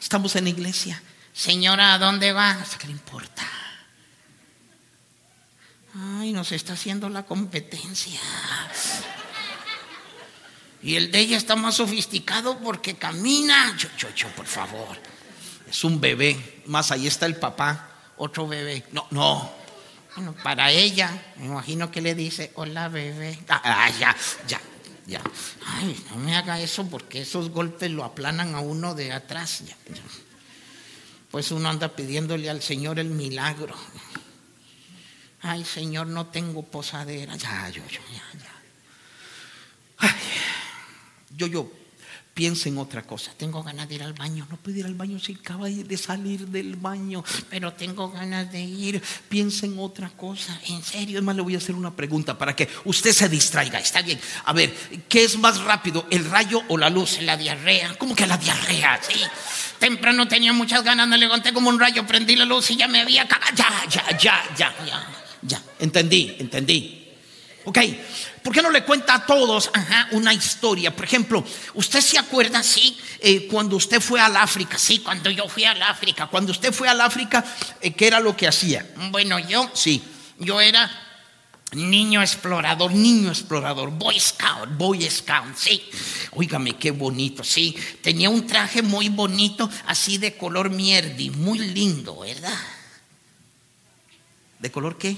Estamos 0.00 0.34
en 0.36 0.44
la 0.44 0.50
iglesia. 0.50 1.02
Señora, 1.32 1.94
¿a 1.94 1.98
dónde 1.98 2.32
va? 2.32 2.58
¿Qué 2.78 2.86
le 2.86 2.92
importa? 2.92 3.42
Ay, 5.94 6.32
nos 6.32 6.52
está 6.52 6.74
haciendo 6.74 7.08
la 7.08 7.24
competencia. 7.24 8.20
Y 10.82 10.96
el 10.96 11.12
de 11.12 11.20
ella 11.20 11.36
está 11.36 11.54
más 11.54 11.76
sofisticado 11.76 12.58
porque 12.58 12.94
camina. 12.94 13.76
Yo, 13.76 13.88
yo, 13.96 14.14
yo, 14.14 14.28
por 14.28 14.46
favor. 14.46 14.98
Es 15.68 15.84
un 15.84 16.00
bebé. 16.00 16.62
Más 16.66 16.90
ahí 16.90 17.06
está 17.06 17.26
el 17.26 17.36
papá. 17.36 17.88
Otro 18.16 18.48
bebé. 18.48 18.84
No, 18.92 19.06
no. 19.10 19.50
Bueno, 20.16 20.34
para 20.42 20.70
ella, 20.70 21.10
me 21.36 21.46
imagino 21.46 21.90
que 21.90 22.02
le 22.02 22.14
dice, 22.14 22.52
hola 22.56 22.88
bebé. 22.88 23.38
Ah, 23.48 23.62
ah, 23.64 23.90
ya, 23.98 24.14
ya, 24.46 24.60
ya. 25.06 25.22
Ay, 25.66 26.04
no 26.10 26.16
me 26.16 26.36
haga 26.36 26.60
eso 26.60 26.86
porque 26.88 27.22
esos 27.22 27.50
golpes 27.50 27.90
lo 27.90 28.04
aplanan 28.04 28.54
a 28.54 28.60
uno 28.60 28.94
de 28.94 29.12
atrás. 29.12 29.60
Ya, 29.60 29.76
ya. 29.94 30.02
Pues 31.32 31.50
uno 31.50 31.68
anda 31.68 31.88
pidiéndole 31.88 32.50
al 32.50 32.60
Señor 32.60 32.98
el 32.98 33.08
milagro. 33.08 33.74
Ay, 35.40 35.64
Señor, 35.64 36.06
no 36.06 36.26
tengo 36.26 36.62
posadera. 36.62 37.34
Ya, 37.36 37.70
yo, 37.70 37.82
yo, 37.88 38.00
ya, 38.12 38.38
ya. 38.38 38.62
Ay, 39.96 40.10
yo, 41.30 41.46
yo, 41.46 41.72
piensa 42.34 42.68
en 42.68 42.78
otra 42.78 43.02
cosa. 43.02 43.32
Tengo 43.36 43.62
ganas 43.62 43.88
de 43.88 43.96
ir 43.96 44.02
al 44.02 44.14
baño, 44.14 44.46
No 44.50 44.56
puede 44.56 44.80
ir 44.80 44.86
al 44.86 44.94
baño 44.94 45.18
si 45.18 45.34
acaba 45.34 45.68
de 45.68 45.96
salir 45.96 46.46
del 46.48 46.76
baño. 46.76 47.22
pero 47.50 47.72
tengo 47.72 48.10
ganas 48.10 48.50
de 48.50 48.60
ir. 48.60 49.02
Piensa 49.28 49.66
en 49.66 49.78
otra 49.78 50.10
cosa. 50.10 50.58
En 50.68 50.82
serio, 50.82 51.18
Es 51.18 51.24
más, 51.24 51.36
le 51.36 51.42
voy 51.42 51.54
a 51.54 51.58
hacer 51.58 51.74
una 51.74 51.94
pregunta 51.94 52.36
para 52.38 52.56
que 52.56 52.68
usted 52.84 53.12
se 53.12 53.28
distraiga. 53.28 53.78
Está 53.78 54.02
bien. 54.02 54.18
A 54.44 54.52
ver, 54.52 54.72
¿qué 55.08 55.24
es 55.24 55.38
más 55.38 55.60
rápido, 55.60 56.06
el 56.10 56.24
rayo 56.30 56.62
o 56.68 56.78
la 56.78 56.88
luz? 56.90 57.20
la 57.22 57.36
diarrea. 57.36 57.94
¿Cómo 57.98 58.14
que 58.16 58.26
la 58.26 58.36
diarrea? 58.38 58.98
Sí. 59.02 59.20
Temprano 59.78 60.26
tenía 60.28 60.52
muchas 60.52 60.82
ganas, 60.82 61.08
me 61.08 61.18
levanté 61.18 61.52
como 61.52 61.68
un 61.68 61.78
rayo, 61.78 62.06
prendí 62.06 62.36
la 62.36 62.44
luz 62.44 62.70
y 62.70 62.76
ya 62.76 62.88
me 62.88 63.00
había. 63.00 63.26
Ya, 63.54 63.68
ya, 63.90 64.18
ya, 64.18 64.42
ya, 64.56 64.74
ya, 64.86 65.06
ya. 65.42 65.62
Entendí, 65.80 66.36
entendí. 66.38 67.08
Ok, 67.64 67.78
¿por 68.42 68.52
qué 68.52 68.62
no 68.62 68.70
le 68.70 68.84
cuenta 68.84 69.14
a 69.14 69.26
todos 69.26 69.70
ajá, 69.72 70.08
una 70.12 70.34
historia? 70.34 70.94
Por 70.94 71.04
ejemplo, 71.04 71.44
¿usted 71.74 72.00
se 72.00 72.18
acuerda, 72.18 72.62
sí, 72.62 72.98
eh, 73.20 73.46
cuando 73.46 73.76
usted 73.76 74.00
fue 74.00 74.20
al 74.20 74.36
África? 74.36 74.78
Sí, 74.78 74.98
cuando 74.98 75.30
yo 75.30 75.48
fui 75.48 75.64
al 75.64 75.82
África. 75.82 76.26
Cuando 76.26 76.52
usted 76.52 76.72
fue 76.72 76.88
al 76.88 77.00
África, 77.00 77.44
eh, 77.80 77.92
¿qué 77.92 78.06
era 78.06 78.20
lo 78.20 78.36
que 78.36 78.48
hacía? 78.48 78.86
Bueno, 79.10 79.38
yo, 79.38 79.70
Sí, 79.74 80.02
yo 80.38 80.60
era 80.60 80.90
niño 81.72 82.20
explorador, 82.20 82.92
niño 82.92 83.30
explorador, 83.30 83.90
Boy 83.90 84.18
Scout, 84.20 84.76
Boy 84.76 85.08
Scout, 85.10 85.56
sí. 85.56 85.82
óigame, 86.32 86.76
qué 86.76 86.90
bonito. 86.90 87.42
Sí, 87.42 87.76
tenía 88.02 88.28
un 88.28 88.46
traje 88.46 88.82
muy 88.82 89.08
bonito, 89.08 89.70
así 89.86 90.18
de 90.18 90.36
color 90.36 90.70
mierdi, 90.70 91.30
muy 91.30 91.58
lindo, 91.58 92.20
¿verdad? 92.20 92.58
¿De 94.58 94.70
color 94.70 94.98
qué? 94.98 95.16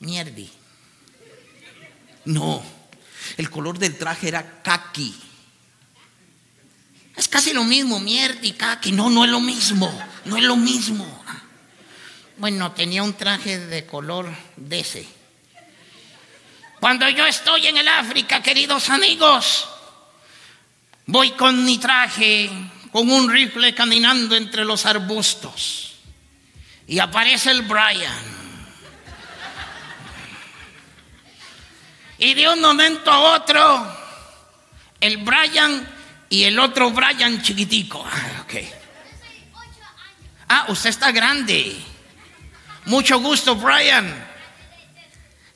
Mierdi. 0.00 0.50
No, 2.24 2.62
el 3.36 3.50
color 3.50 3.78
del 3.78 3.96
traje 3.98 4.28
era 4.28 4.62
kaki. 4.62 5.14
Es 7.16 7.28
casi 7.28 7.52
lo 7.52 7.64
mismo, 7.64 8.00
mierdi, 8.00 8.52
kaki. 8.52 8.92
No, 8.92 9.10
no 9.10 9.24
es 9.24 9.30
lo 9.30 9.40
mismo, 9.40 9.92
no 10.24 10.36
es 10.36 10.42
lo 10.42 10.56
mismo. 10.56 11.24
Bueno, 12.38 12.72
tenía 12.72 13.02
un 13.02 13.14
traje 13.14 13.58
de 13.58 13.86
color 13.86 14.28
de 14.56 14.80
ese. 14.80 15.06
Cuando 16.80 17.08
yo 17.08 17.24
estoy 17.26 17.68
en 17.68 17.76
el 17.76 17.86
África, 17.86 18.42
queridos 18.42 18.90
amigos, 18.90 19.68
voy 21.06 21.30
con 21.32 21.64
mi 21.64 21.78
traje, 21.78 22.50
con 22.90 23.08
un 23.08 23.30
rifle 23.30 23.74
caminando 23.74 24.34
entre 24.34 24.64
los 24.64 24.84
arbustos. 24.86 25.94
Y 26.88 26.98
aparece 26.98 27.52
el 27.52 27.62
Brian. 27.62 28.31
Y 32.22 32.34
de 32.34 32.48
un 32.48 32.60
momento 32.60 33.10
a 33.10 33.34
otro, 33.34 33.96
el 35.00 35.16
Brian 35.16 35.88
y 36.28 36.44
el 36.44 36.56
otro 36.56 36.92
Brian 36.92 37.42
chiquitico. 37.42 38.00
Ah, 38.06 38.44
ok. 38.44 38.54
Ah, 40.48 40.66
usted 40.68 40.90
está 40.90 41.10
grande. 41.10 41.76
Mucho 42.84 43.18
gusto, 43.18 43.56
Brian. 43.56 44.24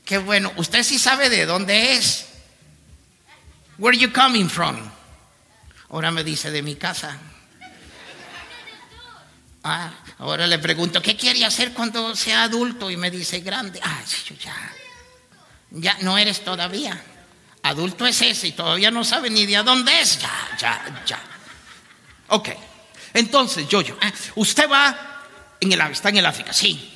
Qué 0.05 0.19
bueno. 0.19 0.53
Usted 0.57 0.83
sí 0.83 0.99
sabe 0.99 1.31
de 1.31 1.47
dónde 1.47 1.93
es. 1.93 2.27
Where 3.79 3.97
you 3.97 4.12
coming 4.12 4.49
from? 4.49 4.77
Ahora 5.91 6.11
me 6.11 6.25
dice 6.25 6.51
de 6.51 6.62
mi 6.62 6.75
casa. 6.75 7.17
Ah, 9.62 9.93
ahora 10.19 10.49
le 10.49 10.59
pregunto, 10.59 11.01
¿qué 11.01 11.17
quiere 11.17 11.45
hacer 11.45 11.73
cuando 11.73 12.17
sea 12.17 12.43
adulto? 12.43 12.91
Y 12.91 12.97
me 12.97 13.12
dice 13.12 13.39
grande. 13.39 13.79
Ah, 13.85 14.03
ya. 14.43 14.73
Ya 15.71 15.97
no 16.03 16.17
eres 16.19 16.45
todavía. 16.45 17.03
Adulto 17.62 18.07
es 18.07 18.21
ese 18.23 18.49
y 18.49 18.53
todavía 18.53 18.91
no 18.91 19.05
sabe 19.05 19.31
ni 19.31 19.47
de 19.47 19.57
dónde 19.62 20.01
es. 20.01 20.19
Ya, 20.21 20.57
ya, 20.59 21.03
ya. 21.07 21.21
Ok. 22.29 22.51
Entonces, 23.14 23.67
yo, 23.69 23.81
yo, 23.81 23.97
usted 24.37 24.71
va 24.71 25.25
en 25.61 25.73
el 25.73 25.81
está 25.81 26.11
en 26.11 26.19
el 26.19 26.27
África, 26.27 26.53
sí. 26.53 26.93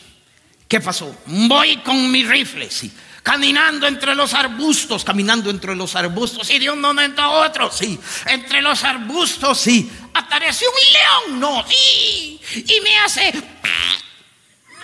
¿Qué 0.68 0.80
pasó? 0.80 1.16
Voy 1.26 1.78
con 1.78 2.10
mi 2.10 2.24
rifle. 2.24 2.70
Sí. 2.70 2.92
Caminando 3.22 3.86
entre 3.86 4.14
los 4.14 4.32
arbustos, 4.32 5.04
caminando 5.04 5.50
entre 5.50 5.74
los 5.74 5.94
arbustos 5.94 6.48
y 6.50 6.58
de 6.58 6.70
un 6.70 6.80
momento 6.80 7.20
a 7.20 7.46
otro, 7.46 7.70
sí, 7.70 7.98
entre 8.26 8.62
los 8.62 8.82
arbustos, 8.82 9.58
Sí. 9.60 9.90
apareció 10.14 10.66
un 10.70 10.92
león, 10.92 11.40
no, 11.40 11.64
sí, 11.68 12.40
y 12.54 12.80
me 12.80 12.98
hace, 13.00 13.32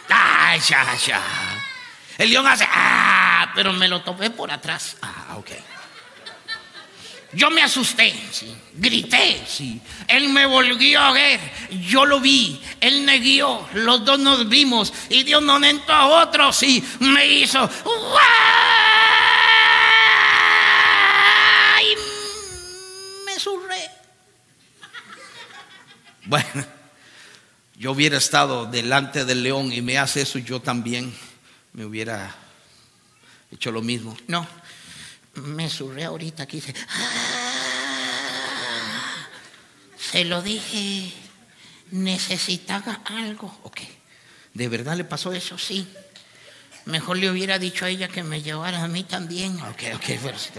Ay, 0.09 0.61
ya, 0.61 0.97
ya. 1.07 1.56
El 2.19 2.31
león 2.31 2.47
hace, 2.47 2.67
ah, 2.71 3.53
pero 3.55 3.73
me 3.73 3.89
lo 3.89 4.03
topé 4.03 4.31
por 4.31 4.51
atrás. 4.51 4.97
Ah, 5.03 5.37
ok. 5.37 5.51
Yo 7.33 7.51
me 7.51 7.63
asusté, 7.63 8.15
Sí. 8.31 8.57
grité, 8.75 9.43
Sí. 9.47 9.81
él 10.09 10.29
me 10.31 10.47
volvió 10.47 11.01
a 11.01 11.13
ver, 11.13 11.39
yo 11.87 12.07
lo 12.07 12.21
vi, 12.21 12.61
él 12.81 13.03
me 13.03 13.19
guió, 13.19 13.69
los 13.75 14.05
dos 14.05 14.19
nos 14.19 14.49
vimos 14.49 14.93
y 15.11 15.23
de 15.25 15.37
un 15.37 15.45
momento 15.45 15.93
a 15.93 16.07
otro, 16.23 16.53
sí, 16.53 16.83
me 17.01 17.27
hizo, 17.27 17.69
¡guay! 17.85 18.25
y 21.85 23.25
me 23.27 23.39
surré. 23.39 23.91
Bueno, 26.25 26.65
yo 27.77 27.93
hubiera 27.93 28.19
estado 28.19 28.67
delante 28.67 29.25
del 29.25 29.43
león 29.43 29.73
y 29.73 29.83
me 29.83 29.99
hace 29.99 30.23
eso, 30.23 30.39
yo 30.39 30.61
también 30.61 31.15
me 31.77 31.85
hubiera 31.85 32.35
hecho 33.53 33.71
lo 33.71 33.83
mismo. 33.83 34.17
No, 34.29 34.47
me 35.35 35.69
surré 35.71 36.05
ahorita 36.05 36.43
aquí. 36.45 36.57
dice, 36.57 36.75
"Ah". 36.89 37.11
Se 39.99 40.25
lo 40.25 40.43
dije, 40.43 41.13
necesitaba 41.91 43.01
algo. 43.05 43.57
Ok. 43.65 43.81
¿De 44.55 44.69
verdad 44.69 44.97
le 44.97 45.05
pasó 45.05 45.33
eso? 45.33 45.59
Sí, 45.59 45.87
mejor 46.87 47.19
le 47.19 47.31
hubiera 47.31 47.59
dicho 47.59 47.85
a 47.85 47.91
ella 47.91 48.09
que 48.09 48.23
me 48.23 48.41
llevara 48.43 48.83
a 48.83 48.89
mí 48.89 49.05
también. 49.05 49.57
Ok, 49.61 49.83
ok, 49.95 50.05
sí, 50.39 50.51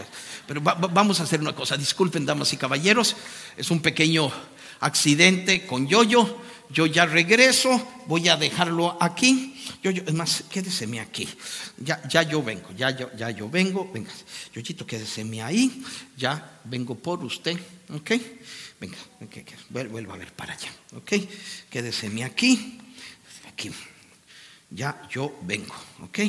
pero 0.45 0.61
va- 0.61 0.75
va- 0.75 0.87
vamos 0.87 1.19
a 1.19 1.23
hacer 1.23 1.41
una 1.41 1.55
cosa. 1.55 1.77
Disculpen, 1.77 2.25
damas 2.25 2.53
y 2.53 2.57
caballeros, 2.57 3.15
es 3.55 3.71
un 3.71 3.81
pequeño 3.81 4.31
accidente 4.81 5.65
con 5.65 5.87
Yoyo. 5.87 6.37
Yo 6.69 6.85
ya 6.85 7.05
regreso, 7.05 7.81
voy 8.05 8.27
a 8.29 8.35
dejarlo 8.37 8.97
aquí. 9.01 9.56
Yoyo, 9.83 10.03
es 10.05 10.13
más, 10.13 10.43
quédeseme 10.49 10.99
aquí. 10.99 11.27
Ya, 11.77 12.01
ya 12.07 12.23
yo 12.23 12.41
vengo, 12.43 12.71
ya 12.73 12.89
yo, 12.91 13.09
ya 13.15 13.29
yo 13.31 13.49
vengo. 13.49 13.89
Venga, 13.91 14.11
Yoyito, 14.53 14.85
quédeseme 14.85 15.41
ahí. 15.41 15.83
Ya 16.17 16.59
vengo 16.65 16.95
por 16.95 17.23
usted, 17.23 17.57
¿ok? 17.89 18.11
Venga, 18.79 18.97
ok, 19.21 19.37
ok, 19.41 19.51
vuel- 19.71 19.89
vuelva 19.89 20.13
a 20.13 20.17
ver 20.17 20.33
para 20.33 20.53
allá, 20.53 20.69
¿ok? 20.95 21.13
Quédeseme 21.69 22.23
aquí, 22.23 22.79
aquí. 23.49 23.71
Ya 24.69 25.01
yo 25.09 25.37
vengo, 25.43 25.73
¿ok? 26.01 26.19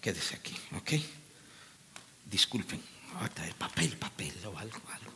Quédese 0.00 0.34
aquí, 0.36 0.54
¿ok? 0.76 0.92
Disculpen, 2.26 2.80
el 3.44 3.54
papel, 3.54 3.96
papel 3.96 4.32
o 4.44 4.56
algo, 4.58 4.80
algo. 4.92 5.12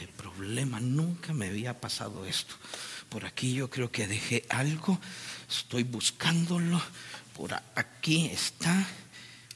El 0.00 0.08
problema, 0.08 0.80
nunca 0.80 1.32
me 1.32 1.48
había 1.48 1.80
pasado 1.80 2.24
esto. 2.26 2.54
Por 3.08 3.24
aquí 3.24 3.54
yo 3.54 3.68
creo 3.68 3.90
que 3.90 4.06
dejé 4.06 4.44
algo, 4.48 4.98
estoy 5.50 5.82
buscándolo. 5.82 6.80
Por 7.36 7.54
aquí 7.74 8.26
está. 8.26 8.86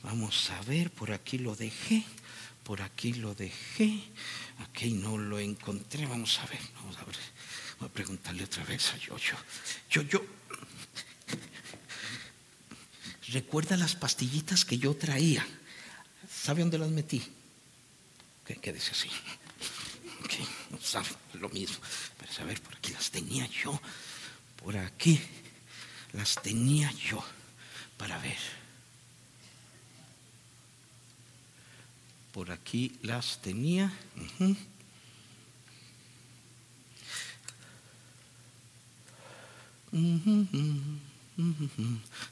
Vamos 0.03 0.51
a 0.51 0.61
ver, 0.63 0.91
por 0.91 1.13
aquí 1.13 1.39
lo 1.39 1.57
dejé, 1.57 2.05
por 2.63 2.83
aquí 2.83 3.15
lo 3.15 3.35
dejé. 3.35 4.03
Aquí 4.59 4.93
no 4.93 5.17
lo 5.17 5.39
encontré, 5.39 6.07
vamos 6.07 6.39
a 6.41 6.47
ver, 6.47 6.61
vamos 6.77 6.97
a 6.99 7.05
ver. 7.05 7.17
Voy 7.81 7.89
a 7.89 7.93
preguntarle 7.93 8.45
otra 8.45 8.65
vez 8.65 8.93
a 8.93 8.99
Yoyo. 8.99 9.37
Yo, 9.91 10.03
yo, 10.03 10.23
¿Recuerda 13.29 13.77
las 13.77 13.97
pastillitas 13.97 14.65
que 14.65 14.79
yo 14.79 14.95
traía? 14.95 15.45
¿Sabe 16.31 16.61
dónde 16.61 16.79
las 16.79 16.91
metí? 16.91 17.23
¿Qué, 18.45 18.57
quédese 18.57 18.93
así. 18.93 19.09
Ok, 20.23 20.33
no 20.71 20.79
sabe 20.81 21.09
lo 21.35 21.49
mismo. 21.49 21.79
Pero 22.19 22.33
a 22.39 22.45
ver, 22.45 22.61
por 22.61 22.77
aquí 22.77 22.93
las 22.93 23.11
tenía 23.11 23.47
yo. 23.47 23.81
Por 24.63 24.77
aquí 24.77 25.21
las 26.15 26.41
tenía 26.43 26.91
yo. 26.93 27.23
Para 27.99 28.19
ver. 28.19 28.39
Por 32.33 32.51
aquí 32.51 32.99
las 33.03 33.41
tenía. 33.43 33.93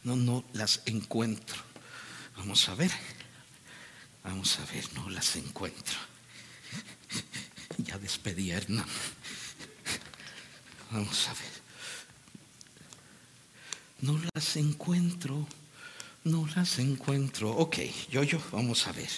No, 0.03 0.17
no 0.17 0.45
las 0.53 0.83
encuentro. 0.87 1.63
Vamos 2.37 2.69
a 2.69 2.75
ver. 2.75 2.91
Vamos 4.25 4.59
a 4.59 4.65
ver, 4.67 4.93
no 4.95 5.11
las 5.11 5.37
encuentro. 5.37 5.99
Ya 7.79 7.99
despedí 7.99 8.53
a 8.53 8.59
Hernán. 8.59 8.87
Vamos 10.91 11.27
a 11.29 11.33
ver. 11.33 11.52
No 14.03 14.21
las 14.35 14.57
encuentro. 14.57 15.47
No 16.25 16.47
las 16.55 16.79
encuentro. 16.79 17.51
Ok, 17.51 17.79
yo, 18.11 18.23
yo, 18.25 18.41
vamos 18.51 18.87
a 18.87 18.93
ver. 18.93 19.09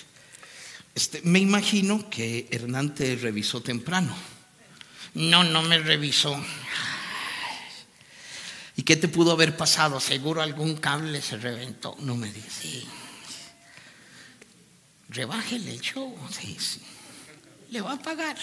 Este, 0.94 1.22
me 1.22 1.38
imagino 1.38 2.08
que 2.08 2.46
Hernán 2.50 2.94
te 2.94 3.16
revisó 3.16 3.62
temprano. 3.62 4.14
No, 5.14 5.42
no 5.42 5.62
me 5.62 5.78
revisó. 5.78 6.38
¿Y 8.76 8.82
qué 8.82 8.96
te 8.96 9.08
pudo 9.08 9.32
haber 9.32 9.56
pasado? 9.56 10.00
Seguro 10.00 10.42
algún 10.42 10.76
cable 10.76 11.22
se 11.22 11.38
reventó. 11.38 11.96
No 12.00 12.16
me 12.16 12.30
digas. 12.30 12.52
Sí. 12.52 12.86
Rebájele 15.08 15.72
el 15.72 15.80
show. 15.80 16.14
Sí, 16.30 16.56
sí. 16.60 16.82
Le 17.70 17.80
va 17.80 17.94
a 17.94 17.98
pagar. 17.98 18.36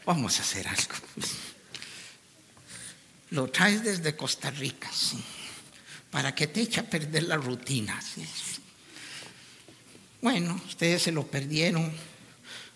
Vamos 0.05 0.38
a 0.38 0.42
hacer 0.42 0.66
algo. 0.66 0.94
Lo 3.30 3.47
traes 3.47 3.84
desde 3.84 4.16
Costa 4.16 4.51
Rica, 4.51 4.90
sí, 4.92 5.22
para 6.17 6.35
que 6.35 6.47
te 6.47 6.62
eche 6.62 6.81
a 6.81 6.83
perder 6.83 7.25
la 7.25 7.37
rutina. 7.37 8.01
Bueno, 10.23 10.59
ustedes 10.67 11.03
se 11.03 11.12
lo 11.12 11.27
perdieron. 11.27 11.93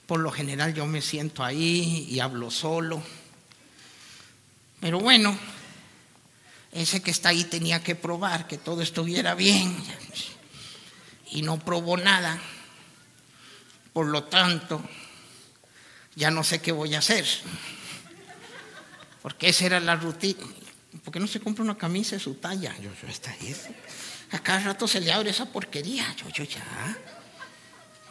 Por 0.07 0.21
lo 0.21 0.31
general 0.31 0.75
yo 0.75 0.85
me 0.85 1.01
siento 1.01 1.43
ahí 1.43 2.07
y 2.11 2.21
hablo 2.21 2.51
solo. 2.51 3.03
Pero 4.79 5.01
bueno, 5.01 5.35
ese 6.71 7.01
que 7.01 7.11
está 7.11 7.31
ahí 7.31 7.45
tenía 7.45 7.83
que 7.83 7.95
probar 7.95 8.47
que 8.47 8.59
todo 8.59 8.83
estuviera 8.83 9.35
bien. 9.35 9.75
Y 11.31 11.41
no 11.41 11.59
probó 11.59 11.97
nada. 11.97 12.39
Por 13.95 14.09
lo 14.09 14.25
tanto, 14.25 14.83
ya 16.15 16.31
no 16.31 16.45
sé 16.45 16.61
qué 16.61 16.73
voy 16.73 16.95
a 16.95 16.99
hacer. 16.99 17.25
Porque 19.23 19.49
esa 19.49 19.65
era 19.65 19.81
la 19.81 19.97
rutina. 19.97 20.45
¿Por 21.05 21.13
qué 21.13 21.21
no 21.21 21.27
se 21.27 21.41
compra 21.41 21.63
una 21.63 21.79
camisa 21.79 22.17
de 22.17 22.21
su 22.21 22.35
talla? 22.35 22.75
Yo, 22.79 22.91
yo, 23.01 23.09
está 23.09 23.35
eso. 23.43 23.69
A 24.33 24.39
cada 24.41 24.61
rato 24.61 24.89
se 24.89 25.01
le 25.01 25.13
abre 25.13 25.31
esa 25.31 25.47
porquería. 25.47 26.05
Yo, 26.17 26.29
yo, 26.31 26.45
ya. 26.45 26.99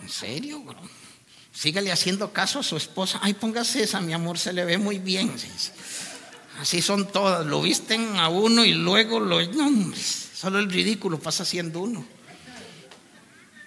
¿En 0.02 0.10
serio, 0.10 0.62
bro? 0.62 0.80
Sígale 1.52 1.92
haciendo 1.92 2.32
caso 2.32 2.60
a 2.60 2.64
su 2.64 2.78
esposa. 2.78 3.20
Ay, 3.22 3.34
póngase 3.34 3.84
esa, 3.84 4.00
mi 4.00 4.14
amor, 4.14 4.38
se 4.38 4.54
le 4.54 4.64
ve 4.64 4.78
muy 4.78 5.00
bien. 5.00 5.34
Así 6.60 6.82
son 6.82 7.12
todas. 7.12 7.46
Lo 7.46 7.62
visten 7.62 8.16
a 8.18 8.30
uno 8.30 8.64
y 8.64 8.74
luego 8.74 9.20
lo. 9.20 9.44
No, 9.46 9.68
hombre, 9.68 10.00
solo 10.00 10.60
el 10.60 10.72
ridículo 10.72 11.20
pasa 11.20 11.44
siendo 11.44 11.82
uno. 11.82 12.06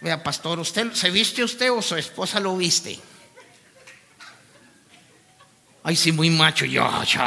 Vea, 0.01 0.23
pastor, 0.23 0.59
¿usted 0.59 0.93
se 0.95 1.11
viste 1.11 1.45
usted 1.45 1.71
o 1.71 1.81
su 1.81 1.97
esposa 1.97 2.41
lo 2.41 2.57
viste? 2.57 2.99
Ay, 5.85 5.97
sí, 5.97 6.13
muy 6.13 6.31
macho. 6.31 6.65
Yo, 6.65 7.05
yo, 7.05 7.21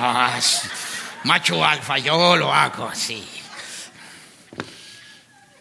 macho 1.25 1.63
alfa, 1.65 1.97
yo 1.97 2.37
lo 2.37 2.53
hago 2.53 2.87
así. 2.87 3.23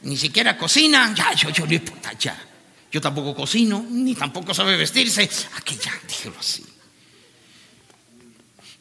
Ni 0.02 0.16
siquiera 0.16 0.56
cocina. 0.56 1.12
Ya, 1.14 1.32
yo, 1.32 1.50
yo, 1.50 1.66
no 1.66 1.72
importa, 1.72 2.12
ya. 2.12 2.38
Yo 2.92 3.00
tampoco 3.00 3.34
cocino, 3.34 3.84
ni 3.90 4.14
tampoco 4.14 4.54
sabe 4.54 4.76
vestirse. 4.76 5.28
Aquí 5.56 5.76
ya, 5.82 5.92
dígelo 6.06 6.36
así. 6.38 6.64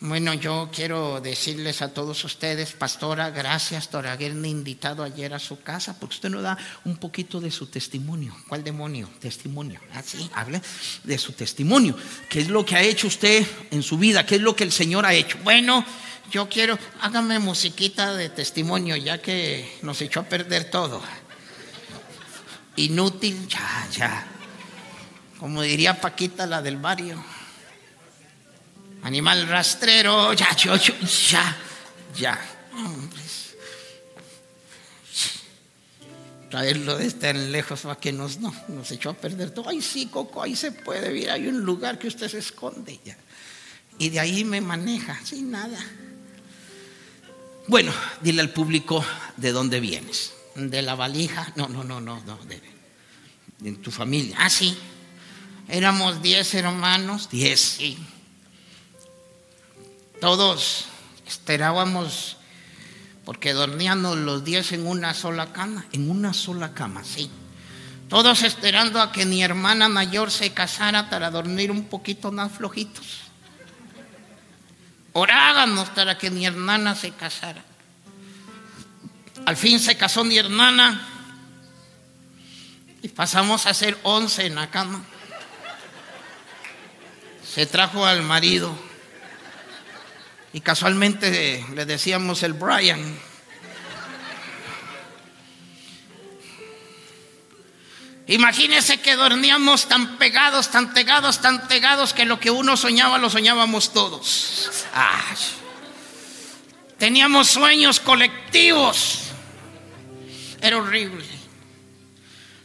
Bueno, 0.01 0.33
yo 0.33 0.69
quiero 0.75 1.21
decirles 1.21 1.81
a 1.81 1.93
todos 1.93 2.25
ustedes, 2.25 2.73
pastora, 2.73 3.29
gracias 3.29 3.87
por 3.87 4.05
haberme 4.05 4.49
invitado 4.49 5.01
ayer 5.01 5.33
a 5.33 5.39
su 5.39 5.61
casa, 5.61 5.97
porque 5.97 6.15
usted 6.15 6.29
nos 6.29 6.43
da 6.43 6.57
un 6.83 6.97
poquito 6.97 7.39
de 7.39 7.49
su 7.49 7.67
testimonio. 7.67 8.35
¿Cuál 8.49 8.65
demonio? 8.65 9.09
Testimonio. 9.21 9.79
Así, 9.93 10.29
hable 10.33 10.61
de 11.05 11.17
su 11.17 11.31
testimonio. 11.31 11.95
¿Qué 12.27 12.41
es 12.41 12.49
lo 12.49 12.65
que 12.65 12.75
ha 12.75 12.83
hecho 12.83 13.07
usted 13.07 13.47
en 13.71 13.81
su 13.81 13.97
vida? 13.97 14.25
¿Qué 14.25 14.35
es 14.35 14.41
lo 14.41 14.53
que 14.57 14.65
el 14.65 14.73
Señor 14.73 15.05
ha 15.05 15.13
hecho? 15.13 15.37
Bueno, 15.41 15.85
yo 16.33 16.49
quiero, 16.49 16.79
hágame 17.01 17.37
musiquita 17.37 18.15
de 18.15 18.27
testimonio, 18.27 18.95
ya 18.95 19.21
que 19.21 19.77
nos 19.83 20.01
echó 20.01 20.21
a 20.21 20.23
perder 20.23 20.71
todo. 20.71 20.99
Inútil, 22.75 23.47
ya, 23.47 23.87
ya. 23.91 24.27
Como 25.37 25.61
diría 25.61 26.01
Paquita, 26.01 26.47
la 26.47 26.63
del 26.63 26.77
barrio. 26.77 27.23
Animal 29.03 29.47
rastrero, 29.47 30.33
ya, 30.33 30.55
yo, 30.55 30.75
ya, 30.75 31.55
ya. 32.15 32.41
Hombres. 32.73 33.53
Traerlo 36.49 36.97
de 36.97 37.11
tan 37.11 37.51
lejos 37.51 37.81
para 37.81 37.99
que 37.99 38.11
nos, 38.11 38.39
no, 38.39 38.51
nos 38.69 38.89
echó 38.89 39.11
a 39.11 39.13
perder 39.13 39.51
todo. 39.51 39.69
Ay, 39.69 39.83
sí, 39.83 40.07
Coco, 40.07 40.41
ahí 40.41 40.55
se 40.55 40.71
puede 40.71 41.13
ver, 41.13 41.29
hay 41.29 41.47
un 41.47 41.59
lugar 41.59 41.99
que 41.99 42.07
usted 42.07 42.27
se 42.27 42.39
esconde 42.39 42.99
ya. 43.05 43.15
Y 43.99 44.09
de 44.09 44.19
ahí 44.19 44.43
me 44.43 44.61
maneja, 44.61 45.23
sin 45.23 45.51
nada. 45.51 45.77
Bueno, 47.67 47.93
dile 48.21 48.41
al 48.41 48.49
público 48.49 49.03
de 49.37 49.51
dónde 49.51 49.79
vienes. 49.79 50.33
De 50.55 50.81
la 50.81 50.95
valija, 50.95 51.51
no, 51.55 51.67
no, 51.67 51.83
no, 51.83 52.01
no, 52.01 52.21
no, 52.25 52.37
de, 52.45 52.61
En 53.63 53.81
tu 53.81 53.89
familia. 53.89 54.35
Ah, 54.39 54.49
sí. 54.49 54.77
Éramos 55.69 56.21
diez 56.21 56.53
hermanos. 56.53 57.29
Diez. 57.29 57.59
Sí. 57.59 57.97
Todos 60.19 60.85
esperábamos, 61.25 62.37
porque 63.25 63.53
dormíamos 63.53 64.17
los 64.17 64.43
diez 64.43 64.73
en 64.73 64.85
una 64.85 65.13
sola 65.13 65.53
cama. 65.53 65.85
En 65.93 66.09
una 66.09 66.33
sola 66.33 66.73
cama. 66.73 67.03
Sí. 67.03 67.29
Todos 68.09 68.43
esperando 68.43 69.01
a 69.01 69.11
que 69.11 69.25
mi 69.25 69.41
hermana 69.41 69.89
mayor 69.89 70.29
se 70.29 70.53
casara 70.53 71.09
para 71.09 71.31
dormir 71.31 71.71
un 71.71 71.85
poquito 71.85 72.31
más 72.31 72.51
flojitos. 72.51 73.32
Orábamos 75.13 75.89
para 75.89 76.17
que 76.17 76.31
mi 76.31 76.45
hermana 76.45 76.95
se 76.95 77.11
casara. 77.11 77.63
Al 79.45 79.57
fin 79.57 79.79
se 79.79 79.95
casó 79.95 80.23
mi 80.23 80.37
hermana 80.37 81.07
y 83.01 83.09
pasamos 83.09 83.67
a 83.67 83.73
ser 83.73 83.97
once 84.03 84.45
en 84.45 84.55
la 84.55 84.71
cama. 84.71 85.03
Se 87.47 87.65
trajo 87.67 88.05
al 88.05 88.23
marido 88.23 88.75
y 90.53 90.61
casualmente 90.61 91.63
le 91.75 91.85
decíamos 91.85 92.41
el 92.41 92.53
Brian. 92.53 93.19
Imagínese 98.33 98.97
que 98.97 99.15
dormíamos 99.15 99.87
tan 99.87 100.17
pegados, 100.17 100.71
tan 100.71 100.91
pegados, 100.91 101.39
tan 101.39 101.67
pegados 101.67 102.13
que 102.13 102.25
lo 102.25 102.39
que 102.39 102.49
uno 102.49 102.75
soñaba 102.75 103.19
lo 103.19 103.29
soñábamos 103.29 103.93
todos. 103.93 104.71
Teníamos 106.97 107.49
sueños 107.49 107.99
colectivos. 107.99 109.25
Era 110.59 110.77
horrible. 110.77 111.23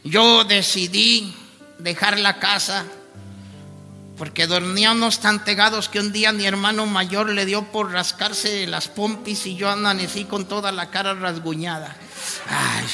Yo 0.03 0.43
decidí 0.43 1.35
dejar 1.77 2.17
la 2.17 2.39
casa 2.39 2.85
porque 4.17 4.47
dormíamos 4.47 5.19
tan 5.19 5.43
pegados 5.43 5.87
que 5.87 5.99
un 5.99 6.11
día 6.11 6.31
mi 6.31 6.47
hermano 6.47 6.87
mayor 6.87 7.29
le 7.29 7.45
dio 7.45 7.65
por 7.65 7.91
rascarse 7.91 8.65
las 8.65 8.87
pompis 8.87 9.45
y 9.45 9.55
yo 9.55 9.69
amanecí 9.69 10.25
con 10.25 10.47
toda 10.47 10.71
la 10.71 10.89
cara 10.89 11.13
rasguñada. 11.13 11.95
Ay, 12.49 12.87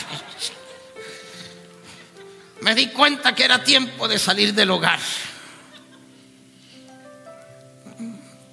me 2.61 2.75
di 2.75 2.87
cuenta 2.87 3.35
que 3.35 3.43
era 3.43 3.63
tiempo 3.63 4.07
de 4.07 4.19
salir 4.19 4.53
del 4.53 4.71
hogar. 4.71 4.99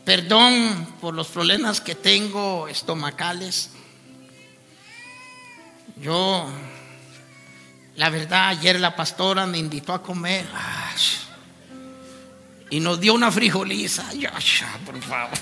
Perdón 0.05 0.96
por 1.00 1.14
los 1.14 1.28
problemas 1.28 1.80
que 1.80 1.94
tengo 1.94 2.66
estomacales. 2.66 3.70
Yo, 5.96 6.48
la 7.94 8.11
verdad, 8.11 8.48
ayer 8.48 8.80
la 8.80 8.96
pastora 8.96 9.46
me 9.46 9.59
invitó 9.59 9.92
a 9.92 10.03
comer. 10.03 10.44
Y 12.70 12.80
nos 12.80 12.98
dio 12.98 13.14
una 13.14 13.30
frijoliza. 13.30 14.05
Por 14.84 15.00
favor. 15.03 15.38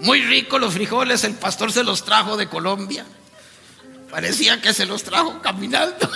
Muy 0.00 0.22
rico 0.22 0.58
los 0.58 0.74
frijoles, 0.74 1.24
el 1.24 1.34
pastor 1.34 1.72
se 1.72 1.84
los 1.84 2.04
trajo 2.04 2.36
de 2.36 2.48
Colombia. 2.48 3.04
Parecía 4.10 4.60
que 4.60 4.72
se 4.72 4.86
los 4.86 5.02
trajo 5.04 5.40
caminando. 5.40 6.10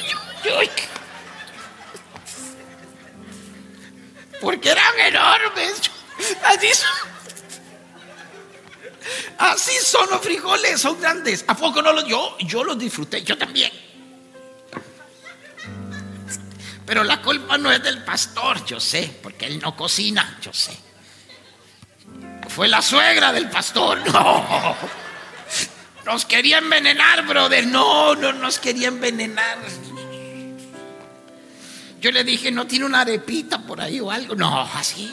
Porque 4.40 4.70
eran 4.70 4.99
enormes. 4.99 5.82
Así 6.45 6.68
son. 6.74 7.12
Así 9.38 9.72
son 9.82 10.11
los 10.11 10.20
frijoles, 10.20 10.80
son 10.80 11.01
grandes. 11.01 11.45
¿A 11.47 11.57
poco 11.57 11.82
no 11.82 11.93
los 11.93 12.07
yo? 12.07 12.36
Yo 12.40 12.64
los 12.64 12.78
disfruté, 12.78 13.22
yo 13.22 13.36
también. 13.38 13.72
Pero 16.84 17.05
la 17.05 17.22
culpa 17.22 17.57
no 17.59 17.70
es 17.70 17.82
del 17.82 18.05
pastor, 18.05 18.64
yo 18.64 18.80
sé, 18.80 19.18
porque 19.22 19.47
él 19.47 19.61
no 19.61 19.76
cocina, 19.76 20.38
yo 20.43 20.53
sé. 20.53 20.76
Fue 22.49 22.68
la 22.68 22.82
suegra 22.82 23.32
del 23.32 23.49
pastor, 23.49 23.99
no. 24.12 24.76
Nos 26.05 26.26
quería 26.26 26.59
envenenar, 26.59 27.24
brother. 27.26 27.66
No, 27.66 28.14
no 28.16 28.32
nos 28.32 28.59
quería 28.59 28.88
envenenar. 28.88 29.59
Yo 32.03 32.11
le 32.11 32.24
dije, 32.24 32.50
¿no 32.50 32.66
tiene 32.66 32.84
una 32.84 33.03
arepita 33.03 33.61
por 33.61 33.80
ahí 33.80 34.00
o 34.00 34.11
algo? 34.11 34.34
No, 34.34 34.61
así. 34.61 35.09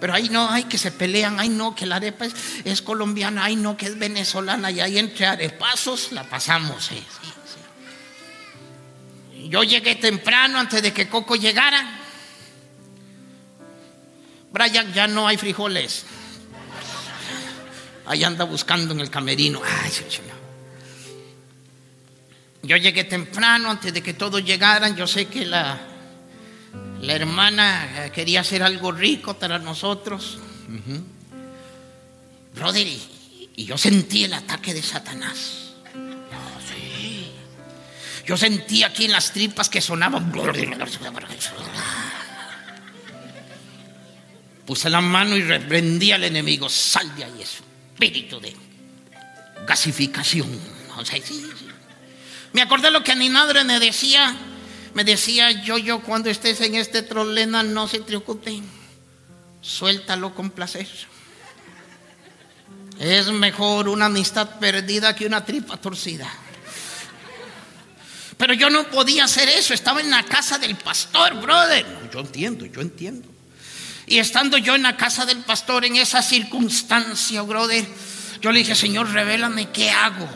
Pero 0.00 0.12
ahí 0.12 0.28
no, 0.28 0.50
hay 0.50 0.64
que 0.64 0.76
se 0.76 0.90
pelean, 0.90 1.38
ay 1.38 1.48
no, 1.48 1.76
que 1.76 1.86
la 1.86 1.96
arepa 1.96 2.26
es, 2.64 2.82
colombiana, 2.82 3.44
ay 3.44 3.54
no, 3.54 3.76
que 3.76 3.86
es 3.86 3.96
venezolana, 3.96 4.72
y 4.72 4.80
ahí 4.80 4.98
entre 4.98 5.26
arepazos 5.26 6.10
la 6.10 6.24
pasamos. 6.24 6.90
Yo 9.48 9.62
llegué 9.62 9.94
temprano 9.94 10.58
antes 10.58 10.82
de 10.82 10.92
que 10.92 11.08
Coco 11.08 11.36
llegara. 11.36 12.00
Brian, 14.50 14.92
ya 14.92 15.06
no 15.06 15.28
hay 15.28 15.36
frijoles. 15.36 16.04
Ahí 18.06 18.24
anda 18.24 18.44
buscando 18.44 18.92
en 18.92 18.98
el 18.98 19.08
camerino. 19.08 19.60
Ay, 19.64 19.92
yo 22.62 22.76
llegué 22.76 23.04
temprano 23.04 23.70
antes 23.70 23.92
de 23.92 24.02
que 24.02 24.14
todos 24.14 24.44
llegaran. 24.44 24.94
Yo 24.96 25.06
sé 25.06 25.26
que 25.26 25.46
la, 25.46 25.80
la 27.00 27.12
hermana 27.14 28.06
eh, 28.06 28.10
quería 28.12 28.40
hacer 28.40 28.62
algo 28.62 28.92
rico 28.92 29.34
para 29.34 29.58
nosotros. 29.58 30.38
Brother, 32.54 32.86
y, 32.86 33.64
yo 33.64 33.76
sentí 33.78 34.24
el 34.24 34.34
ataque 34.34 34.74
de 34.74 34.82
Satanás. 34.82 35.72
sí. 36.68 37.30
Yo 38.26 38.36
sentí 38.36 38.82
aquí 38.82 39.06
en 39.06 39.12
las 39.12 39.32
tripas 39.32 39.68
que 39.68 39.80
sonaban. 39.80 40.30
Puse 44.66 44.90
la 44.90 45.00
mano 45.00 45.36
y 45.36 45.42
reprendí 45.42 46.12
al 46.12 46.24
enemigo. 46.24 46.68
Sal 46.68 47.14
de 47.16 47.24
ahí, 47.24 47.42
espíritu 47.42 48.38
de 48.38 48.54
gasificación. 49.66 50.48
Me 52.52 52.62
acordé 52.62 52.90
lo 52.90 53.04
que 53.04 53.14
mi 53.16 53.30
madre 53.30 53.64
me 53.64 53.78
decía 53.78 54.36
me 54.94 55.04
decía 55.04 55.50
yo, 55.62 55.78
yo, 55.78 56.00
cuando 56.00 56.30
estés 56.30 56.60
en 56.62 56.74
este 56.74 57.02
trolena, 57.02 57.62
no 57.62 57.86
se 57.86 58.00
te 58.00 58.16
ocupe, 58.16 58.60
suéltalo 59.60 60.34
con 60.34 60.50
placer. 60.50 60.88
Es 62.98 63.28
mejor 63.28 63.88
una 63.88 64.06
amistad 64.06 64.58
perdida 64.58 65.14
que 65.14 65.26
una 65.26 65.44
tripa 65.44 65.76
torcida. 65.76 66.28
Pero 68.36 68.52
yo 68.54 68.68
no 68.68 68.84
podía 68.90 69.24
hacer 69.24 69.48
eso, 69.48 69.74
estaba 69.74 70.00
en 70.00 70.10
la 70.10 70.24
casa 70.24 70.58
del 70.58 70.76
pastor, 70.76 71.40
brother. 71.40 71.86
yo 72.12 72.20
entiendo, 72.20 72.66
yo 72.66 72.80
entiendo. 72.80 73.28
Y 74.06 74.18
estando 74.18 74.58
yo 74.58 74.74
en 74.74 74.82
la 74.82 74.96
casa 74.96 75.24
del 75.24 75.38
pastor 75.38 75.84
en 75.84 75.96
esa 75.96 76.20
circunstancia, 76.20 77.42
brother, 77.42 77.86
yo 78.40 78.50
le 78.50 78.60
dije, 78.60 78.74
Señor, 78.74 79.10
revélame 79.10 79.70
qué 79.70 79.90
hago. 79.90 80.28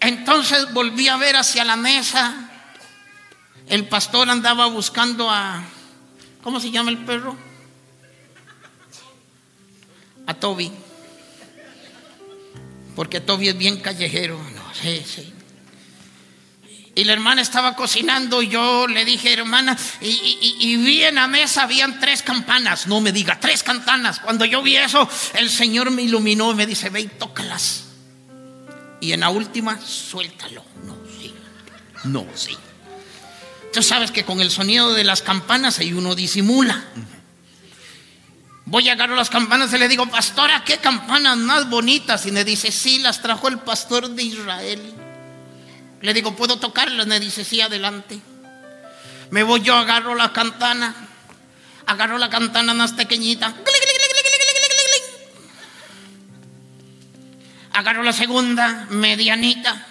Entonces 0.00 0.72
volví 0.72 1.08
a 1.08 1.16
ver 1.16 1.36
hacia 1.36 1.64
la 1.64 1.76
mesa 1.76 2.48
el 3.68 3.86
pastor 3.86 4.30
andaba 4.30 4.66
buscando 4.66 5.30
a, 5.30 5.62
¿cómo 6.42 6.58
se 6.58 6.70
llama 6.70 6.90
el 6.90 6.98
perro? 6.98 7.36
A 10.26 10.34
Toby. 10.34 10.72
Porque 12.96 13.20
Toby 13.20 13.48
es 13.48 13.58
bien 13.58 13.80
callejero. 13.80 14.38
No, 14.54 14.74
sí, 14.74 15.02
sí. 15.06 15.34
Y 16.94 17.04
la 17.04 17.12
hermana 17.12 17.42
estaba 17.42 17.76
cocinando 17.76 18.42
y 18.42 18.48
yo 18.48 18.88
le 18.88 19.04
dije, 19.04 19.32
hermana, 19.34 19.76
y, 20.00 20.76
vi 20.78 21.04
en 21.04 21.14
la 21.14 21.28
mesa, 21.28 21.62
habían 21.62 22.00
tres 22.00 22.22
campanas. 22.22 22.86
No 22.86 23.00
me 23.00 23.12
diga, 23.12 23.38
tres 23.38 23.62
campanas. 23.62 24.18
Cuando 24.18 24.44
yo 24.46 24.62
vi 24.62 24.76
eso, 24.76 25.08
el 25.34 25.48
Señor 25.48 25.90
me 25.90 26.02
iluminó 26.02 26.50
y 26.50 26.54
me 26.54 26.66
dice, 26.66 26.88
ve 26.90 27.02
y 27.02 27.06
tócalas. 27.06 27.84
Y 29.00 29.12
en 29.12 29.20
la 29.20 29.30
última, 29.30 29.80
suéltalo. 29.80 30.64
No, 30.84 30.96
sí. 31.20 31.34
No, 32.04 32.26
sí. 32.34 32.56
Tú 33.72 33.82
sabes 33.82 34.10
que 34.10 34.24
con 34.24 34.40
el 34.40 34.50
sonido 34.50 34.92
de 34.94 35.04
las 35.04 35.22
campanas 35.22 35.78
ahí 35.78 35.92
uno 35.92 36.14
disimula. 36.14 36.84
Voy 38.64 38.88
a 38.88 38.92
agarrar 38.92 39.16
las 39.16 39.30
campanas 39.30 39.72
y 39.72 39.78
le 39.78 39.88
digo, 39.88 40.06
pastora, 40.06 40.62
qué 40.64 40.78
campanas 40.78 41.38
más 41.38 41.70
bonitas. 41.70 42.26
Y 42.26 42.32
me 42.32 42.44
dice, 42.44 42.70
sí, 42.70 42.98
las 42.98 43.22
trajo 43.22 43.48
el 43.48 43.58
pastor 43.58 44.10
de 44.10 44.22
Israel. 44.22 44.94
Le 46.00 46.14
digo, 46.14 46.36
¿puedo 46.36 46.58
tocarlas? 46.58 47.06
Me 47.06 47.18
dice, 47.18 47.44
sí, 47.44 47.60
adelante. 47.60 48.20
Me 49.30 49.42
voy 49.42 49.60
yo, 49.62 49.74
agarro 49.74 50.14
la 50.14 50.32
campana, 50.32 50.94
agarro 51.86 52.18
la 52.18 52.30
campana 52.30 52.74
más 52.74 52.92
pequeñita. 52.92 53.54
Agarro 57.78 58.02
la 58.02 58.12
segunda, 58.12 58.86
medianita. 58.90 59.86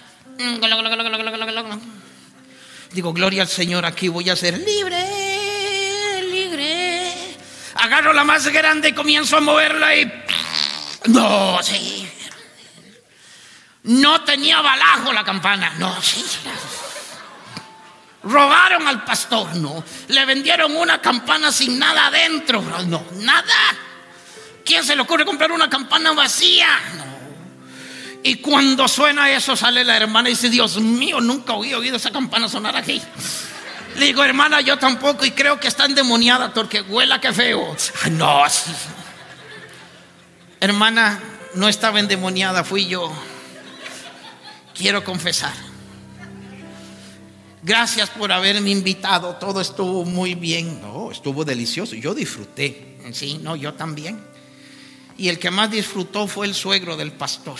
Digo, 2.92 3.14
gloria 3.14 3.40
al 3.40 3.48
Señor, 3.48 3.86
aquí 3.86 4.08
voy 4.08 4.28
a 4.28 4.36
ser 4.36 4.58
libre, 4.58 6.22
libre. 6.30 7.14
Agarro 7.76 8.12
la 8.12 8.24
más 8.24 8.46
grande 8.48 8.90
y 8.90 8.92
comienzo 8.92 9.38
a 9.38 9.40
moverla 9.40 9.96
y... 9.96 10.12
No, 11.06 11.62
sí. 11.62 12.06
No 13.84 14.22
tenía 14.22 14.60
balajo 14.60 15.10
la 15.10 15.24
campana. 15.24 15.72
No, 15.78 16.02
sí. 16.02 16.22
Robaron 18.22 18.86
al 18.86 19.02
pastor, 19.02 19.56
no. 19.56 19.82
Le 20.08 20.26
vendieron 20.26 20.76
una 20.76 21.00
campana 21.00 21.50
sin 21.50 21.78
nada 21.78 22.08
adentro, 22.08 22.60
no, 22.60 23.02
nada. 23.14 23.78
¿Quién 24.62 24.84
se 24.84 24.94
le 24.94 25.00
ocurre 25.00 25.24
comprar 25.24 25.50
una 25.50 25.70
campana 25.70 26.12
vacía? 26.12 26.68
No. 26.98 27.07
Y 28.22 28.36
cuando 28.36 28.88
suena 28.88 29.30
eso, 29.30 29.56
sale 29.56 29.84
la 29.84 29.96
hermana 29.96 30.28
y 30.28 30.32
dice, 30.32 30.50
Dios 30.50 30.80
mío, 30.80 31.20
nunca 31.20 31.54
había 31.54 31.78
oído 31.78 31.96
esa 31.96 32.10
campana 32.10 32.48
sonar 32.48 32.76
aquí. 32.76 33.00
Le 33.96 34.06
digo, 34.06 34.22
hermana, 34.22 34.60
yo 34.60 34.78
tampoco 34.78 35.24
y 35.24 35.30
creo 35.30 35.58
que 35.58 35.68
está 35.68 35.84
endemoniada 35.84 36.52
porque 36.52 36.82
huela 36.82 37.20
que 37.20 37.32
feo. 37.32 37.76
no, 38.10 38.42
Hermana, 40.60 41.20
no 41.54 41.68
estaba 41.68 42.00
endemoniada, 42.00 42.64
fui 42.64 42.86
yo. 42.86 43.12
Quiero 44.74 45.04
confesar. 45.04 45.52
Gracias 47.62 48.10
por 48.10 48.32
haberme 48.32 48.70
invitado. 48.70 49.36
Todo 49.36 49.60
estuvo 49.60 50.04
muy 50.04 50.34
bien. 50.34 50.80
No, 50.80 51.10
estuvo 51.10 51.44
delicioso. 51.44 51.94
Yo 51.94 52.14
disfruté. 52.14 52.96
Sí, 53.12 53.40
no, 53.42 53.56
yo 53.56 53.74
también. 53.74 54.20
Y 55.16 55.28
el 55.28 55.38
que 55.38 55.50
más 55.50 55.70
disfrutó 55.70 56.28
fue 56.28 56.46
el 56.46 56.54
suegro 56.54 56.96
del 56.96 57.12
pastor. 57.12 57.58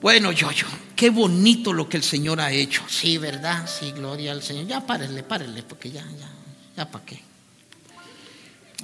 Bueno, 0.00 0.30
yo, 0.32 0.50
yo, 0.50 0.66
qué 0.94 1.10
bonito 1.10 1.72
lo 1.72 1.88
que 1.88 1.96
el 1.96 2.02
Señor 2.02 2.40
ha 2.40 2.52
hecho. 2.52 2.82
Sí, 2.88 3.18
¿verdad? 3.18 3.68
Sí, 3.68 3.92
gloria 3.92 4.32
al 4.32 4.42
Señor. 4.42 4.66
Ya 4.66 4.86
párenle, 4.86 5.22
párenle, 5.22 5.62
porque 5.62 5.90
ya, 5.90 6.02
ya, 6.02 6.30
ya 6.76 6.90
para 6.90 7.04
qué. 7.04 7.22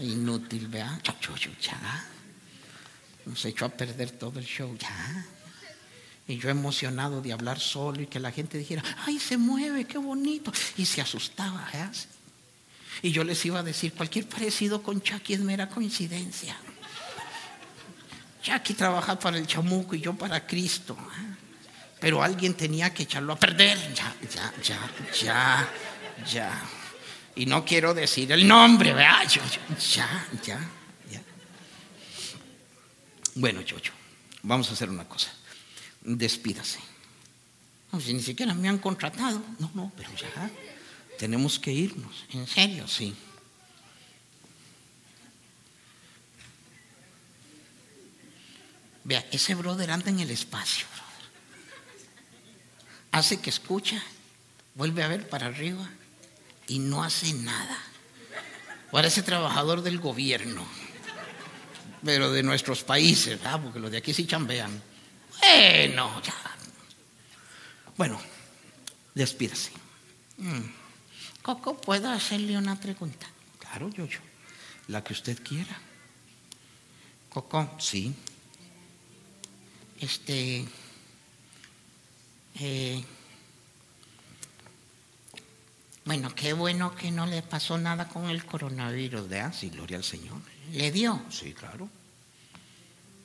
Inútil, 0.00 0.68
vea. 0.68 0.98
Yo, 1.04 1.36
yo, 1.36 1.50
ya. 1.60 2.06
Nos 3.26 3.44
echó 3.44 3.66
a 3.66 3.68
perder 3.68 4.10
todo 4.12 4.38
el 4.38 4.46
show, 4.46 4.76
ya. 4.76 5.26
Y 6.26 6.38
yo 6.38 6.48
emocionado 6.48 7.20
de 7.20 7.32
hablar 7.32 7.60
solo 7.60 8.00
y 8.00 8.06
que 8.06 8.18
la 8.18 8.32
gente 8.32 8.56
dijera, 8.56 8.82
ay, 9.06 9.18
se 9.18 9.36
mueve, 9.36 9.84
qué 9.84 9.98
bonito. 9.98 10.52
Y 10.76 10.86
se 10.86 11.00
asustaba, 11.00 11.68
¿eh? 11.74 11.90
Y 13.02 13.10
yo 13.10 13.24
les 13.24 13.44
iba 13.44 13.58
a 13.58 13.62
decir, 13.62 13.92
cualquier 13.92 14.26
parecido 14.28 14.82
con 14.82 15.02
Chucky 15.02 15.34
es 15.34 15.40
mera 15.40 15.68
coincidencia. 15.68 16.56
Jackie 18.42 18.74
trabaja 18.74 19.18
para 19.18 19.38
el 19.38 19.46
chamuco 19.46 19.94
y 19.94 20.00
yo 20.00 20.14
para 20.14 20.44
Cristo. 20.46 20.96
Pero 22.00 22.22
alguien 22.22 22.54
tenía 22.54 22.92
que 22.92 23.04
echarlo 23.04 23.32
a 23.32 23.38
perder. 23.38 23.78
Ya, 23.94 24.14
ya, 24.34 24.52
ya, 24.62 24.90
ya, 25.22 25.68
ya. 26.30 26.62
Y 27.36 27.46
no 27.46 27.64
quiero 27.64 27.94
decir 27.94 28.32
el 28.32 28.46
nombre. 28.46 28.90
Yo, 28.90 29.40
ya, 29.94 30.26
ya, 30.44 30.58
ya. 31.10 31.22
Bueno, 33.36 33.60
yo, 33.60 33.76
vamos 34.42 34.68
a 34.70 34.72
hacer 34.72 34.90
una 34.90 35.08
cosa. 35.08 35.32
Despídase. 36.00 36.80
No, 37.92 38.00
si 38.00 38.12
ni 38.14 38.22
siquiera 38.22 38.52
me 38.54 38.68
han 38.68 38.78
contratado. 38.78 39.40
No, 39.60 39.70
no, 39.74 39.92
pero 39.96 40.10
ya. 40.14 40.50
tenemos 41.18 41.58
que 41.58 41.72
irnos. 41.72 42.24
¿En 42.32 42.46
serio? 42.46 42.88
Sí. 42.88 43.14
Vea, 49.04 49.26
ese 49.32 49.54
brother 49.54 49.90
anda 49.90 50.10
en 50.10 50.20
el 50.20 50.30
espacio. 50.30 50.86
Hace 53.10 53.40
que 53.40 53.50
escucha, 53.50 54.02
vuelve 54.74 55.02
a 55.02 55.08
ver 55.08 55.28
para 55.28 55.46
arriba 55.46 55.88
y 56.66 56.78
no 56.78 57.02
hace 57.02 57.32
nada. 57.34 57.78
Parece 58.90 59.22
trabajador 59.22 59.82
del 59.82 59.98
gobierno, 59.98 60.64
pero 62.04 62.30
de 62.30 62.42
nuestros 62.42 62.82
países, 62.84 63.42
¿verdad? 63.42 63.60
porque 63.62 63.80
los 63.80 63.90
de 63.90 63.98
aquí 63.98 64.14
sí 64.14 64.26
chambean. 64.26 64.82
Bueno, 65.40 66.22
ya. 66.22 66.34
Bueno, 67.96 68.20
despídase. 69.14 69.72
Mm. 70.38 70.60
Coco, 71.42 71.80
¿puedo 71.80 72.10
hacerle 72.10 72.56
una 72.56 72.78
pregunta? 72.78 73.26
Claro, 73.58 73.90
yo, 73.90 74.06
yo. 74.06 74.20
La 74.88 75.02
que 75.02 75.12
usted 75.12 75.42
quiera. 75.42 75.76
Coco, 77.28 77.76
Sí. 77.78 78.14
Este. 80.02 80.66
eh, 82.56 83.04
bueno, 86.04 86.34
qué 86.34 86.52
bueno 86.52 86.94
que 86.94 87.10
no 87.10 87.26
le 87.26 87.42
pasó 87.42 87.78
nada 87.78 88.08
con 88.08 88.28
el 88.28 88.44
coronavirus, 88.44 89.28
¿verdad? 89.28 89.54
Sí, 89.56 89.70
gloria 89.70 89.96
al 89.96 90.04
Señor. 90.04 90.40
¿Le 90.72 90.90
dio? 90.90 91.22
Sí, 91.30 91.52
claro. 91.52 91.88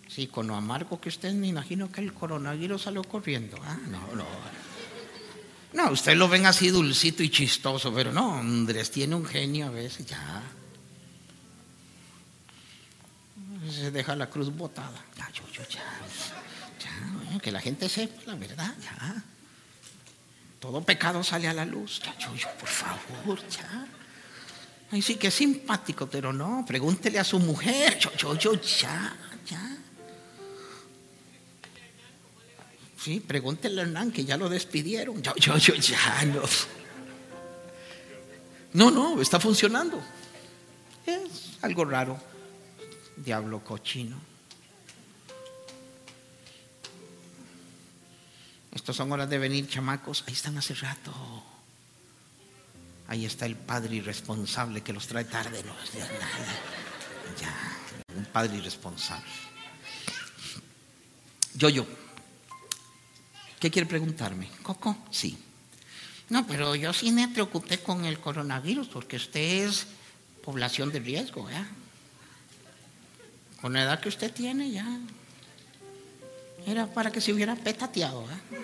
Sí, 0.08 0.28
con 0.28 0.48
lo 0.48 0.56
amargo 0.56 1.02
que 1.02 1.10
usted 1.10 1.34
me 1.34 1.48
imagino 1.48 1.92
que 1.92 2.02
el 2.02 2.14
coronavirus 2.14 2.84
salió 2.84 3.04
corriendo. 3.04 3.58
¿ah? 3.64 3.78
No, 3.88 4.16
no. 4.16 4.26
No, 5.74 5.92
usted 5.92 6.16
lo 6.16 6.30
ven 6.30 6.46
así 6.46 6.70
dulcito 6.70 7.24
y 7.24 7.30
chistoso, 7.30 7.94
pero 7.94 8.12
no, 8.14 8.38
Andrés 8.38 8.90
tiene 8.90 9.16
un 9.16 9.26
genio 9.26 9.68
a 9.68 9.70
veces, 9.70 10.06
ya. 10.06 10.42
Se 13.70 13.92
deja 13.92 14.16
la 14.16 14.30
cruz 14.30 14.56
botada. 14.56 15.04
Ya, 15.18 15.30
yo, 15.32 15.44
yo, 15.52 15.68
ya. 15.68 15.84
Que 17.42 17.52
la 17.52 17.62
gente 17.62 17.88
sepa 17.88 18.22
la 18.26 18.36
verdad, 18.36 18.74
ya. 18.84 19.24
Todo 20.60 20.82
pecado 20.82 21.24
sale 21.24 21.48
a 21.48 21.54
la 21.54 21.66
luz. 21.66 22.02
Ya, 22.04 22.18
yo, 22.18 22.36
yo, 22.36 22.48
por 22.60 22.68
favor, 22.68 23.48
ya. 23.50 23.88
Ay, 24.92 25.02
sí 25.02 25.16
que 25.16 25.28
es 25.28 25.34
simpático, 25.34 26.08
pero 26.08 26.34
no, 26.34 26.64
pregúntele 26.66 27.20
a 27.20 27.24
su 27.24 27.40
mujer. 27.40 28.00
Yo, 28.00 28.14
yo, 28.16 28.36
yo, 28.36 28.54
ya, 28.62 29.16
ya. 29.46 29.78
Sí, 32.98 33.20
pregúntele 33.20 33.82
a 33.82 33.84
Hernán, 33.84 34.12
que 34.12 34.26
ya 34.26 34.38
lo 34.38 34.50
despidieron. 34.50 35.22
Yo, 35.22 35.36
yo, 35.36 35.58
yo, 35.58 35.76
ya, 35.76 36.26
no. 36.26 36.42
No, 38.74 38.92
no, 38.92 39.22
está 39.22 39.40
funcionando. 39.40 40.02
Es 41.06 41.58
algo 41.62 41.86
raro. 41.86 42.20
Diablo 43.16 43.64
cochino. 43.64 44.20
Estos 48.88 48.96
son 49.04 49.12
horas 49.12 49.30
de 49.30 49.38
venir, 49.38 49.68
chamacos. 49.68 50.24
Ahí 50.28 50.34
están 50.34 50.58
hace 50.58 50.74
rato. 50.74 51.12
Ahí 53.10 53.26
está 53.26 53.46
el 53.46 53.58
padre 53.58 53.98
irresponsable 53.98 54.80
que 54.80 54.94
los 54.94 55.06
trae 55.08 55.26
tarde. 55.26 55.62
No, 55.66 55.74
ya. 57.38 57.54
Un 58.16 58.24
padre 58.28 58.56
irresponsable. 58.56 59.28
Yo, 61.56 61.68
yo. 61.68 61.86
¿Qué 63.60 63.70
quiere 63.70 63.90
preguntarme? 63.90 64.50
Coco. 64.64 64.96
Sí. 65.12 65.38
No, 66.30 66.48
pero 66.48 66.74
yo 66.74 66.94
sí 66.94 67.12
me 67.12 67.28
preocupé 67.28 67.80
con 67.80 68.06
el 68.06 68.22
coronavirus 68.22 68.88
porque 68.88 69.18
usted 69.18 69.68
es 69.68 69.86
población 70.46 70.94
de 70.94 71.00
riesgo, 71.02 71.50
¿ya? 71.50 71.68
Con 73.60 73.74
la 73.74 73.84
edad 73.84 74.00
que 74.00 74.08
usted 74.08 74.34
tiene, 74.34 74.72
ya. 74.72 74.88
Era 76.68 76.86
para 76.86 77.12
que 77.12 77.22
se 77.22 77.32
hubiera 77.32 77.56
petateado, 77.56 78.24
¿eh? 78.24 78.58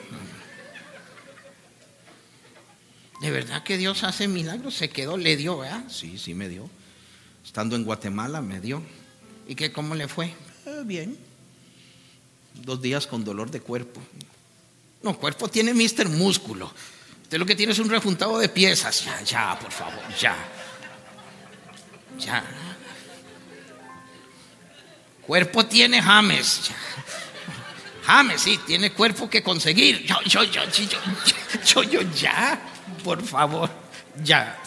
De 3.22 3.32
verdad 3.32 3.64
que 3.64 3.78
Dios 3.78 4.04
hace 4.04 4.28
milagros, 4.28 4.76
se 4.76 4.90
quedó, 4.90 5.16
le 5.16 5.38
dio, 5.38 5.60
¿verdad? 5.60 5.86
Sí, 5.88 6.18
sí 6.18 6.34
me 6.34 6.50
dio. 6.50 6.70
Estando 7.46 7.78
en 7.78 7.86
Guatemala 7.86 8.42
me 8.42 8.60
dio. 8.60 8.84
¿Y 9.48 9.56
que 9.56 9.72
cómo 9.72 9.96
le 9.96 10.10
fue? 10.10 10.34
Eh, 10.66 10.82
bien. 10.84 11.18
Dos 12.56 12.82
días 12.82 13.08
con 13.08 13.24
dolor 13.24 13.50
de 13.50 13.62
cuerpo. 13.62 14.02
No, 15.02 15.18
cuerpo 15.18 15.48
tiene 15.48 15.74
Mister 15.74 16.10
Músculo. 16.10 16.74
Usted 17.22 17.38
lo 17.38 17.46
que 17.46 17.56
tiene 17.56 17.72
es 17.72 17.80
un 17.80 17.90
refuntado 17.90 18.38
de 18.38 18.50
piezas. 18.50 19.06
Ya, 19.06 19.22
ya, 19.24 19.58
por 19.58 19.72
favor, 19.72 20.04
ya. 20.20 20.36
Ya. 22.20 22.44
Cuerpo 25.26 25.66
tiene 25.66 26.02
James. 26.02 26.68
ya. 26.68 26.76
James, 28.06 28.42
sí, 28.42 28.60
tiene 28.66 28.92
cuerpo 28.92 29.30
que 29.30 29.42
conseguir. 29.42 30.04
Yo, 30.06 30.16
yo, 30.26 30.44
yo, 30.44 30.64
yo, 30.66 30.84
yo, 30.86 31.00
yo, 31.66 31.84
yo, 31.84 32.02
ya. 32.14 32.60
Por 33.04 33.24
favor, 33.24 33.70
ya. 34.24 34.60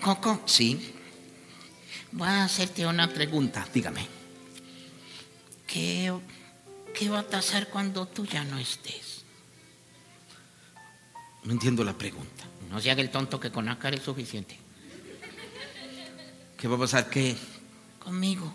Coco, 0.00 0.42
Sí, 0.46 0.94
voy 2.12 2.28
a 2.28 2.44
hacerte 2.44 2.86
una 2.86 3.08
pregunta. 3.12 3.66
dígame. 3.74 4.06
¿Qué, 5.66 6.12
qué 6.94 7.08
va 7.08 7.20
a 7.20 7.26
pasar 7.26 7.68
cuando 7.68 8.06
tú 8.06 8.24
ya 8.24 8.44
no 8.44 8.58
estés? 8.58 9.24
No 11.44 11.52
entiendo 11.52 11.82
la 11.84 11.92
pregunta. 11.96 12.44
No 12.70 12.80
se 12.80 12.90
haga 12.90 13.02
el 13.02 13.10
tonto 13.10 13.38
que 13.40 13.50
con 13.50 13.68
Ácar 13.68 13.94
es 13.94 14.02
suficiente. 14.02 14.56
¿Qué 16.56 16.68
va 16.68 16.76
a 16.76 16.80
pasar? 16.80 17.10
¿Qué? 17.10 17.36
Conmigo, 18.06 18.52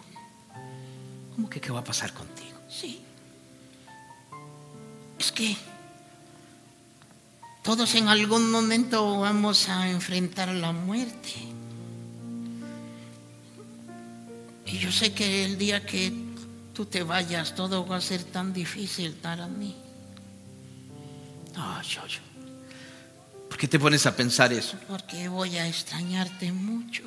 ¿Cómo 1.35 1.49
que 1.49 1.59
qué 1.59 1.71
va 1.73 1.81
a 1.81 1.83
pasar 1.83 2.13
contigo? 2.13 2.57
sí. 2.69 3.01
Es 5.19 5.29
que 5.33 5.57
todos 7.61 7.93
en 7.95 8.07
algún 8.07 8.49
momento 8.49 9.19
vamos 9.19 9.67
a 9.67 9.89
enfrentar 9.89 10.47
la 10.47 10.71
muerte. 10.71 11.33
Y 14.65 14.77
yo 14.77 14.89
sé 14.89 15.13
que 15.13 15.43
el 15.43 15.57
día 15.57 15.85
que 15.85 16.13
tú 16.73 16.85
te 16.85 17.03
vayas, 17.03 17.53
todo 17.53 17.85
va 17.85 17.97
a 17.97 18.01
ser 18.01 18.23
tan 18.23 18.53
difícil 18.53 19.11
para 19.11 19.47
mí. 19.47 19.75
No, 21.55 21.81
yo, 21.81 22.07
yo. 22.07 22.21
¿Por 23.49 23.57
qué 23.57 23.67
te 23.67 23.77
pones 23.77 24.05
a 24.05 24.15
pensar 24.15 24.53
eso? 24.53 24.77
Porque 24.87 25.27
voy 25.27 25.57
a 25.57 25.67
extrañarte 25.67 26.53
mucho. 26.53 27.03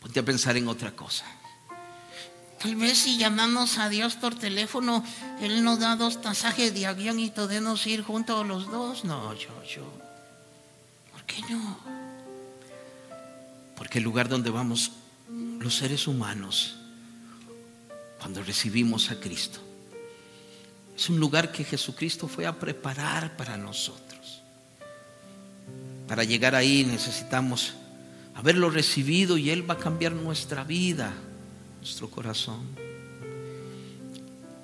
Ponte 0.00 0.20
a 0.20 0.24
pensar 0.24 0.56
en 0.56 0.68
otra 0.68 0.92
cosa. 0.96 1.24
Tal 2.60 2.76
vez 2.76 2.98
si 2.98 3.16
llamamos 3.16 3.78
a 3.78 3.88
Dios 3.88 4.16
por 4.16 4.34
teléfono, 4.34 5.02
Él 5.40 5.64
nos 5.64 5.78
da 5.78 5.96
dos 5.96 6.16
pasajes 6.16 6.74
de 6.74 6.86
avión 6.86 7.18
y 7.18 7.30
podemos 7.30 7.86
ir 7.86 8.02
juntos 8.02 8.46
los 8.46 8.70
dos. 8.70 9.04
No, 9.04 9.32
yo, 9.34 9.48
yo. 9.64 9.82
¿Por 11.12 11.24
qué 11.24 11.40
no? 11.48 11.78
Porque 13.76 13.98
el 13.98 14.04
lugar 14.04 14.28
donde 14.28 14.50
vamos 14.50 14.92
los 15.58 15.76
seres 15.76 16.06
humanos, 16.06 16.76
cuando 18.18 18.42
recibimos 18.42 19.10
a 19.10 19.18
Cristo, 19.18 19.60
es 20.94 21.08
un 21.08 21.18
lugar 21.18 21.52
que 21.52 21.64
Jesucristo 21.64 22.28
fue 22.28 22.46
a 22.46 22.58
preparar 22.58 23.38
para 23.38 23.56
nosotros. 23.56 24.42
Para 26.06 26.24
llegar 26.24 26.54
ahí 26.54 26.84
necesitamos 26.84 27.72
haberlo 28.34 28.70
recibido 28.70 29.36
y 29.36 29.50
Él 29.50 29.68
va 29.68 29.74
a 29.74 29.78
cambiar 29.78 30.12
nuestra 30.12 30.64
vida, 30.64 31.12
nuestro 31.80 32.10
corazón. 32.10 32.60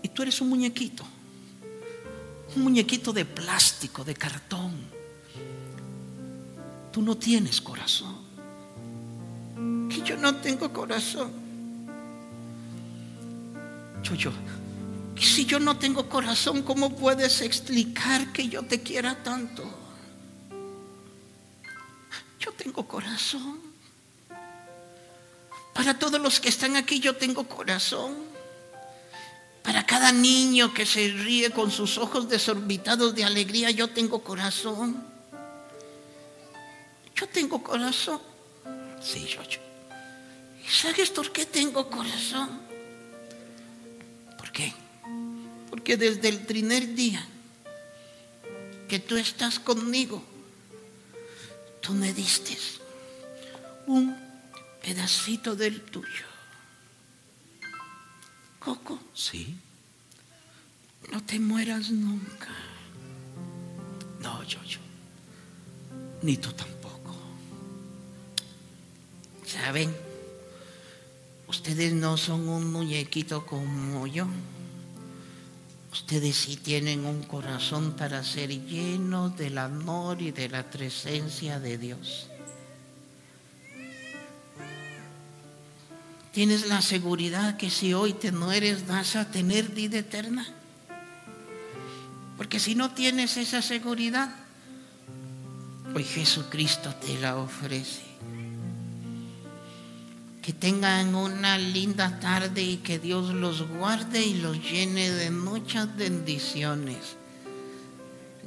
Y 0.03 0.09
tú 0.09 0.23
eres 0.23 0.41
un 0.41 0.49
muñequito, 0.49 1.05
un 2.55 2.63
muñequito 2.63 3.13
de 3.13 3.25
plástico, 3.25 4.05
de 4.05 4.15
cartón. 4.15 4.73
Tú 6.93 7.03
no 7.03 7.17
tienes 7.17 7.61
corazón. 7.61 8.17
Que 9.91 10.03
yo 10.03 10.17
no 10.17 10.37
tengo 10.37 10.73
corazón. 10.73 11.31
Yo, 14.03 14.15
yo, 14.15 14.31
si 15.21 15.45
yo 15.45 15.59
no 15.59 15.77
tengo 15.77 16.09
corazón, 16.09 16.63
¿cómo 16.63 16.95
puedes 16.95 17.41
explicar 17.41 18.33
que 18.33 18.49
yo 18.49 18.63
te 18.63 18.83
quiera 18.83 19.23
tanto? 19.23 19.86
Tengo 22.67 22.89
corazón. 22.89 23.61
Para 25.73 25.97
todos 25.97 26.21
los 26.21 26.41
que 26.41 26.49
están 26.49 26.75
aquí, 26.75 26.99
yo 26.99 27.15
tengo 27.15 27.47
corazón. 27.47 28.13
Para 29.63 29.87
cada 29.87 30.11
niño 30.11 30.75
que 30.75 30.85
se 30.85 31.07
ríe 31.13 31.51
con 31.51 31.71
sus 31.71 31.97
ojos 31.97 32.29
desorbitados 32.29 33.15
de 33.15 33.23
alegría, 33.23 33.71
yo 33.71 33.91
tengo 33.91 34.21
corazón. 34.21 35.01
Yo 37.15 37.29
tengo 37.29 37.63
corazón. 37.63 38.21
sí, 39.01 39.25
yo, 39.29 39.45
yo. 39.45 39.61
¿Y 40.67 40.69
sabes 40.69 41.11
por 41.11 41.31
qué 41.31 41.47
tengo 41.47 41.89
corazón? 41.89 42.51
¿Por 44.37 44.51
qué? 44.51 44.75
Porque 45.71 45.97
desde 45.97 46.31
el 46.31 46.41
primer 46.41 46.97
día 46.97 47.25
que 48.89 48.99
tú 48.99 49.17
estás 49.17 49.61
conmigo, 49.61 50.21
tú 51.87 51.93
me 51.93 52.13
diste 52.13 52.59
un 53.87 54.17
pedacito 54.83 55.55
del 55.55 55.83
tuyo. 55.83 56.27
Coco, 58.59 58.99
Sí. 59.15 59.57
no 61.13 61.23
te 61.23 61.39
mueras 61.39 61.91
nunca. 61.93 62.49
No, 64.21 64.43
yo, 64.43 64.61
yo. 64.65 64.81
Ni 66.23 66.37
tú 66.37 66.53
tampoco. 66.55 67.15
¿Saben? 69.47 69.95
Ustedes 71.47 71.93
no 71.93 72.17
son 72.17 72.49
un 72.49 72.73
muñequito 72.73 73.47
como 73.47 74.09
yo. 74.09 74.27
Ustedes 75.97 76.37
sí 76.37 76.57
tienen 76.57 77.07
un 77.07 77.23
corazón 77.23 77.93
para 77.93 78.23
ser 78.23 78.51
llenos 78.51 79.35
del 79.39 79.57
amor 79.57 80.21
y 80.21 80.31
de 80.31 80.51
la 80.51 80.63
presencia 80.63 81.59
de 81.59 81.79
Dios. 81.79 82.29
¿Tienes 86.33 86.67
la 86.69 86.83
seguridad 86.83 87.57
que 87.57 87.71
si 87.71 87.95
hoy 87.95 88.13
te 88.13 88.31
mueres 88.31 88.87
vas 88.87 89.17
a 89.17 89.31
tener 89.31 89.71
vida 89.71 89.97
eterna? 89.97 90.47
Porque 92.37 92.61
si 92.61 92.75
no 92.75 92.91
tienes 92.93 93.39
esa 93.39 93.63
seguridad, 93.63 94.29
hoy 95.95 96.05
Jesucristo 96.05 96.95
te 96.97 97.19
la 97.21 97.39
ofrece. 97.39 98.16
Que 100.47 100.53
tengan 100.53 101.17
una 101.17 101.59
linda 101.59 102.21
tarde 102.21 102.63
y 102.63 102.77
que 102.77 103.01
Dios 103.01 103.35
los 103.35 103.67
guarde 103.67 104.23
y 104.23 104.35
los 104.35 104.57
llene 104.63 105.11
de 105.11 105.33
muchas 105.33 105.97
bendiciones. 105.97 107.17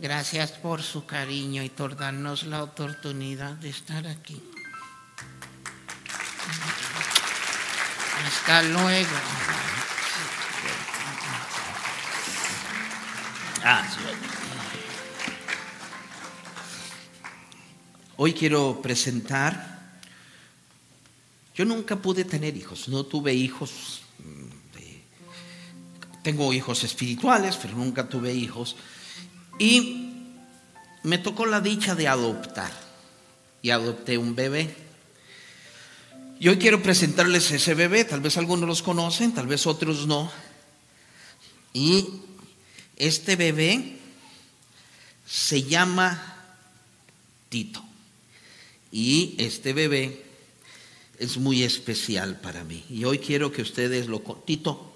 Gracias 0.02 0.54
por 0.54 0.82
su 0.82 1.06
cariño 1.06 1.62
y 1.62 1.68
por 1.68 1.98
darnos 1.98 2.44
la 2.44 2.64
oportunidad 2.64 3.52
de 3.56 3.68
estar 3.68 4.08
aquí. 4.08 4.42
Hasta 8.26 8.64
luego. 8.64 9.18
Ah. 13.66 13.86
Hoy 18.16 18.32
quiero 18.32 18.82
presentar. 18.82 19.79
Yo 21.60 21.66
nunca 21.66 21.98
pude 21.98 22.24
tener 22.24 22.56
hijos, 22.56 22.88
no 22.88 23.04
tuve 23.04 23.34
hijos. 23.34 24.00
mm, 24.20 26.24
tengo 26.24 26.54
hijos 26.54 26.86
espirituales, 26.86 27.58
pero 27.58 27.76
nunca 27.76 28.08
tuve 28.08 28.34
hijos. 28.34 28.78
Y 29.60 30.14
me 31.04 31.18
tocó 31.18 31.46
la 31.46 31.60
dicha 31.60 31.96
de 31.96 32.08
adoptar. 32.08 32.72
Y 33.62 33.72
adopté 33.72 34.18
un 34.18 34.36
bebé. 34.36 34.74
Y 36.40 36.48
hoy 36.48 36.58
quiero 36.60 36.82
presentarles 36.82 37.52
ese 37.52 37.74
bebé. 37.74 38.06
Tal 38.06 38.22
vez 38.22 38.38
algunos 38.38 38.66
los 38.66 38.82
conocen, 38.82 39.34
tal 39.34 39.48
vez 39.48 39.68
otros 39.68 40.08
no. 40.08 40.32
Y 41.74 42.08
este 42.96 43.36
bebé 43.36 43.98
se 45.26 45.64
llama 45.64 46.38
Tito. 47.50 47.84
Y 48.94 49.36
este 49.40 49.74
bebé 49.74 50.29
es 51.20 51.38
muy 51.38 51.64
especial 51.64 52.40
para 52.40 52.64
mí. 52.64 52.84
Y 52.90 53.04
hoy 53.06 53.20
quiero 53.20 53.52
que 53.52 53.62
ustedes 53.62 54.08
lo... 54.08 54.20
Tito, 54.46 54.94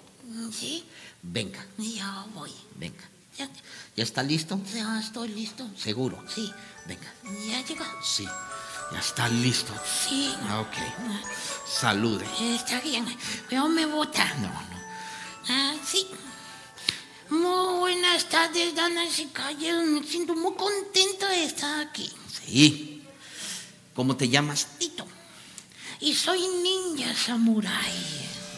¿Sí? 0.52 0.84
venga, 1.22 1.64
Ya 1.78 2.26
voy. 2.34 2.50
venga. 2.76 3.02
Ya, 3.38 3.48
¿Ya 3.96 4.04
está 4.04 4.22
listo? 4.22 4.60
ya 4.74 5.00
estoy 5.00 5.28
listo. 5.28 5.68
¿Seguro? 5.76 6.22
Sí. 6.32 6.52
Venga. 6.86 7.12
Ya 7.48 7.64
llega. 7.64 7.86
Sí. 8.02 8.24
Ya 8.92 8.98
está 9.00 9.28
listo. 9.28 9.72
Sí. 10.08 10.32
Ah, 10.42 10.60
Ok. 10.60 10.74
Salude. 11.68 12.24
Está 12.54 12.80
bien. 12.80 13.04
Pero 13.48 13.68
me 13.68 13.86
bota. 13.86 14.24
No, 14.36 14.48
no. 14.48 14.80
Ah, 15.48 15.74
sí. 15.84 16.06
Muy 17.30 17.78
buenas 17.78 18.28
tardes, 18.28 18.74
damas 18.74 19.18
y 19.18 19.26
caballeros. 19.26 19.84
Me 19.86 20.04
siento 20.04 20.36
muy 20.36 20.54
contento 20.54 21.26
de 21.26 21.44
estar 21.44 21.80
aquí. 21.88 22.12
Sí. 22.46 23.02
¿Cómo 23.94 24.16
te 24.16 24.28
llamas? 24.28 24.68
Tito. 24.78 25.06
Y 26.04 26.14
soy 26.14 26.40
ninja 26.62 27.14
samurai. 27.14 27.92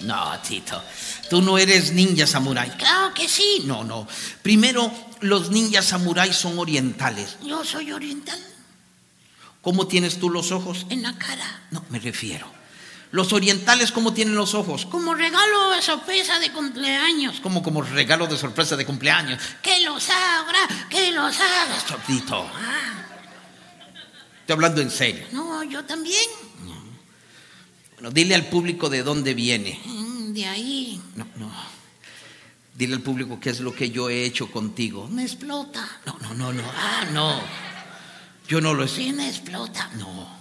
No, 0.02 0.38
Tito. 0.46 0.82
Tú 1.30 1.40
no 1.40 1.56
eres 1.58 1.92
ninja 1.92 2.26
samurái. 2.26 2.70
Claro 2.76 3.14
que 3.14 3.28
sí. 3.28 3.62
No, 3.64 3.84
no. 3.84 4.06
Primero, 4.42 4.92
los 5.20 5.50
ninjas 5.50 5.86
samurái 5.86 6.32
son 6.34 6.58
orientales. 6.58 7.36
Yo 7.42 7.64
soy 7.64 7.92
oriental. 7.92 8.38
¿Cómo 9.62 9.86
tienes 9.86 10.18
tú 10.18 10.28
los 10.30 10.52
ojos? 10.52 10.86
En 10.90 11.02
la 11.02 11.16
cara. 11.16 11.62
No, 11.70 11.84
me 11.88 11.98
refiero. 11.98 12.46
Los 13.12 13.32
orientales, 13.32 13.92
¿cómo 13.92 14.12
tienen 14.12 14.34
los 14.34 14.54
ojos? 14.54 14.84
Como 14.84 15.14
regalo 15.14 15.70
de 15.70 15.80
sorpresa 15.82 16.38
de 16.40 16.50
cumpleaños. 16.52 17.40
Como 17.40 17.62
como 17.62 17.80
regalo 17.82 18.26
de 18.26 18.36
sorpresa 18.36 18.76
de 18.76 18.84
cumpleaños. 18.84 19.40
Que 19.62 19.80
los 19.80 20.08
haga, 20.10 20.68
que 20.90 21.12
los 21.12 21.34
haga. 21.40 22.02
Tito, 22.06 22.50
Ah, 22.54 23.06
estoy 24.40 24.54
hablando 24.54 24.80
en 24.82 24.90
serio. 24.90 25.26
no, 25.32 25.62
yo 25.62 25.84
también. 25.84 26.28
Bueno, 27.96 28.10
dile 28.10 28.34
al 28.34 28.46
público 28.46 28.88
de 28.88 29.02
dónde 29.02 29.34
viene. 29.34 29.80
Mm, 29.84 30.32
De 30.32 30.46
ahí. 30.46 31.00
No, 31.14 31.26
no. 31.36 31.50
Dile 32.74 32.94
al 32.94 33.00
público 33.00 33.40
qué 33.40 33.50
es 33.50 33.60
lo 33.60 33.74
que 33.74 33.90
yo 33.90 34.10
he 34.10 34.24
hecho 34.24 34.50
contigo. 34.50 35.08
Me 35.08 35.22
explota. 35.22 35.88
No, 36.04 36.18
no, 36.20 36.34
no, 36.34 36.52
no. 36.52 36.62
Ah, 36.76 37.06
no. 37.12 37.40
Yo 38.48 38.60
no 38.60 38.74
lo 38.74 38.84
he 38.84 38.88
Sí, 38.88 39.12
me 39.12 39.28
explota. 39.28 39.90
No. 39.96 40.36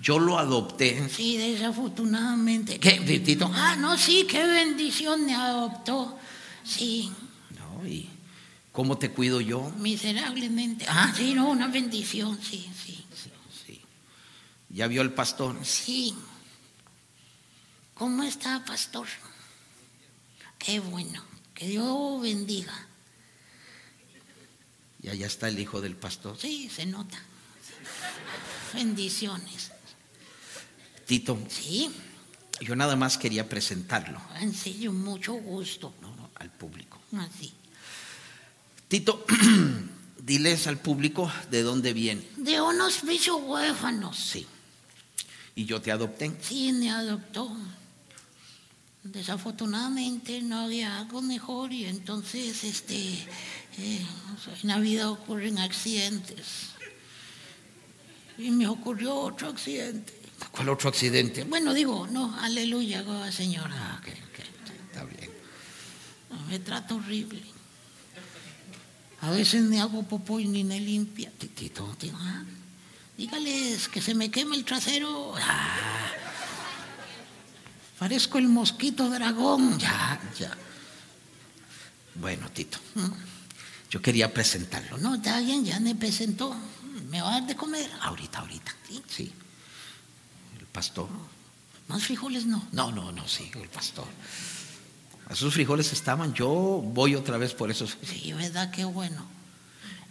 Yo 0.00 0.18
lo 0.20 0.38
adopté. 0.38 1.08
Sí, 1.08 1.36
desafortunadamente. 1.36 2.78
¿Qué, 2.78 2.92
Tito? 3.24 3.50
Ah, 3.52 3.76
no, 3.76 3.98
sí, 3.98 4.26
qué 4.28 4.44
bendición 4.44 5.26
me 5.26 5.34
adoptó. 5.34 6.18
Sí, 6.64 7.10
No, 7.58 7.86
¿y 7.86 8.08
cómo 8.70 8.96
te 8.98 9.10
cuido 9.10 9.40
yo? 9.40 9.72
miserablemente. 9.78 10.86
Ah, 10.88 11.12
sí, 11.16 11.34
no, 11.34 11.50
una 11.50 11.66
bendición, 11.66 12.38
sí, 12.40 12.68
sí. 12.84 13.04
Sí. 13.66 13.80
¿Ya 14.70 14.86
vio 14.86 15.02
el 15.02 15.12
pastor? 15.12 15.56
Sí. 15.64 16.14
¿Cómo 18.02 18.24
está, 18.24 18.64
pastor? 18.64 19.06
Qué 20.58 20.80
bueno. 20.80 21.22
Que 21.54 21.68
Dios 21.68 22.20
bendiga. 22.20 22.74
Y 25.00 25.08
allá 25.08 25.28
está 25.28 25.46
el 25.46 25.56
hijo 25.60 25.80
del 25.80 25.94
pastor. 25.94 26.36
Sí, 26.36 26.68
se 26.68 26.84
nota. 26.84 27.16
Bendiciones. 28.74 29.70
Tito, 31.06 31.38
Sí, 31.48 31.92
yo 32.60 32.74
nada 32.74 32.96
más 32.96 33.18
quería 33.18 33.48
presentarlo. 33.48 34.20
en 34.40 34.52
serio, 34.52 34.92
mucho 34.92 35.34
gusto. 35.34 35.94
No, 36.02 36.08
no, 36.16 36.30
al 36.34 36.50
público. 36.50 37.00
Así. 37.16 37.52
Tito, 38.88 39.24
diles 40.18 40.66
al 40.66 40.78
público 40.78 41.32
de 41.52 41.62
dónde 41.62 41.92
viene. 41.92 42.26
De 42.36 42.60
unos 42.60 43.04
bichos 43.04 43.40
huérfanos. 43.40 44.18
Sí. 44.18 44.44
Y 45.54 45.66
yo 45.66 45.80
te 45.80 45.92
adopté. 45.92 46.36
Sí, 46.42 46.72
me 46.72 46.90
adoptó. 46.90 47.56
Desafortunadamente 49.04 50.40
no 50.42 50.60
había 50.60 50.98
algo 50.98 51.22
mejor 51.22 51.72
y 51.72 51.86
entonces, 51.86 52.62
este, 52.62 52.96
eh, 53.78 54.06
en 54.62 54.68
la 54.68 54.78
vida 54.78 55.10
ocurren 55.10 55.58
accidentes. 55.58 56.70
Y 58.38 58.50
me 58.50 58.68
ocurrió 58.68 59.14
otro 59.14 59.48
accidente. 59.48 60.12
¿Cuál 60.52 60.68
otro 60.68 60.88
accidente? 60.88 61.44
Bueno, 61.44 61.74
digo, 61.74 62.06
no, 62.06 62.36
aleluya, 62.40 63.04
señora. 63.32 63.74
Ah, 63.74 64.00
está 64.88 65.04
bien. 65.04 65.30
Me 66.48 66.58
trata 66.60 66.94
horrible. 66.94 67.42
A 69.20 69.30
veces 69.30 69.62
me 69.62 69.80
hago 69.80 70.02
popó 70.02 70.40
y 70.40 70.48
ni 70.48 70.64
me 70.64 70.80
limpia. 70.80 71.30
Tito, 71.38 71.96
Digo, 72.00 72.18
ah, 72.20 72.44
dígales 73.16 73.88
que 73.88 74.00
se 74.00 74.14
me 74.14 74.30
queme 74.30 74.56
el 74.56 74.64
trasero. 74.64 75.34
Ah, 75.36 76.10
parezco 78.02 78.38
el 78.38 78.48
mosquito 78.48 79.08
dragón. 79.08 79.78
ya, 79.78 80.20
ya. 80.36 80.50
Bueno, 82.16 82.50
Tito, 82.50 82.78
yo 83.88 84.02
quería 84.02 84.34
presentarlo. 84.34 84.98
No, 84.98 85.14
está 85.14 85.38
bien, 85.38 85.64
ya 85.64 85.78
me 85.78 85.94
presentó. 85.94 86.52
¿Me 87.08 87.22
va 87.22 87.28
a 87.28 87.32
dar 87.34 87.46
de 87.46 87.54
comer? 87.54 87.88
Ahorita, 88.00 88.40
ahorita. 88.40 88.74
Sí. 89.06 89.32
El 90.58 90.66
pastor. 90.66 91.08
Más 91.86 92.02
frijoles 92.02 92.44
no. 92.44 92.66
No, 92.72 92.90
no, 92.90 93.12
no, 93.12 93.28
sí, 93.28 93.48
el 93.54 93.68
pastor. 93.68 94.08
Esos 95.30 95.54
frijoles 95.54 95.92
estaban, 95.92 96.34
yo 96.34 96.48
voy 96.50 97.14
otra 97.14 97.38
vez 97.38 97.54
por 97.54 97.70
esos. 97.70 97.96
Sí, 98.02 98.32
¿verdad? 98.32 98.72
Qué 98.72 98.84
bueno. 98.84 99.24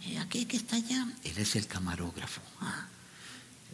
¿Y 0.00 0.16
aquel 0.16 0.46
que 0.46 0.56
está 0.56 0.76
allá? 0.76 1.06
Él 1.24 1.36
es 1.36 1.56
el 1.56 1.66
camarógrafo. 1.66 2.40
Ah, 2.62 2.86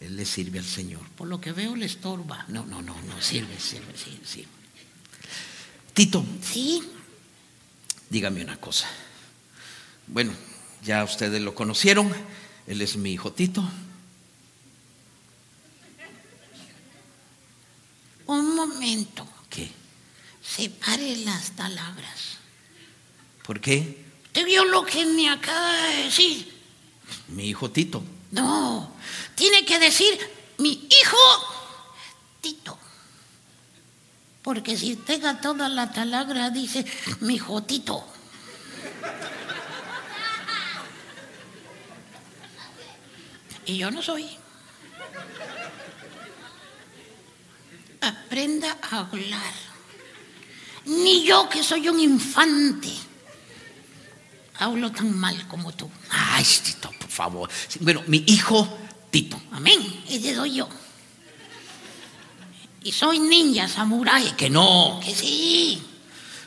Él 0.01 0.15
le 0.15 0.25
sirve 0.25 0.59
al 0.59 0.65
Señor. 0.65 1.01
por 1.17 1.27
lo 1.27 1.41
que 1.41 1.51
veo 1.51 1.75
le 1.75 1.85
estorba. 1.85 2.45
No, 2.47 2.65
no, 2.65 2.81
no, 2.81 2.95
no, 3.01 3.21
sirve, 3.21 3.59
sirve, 3.59 3.93
sí, 3.97 4.19
sí. 4.23 4.45
Tito, 5.93 6.25
Sí, 6.41 6.81
dígame 8.09 8.41
una 8.43 8.57
cosa. 8.59 8.87
Bueno, 10.07 10.31
ya 10.83 11.03
ustedes 11.03 11.41
lo 11.41 11.53
conocieron, 11.53 12.11
él 12.67 12.81
es 12.81 12.95
mi 12.95 13.11
hijo 13.11 13.33
Tito. 13.33 13.63
Un 18.27 18.55
momento. 18.55 19.27
¿Qué? 19.49 19.69
Separe 20.41 21.17
las 21.17 21.51
palabras. 21.51 22.37
¿Por 23.45 23.59
qué? 23.59 24.05
¿Te 24.31 24.43
vio 24.45 24.63
lo 24.65 24.85
que 24.85 25.05
me 25.05 25.29
acaba 25.29 25.73
de 25.87 26.03
decir? 26.03 26.53
Mi 27.29 27.49
hijo 27.49 27.71
Tito. 27.71 28.03
No, 28.31 28.91
tiene 29.35 29.65
que 29.65 29.79
decir 29.79 30.19
mi 30.57 30.87
hijo 30.89 31.17
Tito. 32.41 32.77
Porque 34.41 34.77
si 34.77 34.95
tenga 34.95 35.41
toda 35.41 35.67
la 35.67 35.91
talagra, 35.91 36.49
dice 36.49 36.85
mi 37.21 37.35
hijo 37.35 37.63
Tito. 37.63 38.05
Y 43.65 43.77
yo 43.77 43.91
no 43.91 44.01
soy. 44.01 44.27
Aprenda 48.01 48.77
a 48.81 48.99
hablar. 48.99 49.53
Ni 50.85 51.23
yo 51.23 51.49
que 51.49 51.63
soy 51.63 51.87
un 51.87 51.99
infante. 51.99 52.91
Hablo 54.55 54.91
tan 54.91 55.15
mal 55.15 55.47
como 55.47 55.71
tú. 55.71 55.89
Ay, 56.09 56.43
Tito, 56.43 56.91
favor. 57.09 57.49
Bueno, 57.81 58.03
mi 58.07 58.23
hijo 58.27 58.77
Tito. 59.11 59.41
Amén. 59.51 60.03
Ese 60.09 60.35
soy 60.35 60.55
yo. 60.55 60.69
Y 62.83 62.91
soy 62.91 63.19
ninja 63.19 63.67
samurái. 63.67 64.31
Que 64.37 64.49
no. 64.49 64.99
Que 65.03 65.13
sí. 65.13 65.81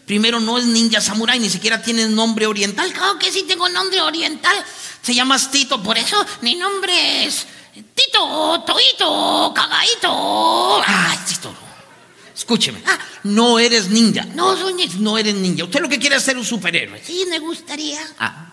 Primero 0.07 0.41
no 0.41 0.59
es 0.59 0.65
ninja 0.67 1.01
samurai, 1.01 1.39
ni 1.39 1.49
siquiera 1.49 1.81
tiene 1.83 2.09
nombre 2.09 2.47
oriental. 2.47 2.93
Claro 2.93 3.19
que 3.19 3.31
sí 3.31 3.45
tengo 3.45 3.69
nombre 3.69 4.01
oriental. 4.01 4.55
Se 5.01 5.15
llamas 5.15 5.51
Tito, 5.51 5.83
por 5.83 5.97
eso. 5.99 6.17
Mi 6.41 6.55
nombre 6.55 7.25
es 7.27 7.47
Tito, 7.95 8.63
Toito, 8.67 9.53
Cagaito. 9.55 10.83
Ay, 10.87 11.19
Tito. 11.27 11.55
Escúcheme. 12.35 12.83
Ah, 12.87 12.99
no 13.25 13.59
eres 13.59 13.89
ninja. 13.91 14.25
No 14.25 14.57
soy 14.57 14.75
ni- 14.75 14.87
No 14.99 15.17
eres 15.19 15.35
ninja. 15.35 15.65
Usted 15.65 15.81
lo 15.81 15.89
que 15.89 15.99
quiere 15.99 16.17
es 16.17 16.23
ser 16.23 16.37
un 16.37 16.45
superhéroe. 16.45 17.01
Sí, 17.05 17.25
me 17.29 17.39
gustaría. 17.39 18.01
Ah. 18.19 18.52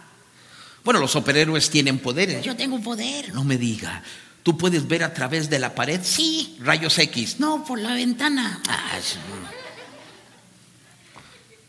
Bueno, 0.84 1.00
los 1.00 1.12
superhéroes 1.12 1.70
tienen 1.70 2.00
poderes. 2.00 2.44
Yo 2.44 2.56
tengo 2.56 2.80
poder. 2.82 3.34
No 3.34 3.44
me 3.44 3.58
diga. 3.58 4.04
¿Tú 4.44 4.58
puedes 4.58 4.88
ver 4.88 5.04
a 5.04 5.14
través 5.14 5.50
de 5.50 5.60
la 5.60 5.76
pared? 5.76 6.00
Sí. 6.04 6.58
Rayos 6.62 6.98
X. 6.98 7.40
No, 7.40 7.64
por 7.66 7.80
la 7.80 7.94
ventana. 7.94 8.62
Ah. 8.68 8.98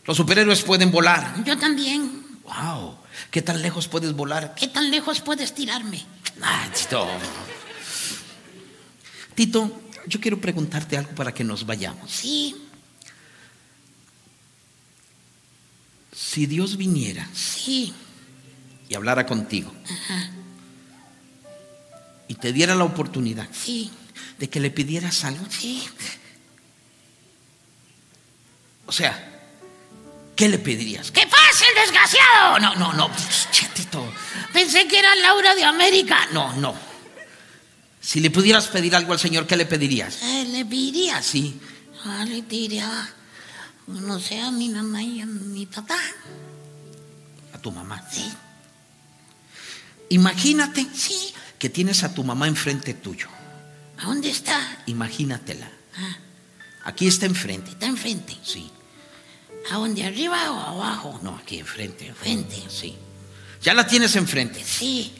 Los 0.06 0.16
superhéroes 0.16 0.62
pueden 0.62 0.90
volar. 0.90 1.44
Yo 1.44 1.58
también. 1.58 2.24
Wow. 2.44 2.96
¿Qué 3.30 3.42
tan 3.42 3.60
lejos 3.60 3.88
puedes 3.88 4.12
volar? 4.14 4.54
¿Qué 4.54 4.68
tan 4.68 4.90
lejos 4.90 5.20
puedes 5.20 5.54
tirarme? 5.54 6.04
Ah, 6.42 6.68
Tito. 6.74 7.08
Tito, 9.34 9.82
yo 10.06 10.20
quiero 10.20 10.40
preguntarte 10.40 10.96
algo 10.96 11.12
para 11.14 11.34
que 11.34 11.44
nos 11.44 11.66
vayamos. 11.66 12.10
Sí, 12.10 12.56
Si 16.12 16.46
Dios 16.46 16.76
viniera 16.76 17.28
sí. 17.34 17.92
Y 18.90 18.94
hablara 18.96 19.24
contigo 19.24 19.72
Ajá. 19.84 20.30
y 22.28 22.34
te 22.34 22.52
diera 22.52 22.74
la 22.74 22.84
oportunidad 22.84 23.48
Sí, 23.52 23.90
de 24.38 24.50
que 24.50 24.58
le 24.60 24.70
pidieras 24.70 25.24
algo, 25.24 25.46
sí. 25.48 25.82
o 28.86 28.92
sea, 28.92 29.14
¿qué 30.34 30.48
le 30.48 30.58
pedirías? 30.58 31.10
¡Que 31.12 31.22
pase 31.26 31.64
el 31.68 31.74
desgraciado! 31.86 32.58
No, 32.58 32.74
no, 32.74 32.92
no, 32.94 33.10
che, 33.52 33.68
Tito. 33.68 34.12
Pensé 34.52 34.88
que 34.88 34.98
era 34.98 35.14
Laura 35.16 35.54
de 35.54 35.62
América. 35.64 36.26
No, 36.32 36.52
no. 36.56 36.74
Si 38.00 38.18
le 38.20 38.30
pudieras 38.30 38.66
pedir 38.68 38.96
algo 38.96 39.12
al 39.12 39.20
Señor, 39.20 39.46
¿qué 39.46 39.56
le 39.56 39.66
pedirías? 39.66 40.22
Eh, 40.22 40.46
le 40.50 40.64
pediría. 40.64 41.22
Sí. 41.22 41.60
Ah, 42.04 42.24
le 42.26 42.42
diría, 42.42 43.08
no 43.86 44.18
sé, 44.18 44.40
a 44.40 44.50
mi 44.50 44.70
mamá 44.70 45.02
y 45.02 45.20
a 45.20 45.26
mi 45.26 45.66
papá. 45.66 45.98
A 47.54 47.58
tu 47.58 47.70
mamá. 47.70 48.02
Sí, 48.10 48.32
Imagínate 50.10 50.86
sí. 50.94 51.32
que 51.58 51.68
tienes 51.70 52.02
a 52.04 52.14
tu 52.14 52.22
mamá 52.24 52.46
enfrente 52.48 52.94
tuyo. 52.94 53.28
¿A 53.98 54.06
dónde 54.06 54.30
está? 54.30 54.82
Imagínatela. 54.86 55.70
Ah, 55.96 56.16
Aquí 56.84 57.06
está 57.06 57.26
enfrente. 57.26 57.70
está 57.70 57.86
enfrente. 57.86 58.36
Sí. 58.44 58.70
¿A 59.70 59.74
dónde? 59.76 60.04
¿Arriba 60.04 60.50
o 60.52 60.58
abajo? 60.60 61.20
No, 61.22 61.36
aquí 61.36 61.58
enfrente. 61.58 62.06
Enfrente. 62.08 62.56
Sí. 62.68 62.94
Ya 63.62 63.74
la 63.74 63.86
tienes 63.86 64.16
enfrente. 64.16 64.64
Sí. 64.64 65.12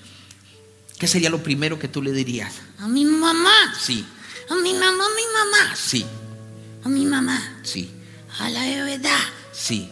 ¿Qué 0.99 1.07
sería 1.07 1.31
lo 1.31 1.43
primero 1.43 1.79
que 1.79 1.89
tú 1.89 2.03
le 2.03 2.13
dirías? 2.13 2.55
A 2.79 2.89
mi 2.89 3.05
mamá. 3.05 3.75
Sí, 3.79 4.05
A 4.51 4.55
mi 4.57 4.73
mamá, 4.73 4.87
a 5.05 5.15
mi 5.17 5.27
mamá. 5.35 5.77
sí, 5.77 6.05
A 6.85 6.89
mi 6.89 7.05
mamá. 7.07 7.61
sí, 7.63 7.91
A 8.39 8.49
la 8.51 8.61
verdad. 8.85 9.19
sí, 9.53 9.89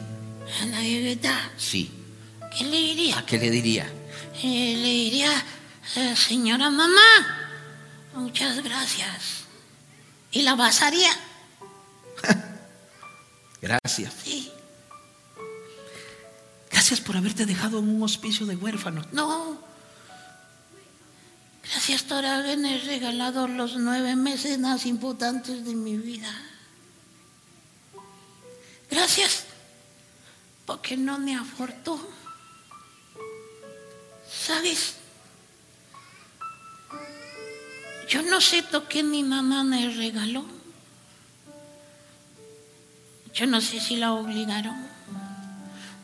A 0.62 0.66
la 0.66 0.80
de 0.80 1.14
verdad. 1.14 1.50
sí. 1.56 1.90
¿Qué 2.56 2.64
le 2.64 2.76
diría? 2.76 3.18
¿A 3.18 3.24
qué 3.26 3.38
le 3.38 3.50
diría? 3.50 3.90
Eh, 4.42 4.74
le 4.76 4.88
diría, 4.88 5.44
eh, 5.96 6.14
señora 6.14 6.70
mamá, 6.70 7.00
muchas 8.14 8.62
gracias. 8.62 9.44
Y 10.30 10.42
la 10.42 10.54
basaría. 10.54 11.10
Gracias. 13.60 14.14
Sí. 14.22 14.52
Gracias 16.70 17.00
por 17.00 17.16
haberte 17.16 17.46
dejado 17.46 17.80
en 17.80 17.88
un 17.88 18.02
hospicio 18.02 18.46
de 18.46 18.54
huérfanos. 18.54 19.06
No. 19.12 19.58
Gracias 21.64 22.02
por 22.02 22.24
haberme 22.24 22.78
regalado 22.78 23.48
los 23.48 23.76
nueve 23.76 24.14
meses 24.14 24.58
más 24.58 24.86
importantes 24.86 25.64
de 25.64 25.74
mi 25.74 25.96
vida. 25.96 26.32
Gracias 28.90 29.44
porque 30.64 30.96
no 30.96 31.18
me 31.18 31.34
afortó. 31.34 32.17
¿Sabes? 34.48 34.94
Yo 38.08 38.22
no 38.22 38.40
sé 38.40 38.64
que 38.88 39.02
mi 39.02 39.22
mamá 39.22 39.62
me 39.62 39.90
regaló. 39.90 40.42
Yo 43.34 43.46
no 43.46 43.60
sé 43.60 43.78
si 43.78 43.96
la 43.96 44.14
obligaron. 44.14 44.74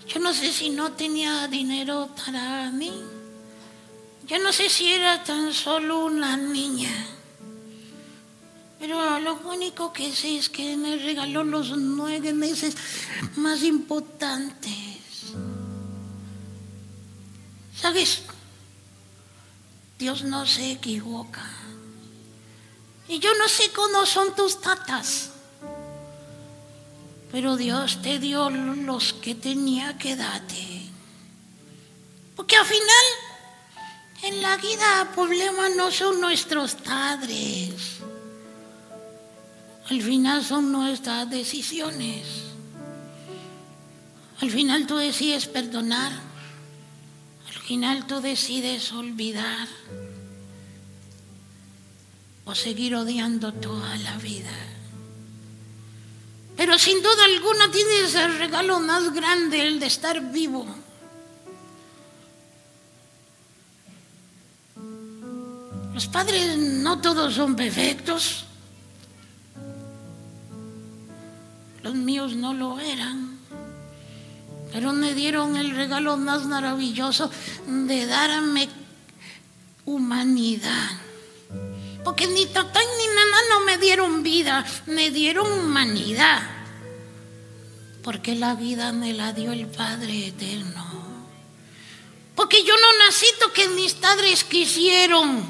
Yo 0.07 0.21
no 0.21 0.35
sé 0.35 0.53
si 0.53 0.69
no 0.69 0.93
tenía 0.93 1.49
dinero 1.49 2.11
para 2.23 2.71
mí. 2.71 2.93
Yo 4.27 4.39
no 4.41 4.53
sé 4.53 4.69
si 4.69 4.93
era 4.93 5.25
tan 5.25 5.55
solo 5.55 6.05
una 6.05 6.37
niña. 6.37 6.95
Pero 8.79 9.21
lo 9.21 9.37
único 9.37 9.91
que 9.91 10.13
sé 10.13 10.37
es 10.37 10.51
que 10.51 10.77
me 10.77 10.99
regaló 10.99 11.45
los 11.45 11.71
nueve 11.79 12.35
meses 12.35 12.77
más 13.37 13.63
importantes. 13.63 15.33
¿Sabes? 17.75 18.25
Dios 19.99 20.23
no 20.23 20.47
se 20.47 20.73
equivoca. 20.73 21.45
Y 23.09 23.19
yo 23.19 23.31
no 23.39 23.49
sé 23.49 23.71
cómo 23.71 24.07
son 24.07 24.35
tus 24.35 24.61
tatas. 24.61 25.31
Pero 27.31 27.57
Dios 27.57 28.01
te 28.03 28.19
dio 28.19 28.49
los 28.51 29.13
que 29.13 29.35
tenía 29.35 29.99
que 29.99 30.17
darte. 30.17 30.83
Porque 32.37 32.57
al 32.57 32.65
final, 32.65 33.05
en 34.23 34.43
la 34.43 34.57
vida, 34.57 35.03
el 35.03 35.09
problema 35.09 35.69
no 35.71 35.91
son 35.91 36.21
nuestros 36.21 36.75
padres. 36.75 37.99
Al 39.91 40.03
final 40.03 40.45
son 40.45 40.73
nuestras 40.73 41.29
decisiones. 41.29 42.27
Al 44.41 44.51
final 44.51 44.87
tú 44.87 44.97
decides 44.97 45.47
perdonar. 45.47 46.13
Al 47.65 47.69
final 47.69 48.07
tú 48.07 48.21
decides 48.21 48.93
olvidar. 48.93 49.67
O 52.45 52.55
seguir 52.55 52.95
odiando 52.95 53.55
toda 53.55 53.97
la 53.97 54.19
vida. 54.19 54.53
Pero 56.59 56.79
sin 56.79 57.03
duda 57.03 57.25
alguna 57.25 57.71
tienes 57.71 58.15
el 58.17 58.37
regalo 58.39 58.81
más 58.81 59.15
grande, 59.15 59.67
el 59.67 59.81
de 59.81 59.87
estar 59.87 60.31
vivo. 60.31 60.67
Los 65.95 66.07
padres 66.09 66.59
no 66.59 67.01
todos 67.01 67.33
son 67.33 67.57
perfectos. 67.57 68.45
Los 71.83 71.95
míos 71.95 72.37
no 72.37 72.53
lo 72.53 72.79
eran. 72.79 73.34
Pero 74.75 74.93
me 74.93 75.15
dieron 75.15 75.55
el 75.55 75.71
regalo 75.71 76.17
más 76.17 76.47
maravilloso 76.47 77.31
de 77.69 78.07
darme 78.07 78.69
humanidad. 79.85 80.91
Porque 82.03 82.27
ni 82.27 82.45
papá 82.47 82.81
ni 82.99 83.07
mamá 83.07 83.37
no 83.51 83.61
me 83.61 83.79
dieron 83.79 84.25
vida, 84.25 84.67
me 84.87 85.13
dieron 85.13 85.47
humanidad. 85.61 86.43
Porque 88.03 88.35
la 88.35 88.57
vida 88.57 88.91
me 88.91 89.13
la 89.13 89.33
dio 89.33 89.53
el 89.53 89.69
Padre 89.69 90.27
eterno. 90.27 90.85
Porque 92.35 92.65
yo 92.65 92.75
no 92.75 93.07
nací 93.07 93.27
que 93.55 93.69
mis 93.69 93.95
padres 93.95 94.43
quisieron. 94.43 95.45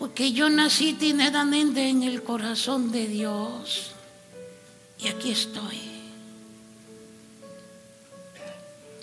Porque 0.00 0.32
yo 0.32 0.50
nací 0.50 0.94
tinedamente 0.94 1.88
en 1.88 2.02
el 2.02 2.24
corazón 2.24 2.90
de 2.90 3.06
Dios. 3.06 3.92
Y 4.98 5.06
aquí 5.06 5.30
estoy. 5.30 5.97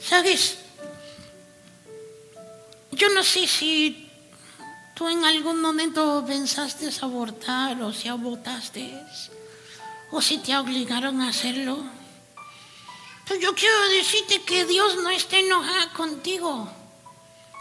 ¿Sabes? 0.07 0.57
Yo 2.91 3.10
no 3.10 3.23
sé 3.23 3.48
si 3.48 4.07
tú 4.94 5.10
en 5.10 5.26
algún 5.26 5.60
momento 5.61 6.23
pensaste 6.26 6.90
abortar 7.02 7.82
o 7.82 7.91
si 7.91 8.07
abortaste 8.07 9.02
o 10.11 10.22
si 10.22 10.38
te 10.38 10.56
obligaron 10.56 11.22
a 11.22 11.30
hacerlo. 11.30 11.84
Pero 13.27 13.40
yo 13.41 13.56
quiero 13.56 13.90
decirte 13.90 14.44
que 14.44 14.65
Dios 14.65 14.95
no 14.98 15.10
está 15.10 15.38
enojado 15.38 15.94
contigo, 15.94 16.69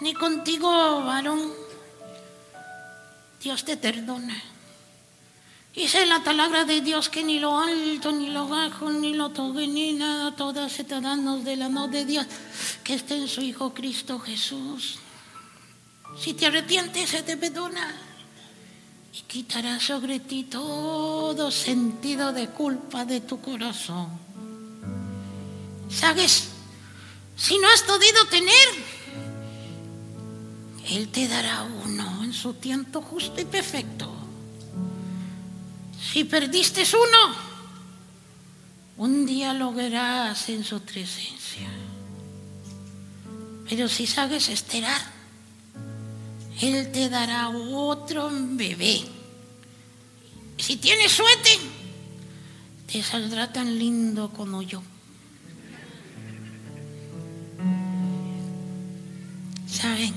ni 0.02 0.12
contigo, 0.12 0.68
varón. 1.02 1.50
Dios 3.40 3.64
te 3.64 3.78
perdona. 3.78 4.53
Dice 5.74 6.06
la 6.06 6.22
palabra 6.22 6.64
de 6.64 6.80
Dios 6.80 7.08
que 7.08 7.24
ni 7.24 7.40
lo 7.40 7.58
alto, 7.58 8.12
ni 8.12 8.30
lo 8.30 8.46
bajo, 8.46 8.90
ni 8.90 9.12
lo 9.12 9.30
todo, 9.30 9.54
ni 9.54 9.92
nada, 9.92 10.36
todas 10.36 10.70
se 10.70 10.84
te 10.84 11.00
dan 11.00 11.42
de 11.42 11.56
la 11.56 11.68
mano 11.68 11.88
de 11.88 12.04
Dios 12.04 12.26
que 12.84 12.94
está 12.94 13.16
en 13.16 13.26
su 13.26 13.40
Hijo 13.40 13.74
Cristo 13.74 14.20
Jesús. 14.20 15.00
Si 16.16 16.34
te 16.34 16.46
arrepientes, 16.46 17.10
se 17.10 17.24
te 17.24 17.36
perdona. 17.36 17.92
Y 19.12 19.22
quitará 19.22 19.80
sobre 19.80 20.20
ti 20.20 20.44
todo 20.44 21.50
sentido 21.50 22.32
de 22.32 22.48
culpa 22.50 23.04
de 23.04 23.20
tu 23.20 23.40
corazón. 23.40 24.08
¿Sabes? 25.90 26.50
Si 27.36 27.58
no 27.58 27.68
has 27.68 27.82
podido 27.82 28.24
tener, 28.26 28.68
Él 30.88 31.08
te 31.08 31.26
dará 31.26 31.64
uno 31.64 32.22
en 32.22 32.32
su 32.32 32.54
tiempo 32.54 33.02
justo 33.02 33.40
y 33.40 33.44
perfecto. 33.44 34.13
Si 36.14 36.22
perdiste 36.22 36.84
uno, 36.94 37.34
un 38.98 39.26
día 39.26 39.52
lo 39.52 39.72
verás 39.72 40.48
en 40.48 40.62
su 40.62 40.80
presencia. 40.80 41.68
Pero 43.68 43.88
si 43.88 44.06
sabes 44.06 44.48
esperar, 44.48 45.00
él 46.60 46.92
te 46.92 47.08
dará 47.08 47.48
otro 47.48 48.30
bebé. 48.30 49.00
Si 50.56 50.76
tienes 50.76 51.10
suerte, 51.10 51.58
te 52.86 53.02
saldrá 53.02 53.52
tan 53.52 53.76
lindo 53.76 54.32
como 54.32 54.62
yo. 54.62 54.84
¿Saben? 59.66 60.14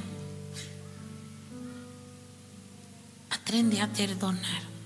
Aprende 3.32 3.82
a 3.82 3.88
perdonar. 3.92 4.77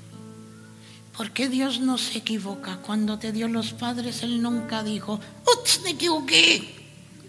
Porque 1.15 1.49
Dios 1.49 1.79
no 1.79 1.97
se 1.97 2.19
equivoca. 2.19 2.77
Cuando 2.77 3.19
te 3.19 3.31
dio 3.31 3.47
los 3.47 3.73
padres, 3.73 4.23
Él 4.23 4.41
nunca 4.41 4.83
dijo, 4.83 5.19
¡Ups, 5.45 5.81
me 5.83 5.91
equivoqué! 5.91 6.75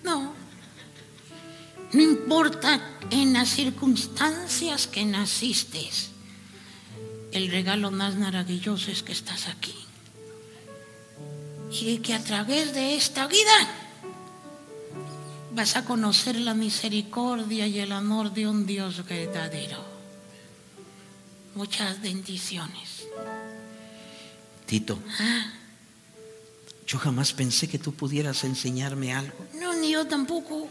No. 0.02 0.32
No 1.92 2.00
importa 2.00 2.80
en 3.10 3.34
las 3.34 3.50
circunstancias 3.50 4.86
que 4.86 5.04
naciste, 5.04 5.90
el 7.32 7.50
regalo 7.50 7.90
más 7.90 8.16
maravilloso 8.16 8.90
es 8.90 9.02
que 9.02 9.12
estás 9.12 9.48
aquí. 9.48 9.74
Y 11.70 11.98
que 11.98 12.14
a 12.14 12.22
través 12.22 12.74
de 12.74 12.96
esta 12.96 13.26
vida 13.26 13.68
vas 15.54 15.76
a 15.76 15.84
conocer 15.84 16.36
la 16.36 16.54
misericordia 16.54 17.66
y 17.66 17.78
el 17.78 17.92
amor 17.92 18.32
de 18.32 18.46
un 18.46 18.66
Dios 18.66 19.04
verdadero. 19.06 19.84
Muchas 21.54 22.00
bendiciones. 22.00 23.06
Tito, 24.72 24.98
ah. 25.20 25.52
yo 26.86 26.98
jamás 26.98 27.34
pensé 27.34 27.68
que 27.68 27.78
tú 27.78 27.92
pudieras 27.92 28.42
enseñarme 28.42 29.12
algo. 29.12 29.46
No, 29.60 29.74
ni 29.74 29.92
yo 29.92 30.06
tampoco. 30.06 30.66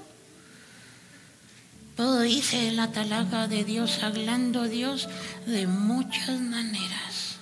Todo 1.95 2.21
dice 2.21 2.71
la 2.71 2.91
talaga 2.91 3.47
de 3.47 3.63
Dios, 3.63 4.01
hablando 4.01 4.63
Dios 4.63 5.07
de 5.45 5.67
muchas 5.67 6.39
maneras. 6.39 7.37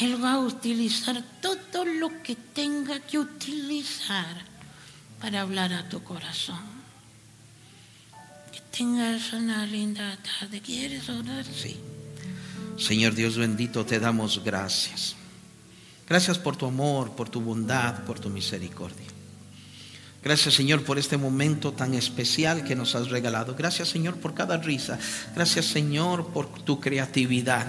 Él 0.00 0.22
va 0.22 0.34
a 0.34 0.38
utilizar 0.38 1.20
todo 1.42 1.84
lo 1.84 2.22
que 2.22 2.36
tenga 2.36 3.00
que 3.00 3.18
utilizar 3.18 4.36
para 5.20 5.40
hablar 5.40 5.72
a 5.72 5.88
tu 5.88 6.00
corazón. 6.04 6.62
Que 8.52 8.60
tengas 8.70 9.32
una 9.32 9.66
linda 9.66 10.16
tarde. 10.22 10.60
¿Quieres 10.60 11.08
orar? 11.08 11.44
Sí. 11.44 11.76
Señor 12.78 13.16
Dios 13.16 13.36
bendito, 13.36 13.84
te 13.84 13.98
damos 13.98 14.44
gracias. 14.44 15.16
Gracias 16.08 16.38
por 16.38 16.56
tu 16.56 16.66
amor, 16.66 17.12
por 17.12 17.28
tu 17.28 17.40
bondad, 17.40 18.04
por 18.04 18.20
tu 18.20 18.28
misericordia. 18.28 19.06
Gracias 20.22 20.54
Señor 20.54 20.82
por 20.84 20.98
este 20.98 21.18
momento 21.18 21.72
tan 21.72 21.92
especial 21.92 22.64
que 22.64 22.74
nos 22.74 22.94
has 22.94 23.10
regalado. 23.10 23.54
Gracias 23.54 23.88
Señor 23.88 24.16
por 24.16 24.32
cada 24.32 24.56
risa. 24.56 24.98
Gracias 25.34 25.66
Señor 25.66 26.28
por 26.28 26.48
tu 26.48 26.80
creatividad, 26.80 27.66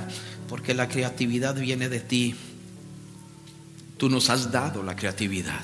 porque 0.48 0.74
la 0.74 0.88
creatividad 0.88 1.56
viene 1.56 1.90
de 1.90 2.00
ti. 2.00 2.36
Tú 3.98 4.10
nos 4.10 4.30
has 4.30 4.52
dado 4.52 4.84
la 4.84 4.96
creatividad. 4.96 5.62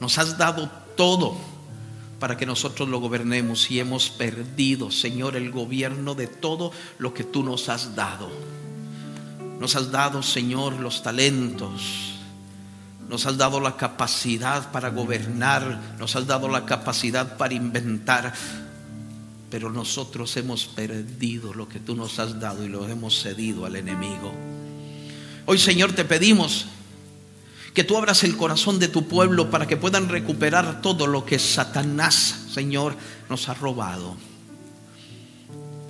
Nos 0.00 0.16
has 0.16 0.38
dado 0.38 0.70
todo 0.96 1.36
para 2.18 2.38
que 2.38 2.46
nosotros 2.46 2.88
lo 2.88 3.00
gobernemos 3.00 3.70
y 3.70 3.80
hemos 3.80 4.08
perdido, 4.08 4.90
Señor, 4.90 5.36
el 5.36 5.50
gobierno 5.50 6.14
de 6.14 6.26
todo 6.26 6.72
lo 6.96 7.12
que 7.12 7.24
tú 7.24 7.42
nos 7.42 7.68
has 7.68 7.94
dado. 7.94 8.30
Nos 9.64 9.76
has 9.76 9.90
dado, 9.90 10.22
Señor, 10.22 10.74
los 10.74 11.02
talentos, 11.02 11.80
nos 13.08 13.24
has 13.24 13.38
dado 13.38 13.60
la 13.60 13.78
capacidad 13.78 14.70
para 14.70 14.90
gobernar, 14.90 15.80
nos 15.98 16.14
has 16.16 16.26
dado 16.26 16.50
la 16.50 16.66
capacidad 16.66 17.38
para 17.38 17.54
inventar, 17.54 18.34
pero 19.48 19.70
nosotros 19.70 20.36
hemos 20.36 20.66
perdido 20.66 21.54
lo 21.54 21.66
que 21.66 21.80
tú 21.80 21.96
nos 21.96 22.18
has 22.18 22.38
dado 22.38 22.62
y 22.62 22.68
lo 22.68 22.86
hemos 22.86 23.22
cedido 23.22 23.64
al 23.64 23.76
enemigo. 23.76 24.34
Hoy 25.46 25.56
Señor 25.56 25.94
te 25.94 26.04
pedimos 26.04 26.66
que 27.72 27.84
tú 27.84 27.96
abras 27.96 28.22
el 28.22 28.36
corazón 28.36 28.78
de 28.78 28.88
tu 28.88 29.08
pueblo 29.08 29.50
para 29.50 29.66
que 29.66 29.78
puedan 29.78 30.10
recuperar 30.10 30.82
todo 30.82 31.06
lo 31.06 31.24
que 31.24 31.38
Satanás, 31.38 32.48
Señor, 32.52 32.96
nos 33.30 33.48
ha 33.48 33.54
robado. 33.54 34.14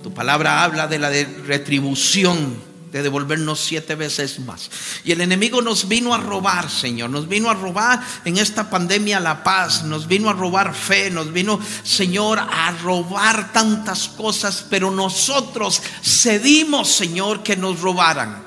Tu 0.01 0.13
palabra 0.13 0.63
habla 0.63 0.87
de 0.87 0.97
la 0.97 1.09
retribución 1.09 2.73
de 2.95 3.03
devolvernos 3.03 3.59
siete 3.59 3.93
veces 3.95 4.39
más. 4.39 4.71
Y 5.03 5.11
el 5.11 5.19
enemigo 5.19 5.61
nos 5.61 5.89
vino 5.89 6.13
a 6.13 6.17
robar, 6.17 6.69
Señor, 6.69 7.09
nos 7.09 7.27
vino 7.27 7.49
a 7.49 7.53
robar 7.53 8.01
en 8.23 8.37
esta 8.37 8.69
pandemia 8.69 9.19
la 9.19 9.43
paz, 9.43 9.83
nos 9.83 10.07
vino 10.07 10.29
a 10.29 10.33
robar 10.33 10.73
fe, 10.73 11.11
nos 11.11 11.33
vino, 11.33 11.59
Señor, 11.83 12.39
a 12.39 12.71
robar 12.81 13.51
tantas 13.51 14.07
cosas, 14.07 14.65
pero 14.69 14.91
nosotros 14.91 15.81
cedimos, 16.01 16.89
Señor, 16.89 17.43
que 17.43 17.57
nos 17.57 17.81
robaran. 17.81 18.41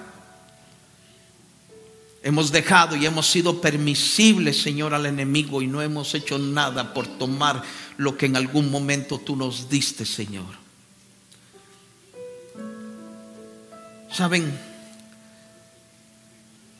Hemos 2.22 2.50
dejado 2.50 2.96
y 2.96 3.04
hemos 3.04 3.26
sido 3.26 3.60
permisibles, 3.60 4.62
Señor, 4.62 4.94
al 4.94 5.04
enemigo 5.04 5.60
y 5.60 5.66
no 5.66 5.82
hemos 5.82 6.14
hecho 6.14 6.38
nada 6.38 6.94
por 6.94 7.06
tomar 7.06 7.62
lo 7.98 8.16
que 8.16 8.24
en 8.24 8.36
algún 8.36 8.70
momento 8.70 9.18
tú 9.18 9.36
nos 9.36 9.68
diste, 9.68 10.06
Señor. 10.06 10.57
¿Saben? 14.12 14.58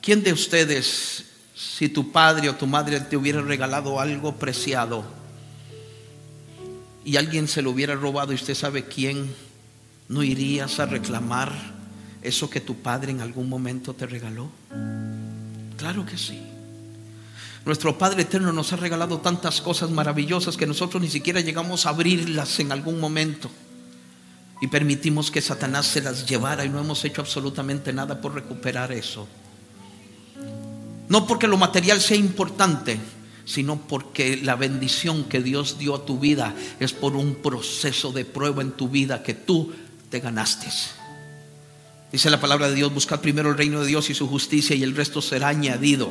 ¿Quién 0.01 0.23
de 0.23 0.33
ustedes, 0.33 1.25
si 1.55 1.89
tu 1.89 2.11
padre 2.13 2.49
o 2.49 2.55
tu 2.55 2.67
madre 2.67 3.01
te 3.01 3.17
hubiera 3.17 3.43
regalado 3.43 4.01
algo 4.01 4.37
preciado 4.37 5.05
y 7.05 7.17
alguien 7.17 7.49
se 7.49 7.63
lo 7.63 7.71
hubiera 7.71 7.95
robado 7.95 8.33
y 8.33 8.37
usted 8.37 8.55
sabe 8.55 8.85
quién, 8.85 9.35
no 10.09 10.23
irías 10.23 10.81
a 10.81 10.87
reclamar 10.87 11.53
eso 12.23 12.49
que 12.49 12.61
tu 12.61 12.77
padre 12.77 13.13
en 13.13 13.21
algún 13.21 13.49
momento 13.49 13.95
te 13.95 14.07
regaló? 14.07 14.51
Claro 15.77 16.07
que 16.07 16.17
sí. 16.17 16.43
Nuestro 17.67 17.99
Padre 17.99 18.23
Eterno 18.23 18.53
nos 18.53 18.73
ha 18.73 18.77
regalado 18.77 19.19
tantas 19.19 19.61
cosas 19.61 19.91
maravillosas 19.91 20.57
que 20.57 20.67
nosotros 20.67 21.03
ni 21.03 21.09
siquiera 21.09 21.41
llegamos 21.41 21.85
a 21.85 21.91
abrirlas 21.91 22.59
en 22.61 22.73
algún 22.73 22.99
momento 22.99 23.51
y 24.61 24.67
permitimos 24.67 25.31
que 25.31 25.41
Satanás 25.41 25.87
se 25.87 26.03
las 26.03 26.27
llevara 26.27 26.65
y 26.65 26.69
no 26.69 26.81
hemos 26.81 27.05
hecho 27.05 27.21
absolutamente 27.21 27.93
nada 27.93 28.21
por 28.21 28.35
recuperar 28.35 28.93
eso. 28.93 29.29
No 31.09 31.27
porque 31.27 31.49
lo 31.49 31.57
material 31.57 32.01
sea 32.01 32.17
importante, 32.17 32.99
sino 33.45 33.77
porque 33.77 34.37
la 34.37 34.57
bendición 34.57 35.25
que 35.25 35.43
Dios 35.43 35.79
dio 35.79 35.95
a 35.95 36.05
tu 36.05 36.19
vida 36.19 36.55
es 36.81 36.93
por 36.93 37.17
un 37.17 37.37
proceso 37.37 38.13
de 38.13 38.25
prueba 38.25 38.63
en 38.63 38.73
tu 38.73 38.89
vida 38.89 39.23
que 39.23 39.35
tú 39.35 39.73
te 40.11 40.21
ganaste. 40.21 40.69
Dice 42.13 42.31
la 42.31 42.41
palabra 42.41 42.69
de 42.69 42.75
Dios, 42.75 42.93
buscad 42.93 43.21
primero 43.21 43.51
el 43.51 43.57
reino 43.57 43.81
de 43.81 43.87
Dios 43.87 44.11
y 44.11 44.15
su 44.15 44.29
justicia 44.29 44.75
y 44.75 44.83
el 44.83 44.97
resto 44.97 45.23
será 45.23 45.49
añadido. 45.49 46.11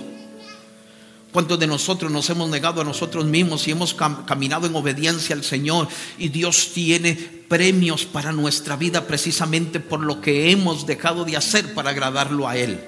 ¿Cuántos 1.38 1.60
de 1.60 1.68
nosotros 1.68 2.12
nos 2.12 2.28
hemos 2.32 2.50
negado 2.50 2.82
a 2.82 2.84
nosotros 2.84 3.24
mismos 3.26 3.68
y 3.68 3.72
hemos 3.72 3.94
caminado 3.94 4.66
en 4.66 4.76
obediencia 4.76 5.36
al 5.36 5.44
Señor? 5.44 5.88
Y 6.18 6.30
Dios 6.30 6.72
tiene 6.74 7.14
premios 7.14 8.06
para 8.06 8.32
nuestra 8.32 8.76
vida 8.76 9.06
precisamente 9.06 9.80
por 9.80 10.00
lo 10.00 10.20
que 10.20 10.50
hemos 10.50 10.88
dejado 10.88 11.26
de 11.26 11.38
hacer 11.38 11.76
para 11.76 11.92
agradarlo 11.92 12.48
a 12.48 12.58
Él. 12.58 12.84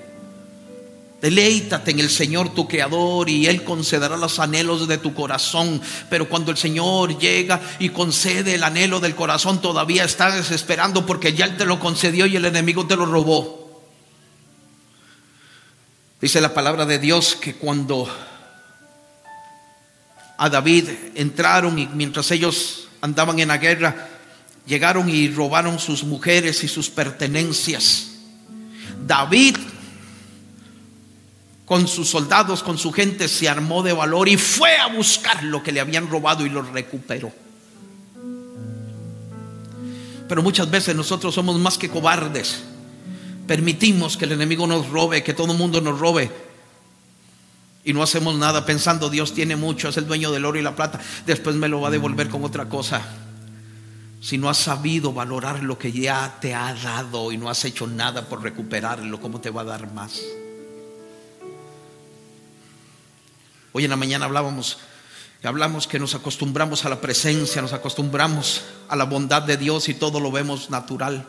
Deleítate 1.22 1.92
en 1.92 2.00
el 2.00 2.10
Señor 2.10 2.52
tu 2.56 2.68
Creador 2.68 3.30
y 3.30 3.46
Él 3.46 3.64
concederá 3.64 4.18
los 4.18 4.40
anhelos 4.40 4.88
de 4.88 4.98
tu 4.98 5.14
corazón. 5.14 5.80
Pero 6.10 6.28
cuando 6.28 6.50
el 6.50 6.58
Señor 6.58 7.20
llega 7.20 7.62
y 7.78 7.90
concede 7.90 8.56
el 8.56 8.64
anhelo 8.64 9.00
del 9.00 9.14
corazón, 9.14 9.62
todavía 9.62 10.06
estás 10.06 10.50
esperando 10.50 11.06
porque 11.06 11.34
ya 11.34 11.46
Él 11.46 11.56
te 11.56 11.66
lo 11.66 11.80
concedió 11.80 12.26
y 12.26 12.36
el 12.36 12.46
enemigo 12.46 12.88
te 12.88 12.96
lo 12.96 13.06
robó. 13.06 13.84
Dice 16.20 16.42
la 16.42 16.56
palabra 16.56 16.88
de 16.88 16.98
Dios 16.98 17.36
que 17.36 17.54
cuando 17.54 18.10
a 20.41 20.49
David 20.49 20.88
entraron 21.16 21.78
y 21.78 21.88
mientras 21.88 22.32
ellos 22.32 22.88
andaban 23.02 23.40
en 23.40 23.49
la 23.49 23.57
guerra, 23.57 24.07
llegaron 24.66 25.10
y 25.10 25.28
robaron 25.28 25.80
sus 25.80 26.06
mujeres 26.06 26.64
y 26.64 26.70
sus 26.70 26.90
pertenencias. 26.90 28.11
David 29.06 29.57
con 31.66 31.90
sus 31.90 32.10
soldados, 32.10 32.64
con 32.64 32.78
su 32.78 32.94
gente, 32.94 33.28
se 33.28 33.49
armó 33.49 33.84
de 33.84 33.91
valor 33.91 34.30
y 34.30 34.38
fue 34.38 34.78
a 34.78 34.88
buscar 34.88 35.44
lo 35.44 35.61
que 35.61 35.74
le 35.74 35.82
habían 35.82 36.10
robado 36.10 36.45
y 36.45 36.49
lo 36.49 36.61
recuperó. 36.61 37.34
Pero 40.30 40.41
muchas 40.41 40.72
veces 40.72 40.95
nosotros 40.95 41.36
somos 41.36 41.60
más 41.60 41.78
que 41.78 41.90
cobardes. 41.90 42.64
Permitimos 43.45 44.16
que 44.16 44.24
el 44.24 44.32
enemigo 44.32 44.66
nos 44.66 44.88
robe, 44.90 45.22
que 45.22 45.34
todo 45.34 45.52
el 45.52 45.57
mundo 45.57 45.82
nos 45.82 45.99
robe 45.99 46.49
y 47.84 47.93
no 47.93 48.03
hacemos 48.03 48.35
nada 48.35 48.65
pensando 48.65 49.10
Dios 49.10 49.34
tiene 49.34 49.56
mucho, 49.56 49.89
es 49.89 49.97
el 49.97 50.07
dueño 50.07 50.31
del 50.31 50.45
oro 50.45 50.60
y 50.60 50.61
la 50.61 50.76
plata, 50.76 50.99
después 51.26 51.56
me 51.56 51.68
lo 51.68 51.81
va 51.81 51.88
a 51.88 51.91
devolver 51.91 52.30
con 52.30 52.43
otra 52.43 52.68
cosa. 52.68 53.01
Si 54.22 54.38
no 54.38 54.49
has 54.49 54.57
sabido 54.57 55.14
valorar 55.14 55.64
lo 55.64 55.77
que 55.77 55.93
ya 55.93 56.38
te 56.41 56.53
ha 56.53 56.73
dado 56.73 57.31
y 57.31 57.38
no 57.38 57.49
has 57.49 57.64
hecho 57.64 57.88
nada 57.88 58.27
por 58.27 58.43
recuperarlo, 58.43 59.22
¿cómo 59.22 59.39
te 59.39 59.49
va 59.49 59.61
a 59.61 59.65
dar 59.65 59.91
más? 59.93 60.22
Hoy 63.72 63.85
en 63.85 63.89
la 63.89 63.95
mañana 63.95 64.26
hablábamos, 64.26 64.80
hablamos 65.41 65.88
que 65.88 65.99
nos 65.99 66.15
acostumbramos 66.15 66.84
a 66.84 66.89
la 66.89 66.99
presencia, 66.99 67.61
nos 67.61 67.72
acostumbramos 67.72 68.64
a 68.89 68.97
la 68.97 69.06
bondad 69.06 69.43
de 69.43 69.56
Dios 69.56 69.88
y 69.88 69.93
todo 69.93 70.19
lo 70.19 70.31
vemos 70.31 70.69
natural. 70.69 71.26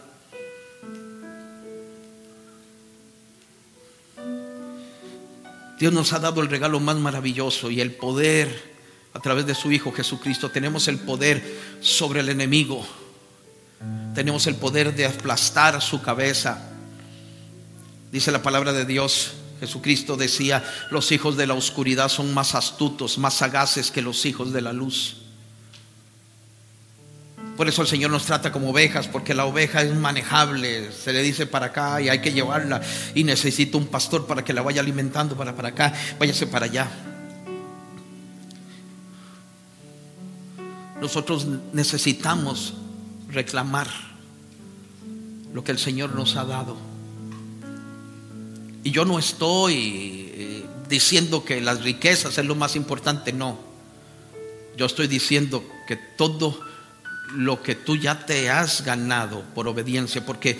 Dios 5.80 5.94
nos 5.94 6.12
ha 6.12 6.18
dado 6.18 6.42
el 6.42 6.50
regalo 6.50 6.78
más 6.78 6.96
maravilloso 6.96 7.70
y 7.70 7.80
el 7.80 7.92
poder 7.92 8.70
a 9.14 9.20
través 9.20 9.46
de 9.46 9.54
su 9.54 9.72
Hijo 9.72 9.90
Jesucristo. 9.90 10.50
Tenemos 10.50 10.88
el 10.88 10.98
poder 10.98 11.42
sobre 11.80 12.20
el 12.20 12.28
enemigo. 12.28 12.86
Tenemos 14.14 14.46
el 14.46 14.56
poder 14.56 14.94
de 14.94 15.06
aplastar 15.06 15.80
su 15.80 16.02
cabeza. 16.02 16.70
Dice 18.12 18.30
la 18.30 18.42
palabra 18.42 18.74
de 18.74 18.84
Dios. 18.84 19.32
Jesucristo 19.58 20.18
decía, 20.18 20.62
los 20.90 21.12
hijos 21.12 21.38
de 21.38 21.46
la 21.46 21.54
oscuridad 21.54 22.10
son 22.10 22.34
más 22.34 22.54
astutos, 22.54 23.16
más 23.16 23.32
sagaces 23.32 23.90
que 23.90 24.02
los 24.02 24.26
hijos 24.26 24.52
de 24.52 24.60
la 24.60 24.74
luz. 24.74 25.19
Por 27.56 27.68
eso 27.68 27.82
el 27.82 27.88
Señor 27.88 28.10
nos 28.10 28.24
trata 28.24 28.50
como 28.52 28.70
ovejas, 28.70 29.06
porque 29.06 29.34
la 29.34 29.44
oveja 29.44 29.82
es 29.82 29.94
manejable, 29.94 30.92
se 30.92 31.12
le 31.12 31.22
dice 31.22 31.46
para 31.46 31.66
acá 31.66 32.00
y 32.00 32.08
hay 32.08 32.20
que 32.20 32.32
llevarla 32.32 32.80
y 33.14 33.24
necesita 33.24 33.76
un 33.76 33.86
pastor 33.86 34.26
para 34.26 34.42
que 34.42 34.52
la 34.52 34.62
vaya 34.62 34.80
alimentando 34.80 35.36
para 35.36 35.54
para 35.54 35.68
acá, 35.68 35.92
váyase 36.18 36.46
para 36.46 36.66
allá. 36.66 36.88
Nosotros 41.00 41.46
necesitamos 41.72 42.74
reclamar 43.28 43.88
lo 45.52 45.64
que 45.64 45.72
el 45.72 45.78
Señor 45.78 46.14
nos 46.14 46.36
ha 46.36 46.44
dado. 46.44 46.76
Y 48.82 48.90
yo 48.90 49.04
no 49.04 49.18
estoy 49.18 50.30
eh, 50.34 50.64
diciendo 50.88 51.44
que 51.44 51.60
las 51.60 51.82
riquezas 51.82 52.38
es 52.38 52.44
lo 52.44 52.54
más 52.54 52.76
importante, 52.76 53.32
no. 53.32 53.58
Yo 54.76 54.86
estoy 54.86 55.06
diciendo 55.06 55.62
que 55.86 55.96
todo 55.96 56.58
lo 57.34 57.62
que 57.62 57.74
tú 57.74 57.96
ya 57.96 58.26
te 58.26 58.50
has 58.50 58.84
ganado 58.84 59.42
por 59.54 59.68
obediencia, 59.68 60.24
porque 60.24 60.58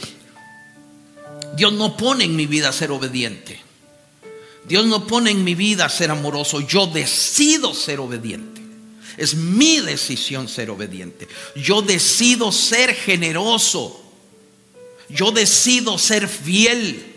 Dios 1.56 1.72
no 1.72 1.96
pone 1.96 2.24
en 2.24 2.36
mi 2.36 2.46
vida 2.46 2.72
ser 2.72 2.90
obediente. 2.90 3.60
Dios 4.66 4.86
no 4.86 5.06
pone 5.06 5.30
en 5.30 5.42
mi 5.42 5.54
vida 5.54 5.88
ser 5.88 6.10
amoroso. 6.10 6.60
Yo 6.60 6.86
decido 6.86 7.74
ser 7.74 7.98
obediente. 8.00 8.60
Es 9.16 9.34
mi 9.34 9.80
decisión 9.80 10.48
ser 10.48 10.70
obediente. 10.70 11.28
Yo 11.56 11.82
decido 11.82 12.52
ser 12.52 12.94
generoso. 12.94 14.00
Yo 15.08 15.32
decido 15.32 15.98
ser 15.98 16.28
fiel. 16.28 17.09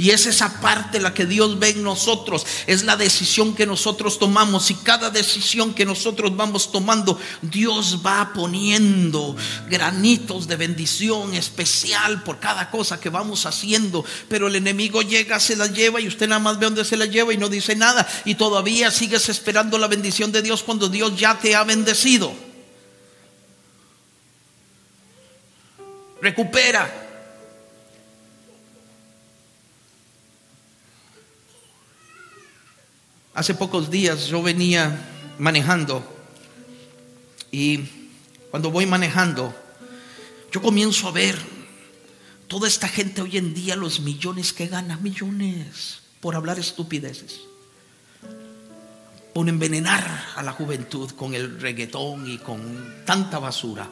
Y 0.00 0.12
es 0.12 0.24
esa 0.24 0.62
parte 0.62 0.98
la 0.98 1.12
que 1.12 1.26
Dios 1.26 1.58
ve 1.58 1.68
en 1.68 1.82
nosotros. 1.82 2.46
Es 2.66 2.84
la 2.84 2.96
decisión 2.96 3.54
que 3.54 3.66
nosotros 3.66 4.18
tomamos. 4.18 4.70
Y 4.70 4.74
cada 4.76 5.10
decisión 5.10 5.74
que 5.74 5.84
nosotros 5.84 6.34
vamos 6.34 6.72
tomando, 6.72 7.20
Dios 7.42 7.98
va 8.04 8.32
poniendo 8.32 9.36
granitos 9.68 10.48
de 10.48 10.56
bendición 10.56 11.34
especial 11.34 12.22
por 12.22 12.40
cada 12.40 12.70
cosa 12.70 12.98
que 12.98 13.10
vamos 13.10 13.44
haciendo. 13.44 14.02
Pero 14.26 14.48
el 14.48 14.56
enemigo 14.56 15.02
llega, 15.02 15.38
se 15.38 15.54
la 15.54 15.66
lleva 15.66 16.00
y 16.00 16.08
usted 16.08 16.26
nada 16.26 16.38
más 16.38 16.58
ve 16.58 16.64
dónde 16.64 16.86
se 16.86 16.96
la 16.96 17.04
lleva 17.04 17.34
y 17.34 17.36
no 17.36 17.50
dice 17.50 17.76
nada. 17.76 18.08
Y 18.24 18.36
todavía 18.36 18.90
sigues 18.90 19.28
esperando 19.28 19.76
la 19.76 19.86
bendición 19.86 20.32
de 20.32 20.40
Dios 20.40 20.62
cuando 20.62 20.88
Dios 20.88 21.14
ya 21.14 21.38
te 21.38 21.54
ha 21.54 21.62
bendecido. 21.64 22.32
Recupera 26.22 27.09
Hace 33.32 33.54
pocos 33.54 33.90
días 33.90 34.26
yo 34.26 34.42
venía 34.42 35.06
manejando 35.38 36.04
y 37.52 37.80
cuando 38.50 38.72
voy 38.72 38.86
manejando, 38.86 39.54
yo 40.50 40.60
comienzo 40.60 41.06
a 41.06 41.12
ver 41.12 41.38
toda 42.48 42.66
esta 42.66 42.88
gente 42.88 43.22
hoy 43.22 43.36
en 43.36 43.54
día, 43.54 43.76
los 43.76 44.00
millones 44.00 44.52
que 44.52 44.66
gana, 44.66 44.96
millones 44.96 46.00
por 46.20 46.34
hablar 46.34 46.58
estupideces, 46.58 47.42
por 49.32 49.48
envenenar 49.48 50.24
a 50.34 50.42
la 50.42 50.52
juventud 50.52 51.10
con 51.12 51.34
el 51.34 51.60
reggaetón 51.60 52.28
y 52.28 52.38
con 52.38 53.04
tanta 53.06 53.38
basura. 53.38 53.88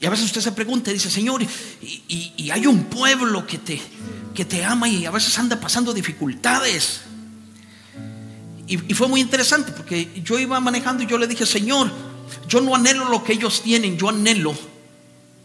Y 0.00 0.06
a 0.06 0.10
veces 0.10 0.24
usted 0.26 0.40
se 0.40 0.52
pregunta 0.52 0.90
y 0.90 0.94
dice, 0.94 1.10
Señor, 1.10 1.42
y, 1.82 2.50
hay 2.50 2.66
un 2.66 2.84
pueblo 2.84 3.46
que 3.46 3.58
te, 3.58 3.80
que 4.34 4.46
te 4.46 4.64
ama 4.64 4.88
y 4.88 5.04
a 5.04 5.10
veces 5.10 5.38
anda 5.38 5.60
pasando 5.60 5.92
dificultades. 5.92 7.02
Y, 8.66 8.76
fue 8.94 9.08
muy 9.08 9.20
interesante 9.20 9.72
porque 9.72 10.22
yo 10.22 10.38
iba 10.38 10.58
manejando 10.60 11.02
y 11.02 11.06
yo 11.06 11.18
le 11.18 11.26
dije, 11.26 11.44
Señor, 11.44 11.90
yo 12.48 12.60
no 12.60 12.74
anhelo 12.74 13.08
lo 13.08 13.24
que 13.24 13.32
ellos 13.32 13.62
tienen, 13.62 13.98
yo 13.98 14.08
anhelo 14.08 14.54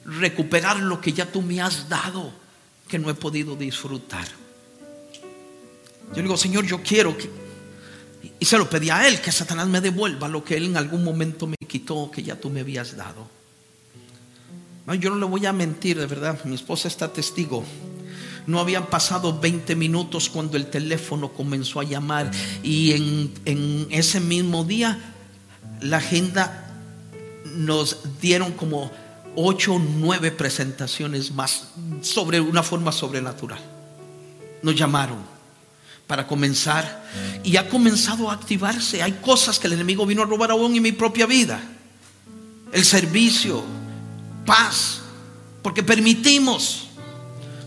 recuperar 0.06 0.80
lo 0.80 1.02
que 1.02 1.12
ya 1.14 1.26
tú 1.26 1.42
me 1.42 1.62
has 1.62 1.90
dado, 1.90 2.32
que 2.88 3.00
no 3.00 3.10
he 3.10 3.14
podido 3.14 3.56
disfrutar. 3.56 4.28
Yo 6.16 6.22
digo, 6.22 6.38
Señor, 6.38 6.66
yo 6.66 6.82
quiero 6.82 7.18
que... 7.18 7.30
Y 8.40 8.46
se 8.46 8.58
lo 8.58 8.70
pedí 8.70 8.90
a 8.90 9.08
Él, 9.08 9.20
que 9.20 9.32
Satanás 9.32 9.68
me 9.68 9.82
devuelva 9.82 10.28
lo 10.28 10.44
que 10.44 10.56
Él 10.56 10.66
en 10.66 10.78
algún 10.78 11.04
momento 11.04 11.48
me 11.48 11.56
quitó, 11.68 12.10
que 12.12 12.24
ya 12.24 12.40
tú 12.40 12.50
me 12.50 12.62
habías 12.62 12.96
dado. 12.96 13.28
No, 14.86 14.94
yo 14.94 15.10
no 15.10 15.18
le 15.18 15.26
voy 15.26 15.46
a 15.46 15.52
mentir, 15.52 16.00
de 16.00 16.06
verdad, 16.06 16.40
mi 16.46 16.56
esposa 16.56 16.88
está 16.88 17.12
testigo. 17.12 17.66
No 18.48 18.62
habían 18.62 18.88
pasado 18.88 19.38
20 19.38 19.76
minutos 19.76 20.30
cuando 20.30 20.56
el 20.56 20.68
teléfono 20.68 21.34
comenzó 21.34 21.82
a 21.82 21.84
llamar 21.84 22.32
y 22.64 22.94
en, 22.94 23.88
ese 23.92 24.22
mismo 24.22 24.64
día 24.64 25.14
la 25.82 25.98
agenda 25.98 26.72
nos 27.44 28.22
dieron 28.22 28.54
como 28.54 28.90
8 29.36 29.74
o 29.74 29.80
9 29.80 30.32
presentaciones 30.32 31.32
más 31.32 31.68
sobre 32.02 32.40
una 32.40 32.64
forma 32.64 32.94
sobrenatural. 32.94 33.60
Nos 34.64 34.76
llamaron 34.76 35.18
para 36.08 36.26
comenzar 36.26 37.04
y 37.44 37.58
ha 37.58 37.68
comenzado 37.68 38.32
a 38.32 38.34
activarse. 38.34 39.04
Hay 39.04 39.12
cosas 39.22 39.60
que 39.60 39.68
el 39.68 39.74
enemigo 39.74 40.06
vino 40.06 40.24
a 40.24 40.26
robar 40.26 40.52
aún 40.52 40.74
en 40.74 40.84
mi 40.84 40.94
propia 40.94 41.26
vida. 41.26 41.60
El 42.72 42.86
servicio, 42.86 43.62
paz, 44.46 45.02
porque 45.62 45.84
permitimos 45.84 46.87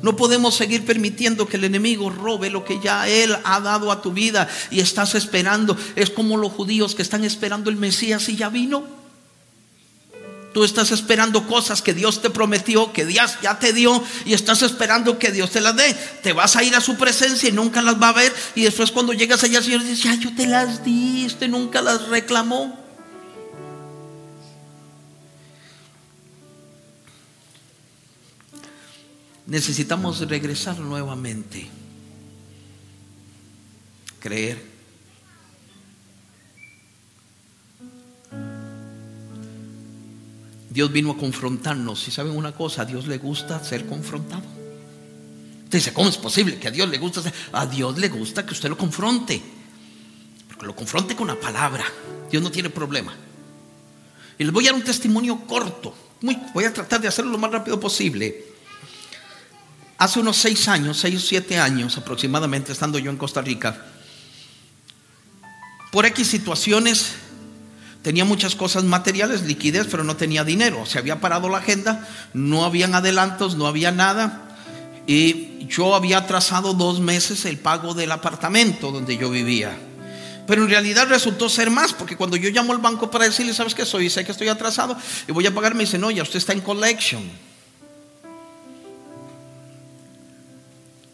no 0.03 0.17
podemos 0.17 0.55
seguir 0.55 0.85
permitiendo 0.85 1.47
que 1.47 1.57
el 1.57 1.65
enemigo 1.65 2.11
robe 2.11 2.51
lo 2.51 2.65
que 2.65 2.81
ya 2.81 3.09
Él 3.09 3.37
ha 3.45 3.61
dado 3.61 3.93
a 3.93 4.01
tu 4.01 4.13
vida 4.13 4.49
y 4.71 4.81
estás 4.81 5.15
esperando. 5.15 5.77
Es 5.97 6.11
como 6.11 6.37
los 6.37 6.53
judíos 6.53 6.95
que 6.95 7.03
están 7.03 7.25
esperando 7.25 7.71
el 7.71 7.77
Mesías 7.77 8.29
y 8.29 8.37
ya 8.37 8.49
vino. 8.49 9.01
Tú 10.53 10.65
estás 10.65 10.91
esperando 10.91 11.47
cosas 11.47 11.81
que 11.81 11.95
Dios 11.95 12.23
te 12.23 12.31
prometió, 12.31 12.93
que 12.93 13.07
Dios 13.07 13.39
ya 13.41 13.59
te 13.59 13.73
dio 13.73 14.03
y 14.25 14.33
estás 14.33 14.63
esperando 14.63 15.19
que 15.19 15.31
Dios 15.31 15.51
te 15.51 15.61
las 15.61 15.77
dé. 15.77 15.95
Te 16.23 16.33
vas 16.33 16.57
a 16.57 16.65
ir 16.65 16.75
a 16.75 16.81
su 16.81 16.97
presencia 16.97 17.49
y 17.49 17.53
nunca 17.53 17.83
las 17.83 18.03
va 18.03 18.09
a 18.09 18.15
ver. 18.15 18.35
Y 18.57 18.63
después 18.63 18.91
cuando 18.91 19.13
llegas 19.13 19.45
allá, 19.45 19.59
el 19.59 19.65
Señor 19.65 19.85
dice, 19.85 20.09
ya 20.09 20.15
yo 20.15 20.35
te 20.35 20.47
las 20.47 20.83
di, 20.85 21.29
nunca 21.49 21.83
las 21.83 22.09
reclamó. 22.09 22.80
Necesitamos 29.51 30.21
regresar 30.29 30.79
nuevamente. 30.79 31.69
Creer 34.21 34.71
Dios 40.71 40.93
vino 40.93 41.11
a 41.11 41.17
confrontarnos. 41.17 42.07
Y 42.07 42.13
saben 42.13 42.37
una 42.37 42.53
cosa, 42.53 42.83
a 42.83 42.85
Dios 42.85 43.09
le 43.09 43.19
gusta 43.19 43.63
ser 43.63 43.87
confrontado. 43.87 44.45
Usted 45.65 45.79
dice, 45.79 45.93
¿cómo 45.93 46.09
es 46.09 46.17
posible 46.17 46.59
que 46.59 46.69
a 46.69 46.71
Dios 46.71 46.89
le 46.89 46.99
gusta 46.99 47.21
ser? 47.21 47.35
A 47.53 47.67
Dios 47.67 47.99
le 47.99 48.09
gusta 48.09 48.47
que 48.47 48.53
usted 48.53 48.69
lo 48.69 48.79
confronte. 48.79 49.43
Porque 50.47 50.65
lo 50.65 50.77
confronte 50.77 51.17
con 51.17 51.27
la 51.27 51.39
palabra. 51.39 51.85
Dios 52.31 52.41
no 52.41 52.53
tiene 52.53 52.71
problema. 52.71 53.13
Y 54.39 54.45
les 54.45 54.53
voy 54.53 54.65
a 54.67 54.71
dar 54.71 54.77
un 54.77 54.85
testimonio 54.85 55.41
corto. 55.41 55.93
Voy 56.55 56.65
a 56.65 56.73
tratar 56.73 57.01
de 57.01 57.09
hacerlo 57.09 57.33
lo 57.33 57.39
más 57.39 57.51
rápido 57.51 57.81
posible. 57.81 58.50
Hace 60.01 60.19
unos 60.19 60.37
seis 60.37 60.67
años, 60.67 60.99
seis 60.99 61.17
o 61.17 61.21
siete 61.21 61.59
años 61.59 61.97
aproximadamente, 61.97 62.73
estando 62.73 62.99
yo 62.99 63.13
en 63.13 63.17
Costa 63.17 63.41
Rica, 63.41 63.87
por 65.93 66.07
X 66.07 66.27
situaciones 66.27 67.15
Tenía 68.03 68.25
muchas 68.25 68.55
cosas 68.55 68.85
materiales, 68.85 69.43
liquidez, 69.43 69.87
pero 69.91 70.05
no 70.05 70.17
tenía 70.17 70.43
dinero. 70.43 70.87
Se 70.87 70.99
había 70.99 71.21
parado 71.21 71.51
la 71.51 71.59
agenda, 71.59 72.09
no 72.33 72.65
habían 72.65 72.95
adelantos, 72.95 73.57
no 73.57 73.67
había 73.67 73.93
nada. 73.93 74.57
Y 75.07 75.67
yo 75.67 75.95
había 75.95 76.19
atrasado 76.19 76.73
dos 76.73 77.01
meses 77.01 77.45
el 77.45 77.59
pago 77.59 77.93
del 77.93 78.13
apartamento 78.13 78.91
donde 78.91 79.19
yo 79.19 79.29
vivía. 79.29 79.77
Pero 80.47 80.65
en 80.65 80.71
realidad 80.71 81.09
resultó 81.09 81.49
ser 81.51 81.71
más, 81.71 81.93
porque 81.93 82.17
cuando 82.17 82.37
yo 82.37 82.49
llamo 82.51 82.73
al 82.73 82.79
banco 82.79 83.11
para 83.11 83.27
decirle, 83.27 83.53
¿sabes 83.53 83.75
qué 83.75 83.85
soy? 83.85 84.09
Sé 84.09 84.25
que 84.25 84.33
estoy 84.33 84.49
atrasado 84.49 84.97
y 85.29 85.33
voy 85.33 85.47
a 85.47 85.55
pagar, 85.55 85.75
me 85.75 85.85
dice, 85.85 85.99
no, 85.99 86.11
ya 86.11 86.23
usted 86.23 86.39
está 86.39 86.55
en 86.55 86.63
collection. 86.63 87.23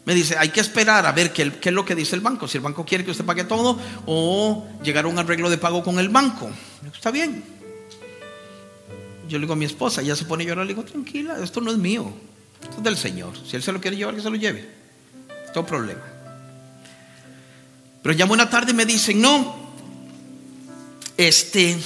Me 0.07 0.15
dice, 0.15 0.37
hay 0.37 0.47
que 0.51 0.61
esperar 0.61 1.05
a 1.05 1.11
ver 1.11 1.33
qué, 1.33 1.51
qué, 1.59 1.67
es 1.67 1.75
lo 1.75 1.83
que 1.83 1.93
dice 1.93 2.15
el 2.15 2.21
banco. 2.21 2.47
Si 2.47 2.55
el 2.57 2.63
banco 2.63 2.85
quiere 2.85 3.03
que 3.03 3.11
usted 3.11 3.25
pague 3.25 3.43
todo 3.43 3.77
o 4.05 4.65
llegar 4.81 5.03
a 5.03 5.09
un 5.09 5.19
arreglo 5.19 5.49
de 5.49 5.57
pago 5.57 5.83
con 5.83 5.99
el 5.99 6.07
banco. 6.07 6.49
Está 6.95 7.11
bien. 7.11 7.43
Yo 9.27 9.37
le 9.37 9.41
digo 9.41 9.51
a 9.51 9.57
mi 9.57 9.65
esposa, 9.65 10.01
ya 10.01 10.15
se 10.15 10.23
pone 10.23 10.45
a 10.45 10.47
llorar, 10.47 10.65
le 10.65 10.73
digo, 10.73 10.85
tranquila, 10.85 11.35
esto 11.43 11.59
no 11.59 11.71
es 11.71 11.77
mío. 11.77 12.09
Esto 12.61 12.77
es 12.77 12.83
del 12.83 12.95
Señor. 12.95 13.33
Si 13.45 13.57
Él 13.57 13.61
se 13.61 13.73
lo 13.73 13.81
quiere 13.81 13.97
llevar, 13.97 14.15
que 14.15 14.21
se 14.21 14.29
lo 14.29 14.37
lleve. 14.37 14.69
Todo 15.53 15.65
problema. 15.65 16.03
Pero 18.01 18.15
llamo 18.15 18.31
una 18.31 18.49
tarde 18.49 18.71
y 18.71 18.75
me 18.75 18.85
dicen, 18.85 19.19
no, 19.19 19.57
este, 21.17 21.77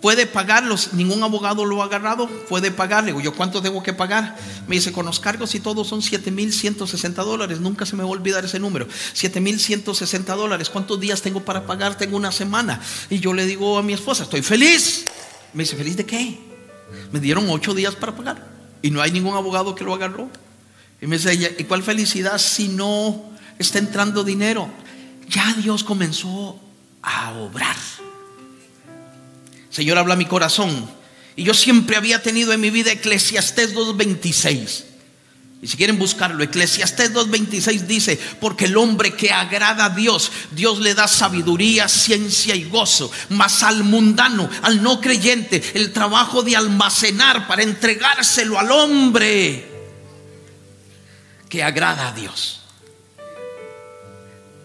puede 0.00 0.26
pagarlos, 0.26 0.92
ningún 0.94 1.22
abogado 1.22 1.64
lo 1.64 1.82
ha 1.82 1.86
agarrado, 1.86 2.26
puede 2.48 2.70
pagar. 2.70 3.04
Le 3.04 3.08
digo, 3.08 3.20
¿yo 3.20 3.34
cuánto 3.34 3.60
tengo 3.62 3.82
que 3.82 3.92
pagar? 3.92 4.36
Me 4.66 4.76
dice, 4.76 4.92
con 4.92 5.06
los 5.06 5.20
cargos 5.20 5.54
y 5.54 5.60
todo 5.60 5.84
son 5.84 6.00
7.160 6.00 7.12
dólares, 7.24 7.60
nunca 7.60 7.86
se 7.86 7.96
me 7.96 8.02
va 8.02 8.08
a 8.08 8.12
olvidar 8.12 8.44
ese 8.44 8.58
número. 8.58 8.86
7.160 8.88 10.24
dólares, 10.36 10.70
¿cuántos 10.70 10.98
días 11.00 11.22
tengo 11.22 11.44
para 11.44 11.66
pagar? 11.66 11.96
Tengo 11.96 12.16
una 12.16 12.32
semana. 12.32 12.80
Y 13.08 13.20
yo 13.20 13.34
le 13.34 13.46
digo 13.46 13.78
a 13.78 13.82
mi 13.82 13.92
esposa, 13.92 14.24
estoy 14.24 14.42
feliz. 14.42 15.04
Me 15.52 15.64
dice, 15.64 15.76
¿feliz 15.76 15.96
de 15.96 16.06
qué? 16.06 16.38
Me 17.12 17.20
dieron 17.20 17.48
ocho 17.50 17.74
días 17.74 17.94
para 17.94 18.14
pagar 18.16 18.46
y 18.82 18.90
no 18.90 19.00
hay 19.00 19.10
ningún 19.10 19.34
abogado 19.36 19.74
que 19.74 19.84
lo 19.84 19.94
agarró. 19.94 20.28
Y 21.00 21.06
me 21.06 21.16
dice, 21.18 21.54
¿y 21.58 21.64
cuál 21.64 21.82
felicidad 21.82 22.38
si 22.38 22.68
no 22.68 23.30
está 23.58 23.78
entrando 23.78 24.24
dinero? 24.24 24.68
Ya 25.28 25.54
Dios 25.54 25.84
comenzó 25.84 26.58
a 27.02 27.32
obrar. 27.32 27.76
Señor, 29.70 29.98
habla 29.98 30.16
mi 30.16 30.26
corazón. 30.26 30.90
Y 31.36 31.44
yo 31.44 31.54
siempre 31.54 31.96
había 31.96 32.22
tenido 32.22 32.52
en 32.52 32.60
mi 32.60 32.70
vida 32.70 32.92
Eclesiastés 32.92 33.74
2.26. 33.74 34.84
Y 35.62 35.66
si 35.66 35.76
quieren 35.76 35.98
buscarlo, 35.98 36.42
Eclesiastés 36.42 37.12
2.26 37.12 37.80
dice, 37.80 38.18
porque 38.40 38.64
el 38.64 38.76
hombre 38.78 39.14
que 39.14 39.30
agrada 39.30 39.86
a 39.86 39.90
Dios, 39.90 40.32
Dios 40.52 40.78
le 40.80 40.94
da 40.94 41.06
sabiduría, 41.06 41.86
ciencia 41.86 42.54
y 42.54 42.64
gozo. 42.64 43.12
Mas 43.28 43.62
al 43.62 43.84
mundano, 43.84 44.48
al 44.62 44.82
no 44.82 45.00
creyente, 45.00 45.62
el 45.74 45.92
trabajo 45.92 46.42
de 46.42 46.56
almacenar 46.56 47.46
para 47.46 47.62
entregárselo 47.62 48.58
al 48.58 48.70
hombre 48.70 49.68
que 51.50 51.62
agrada 51.62 52.08
a 52.08 52.12
Dios. 52.12 52.60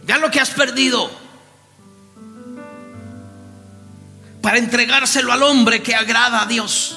Ya 0.07 0.17
lo 0.17 0.31
que 0.31 0.39
has 0.39 0.51
perdido. 0.51 1.24
Para 4.45 4.59
entregárselo 4.59 5.33
al 5.33 5.41
hombre 5.41 5.81
que 5.81 5.95
agrada 5.95 6.43
a 6.43 6.45
Dios. 6.45 6.95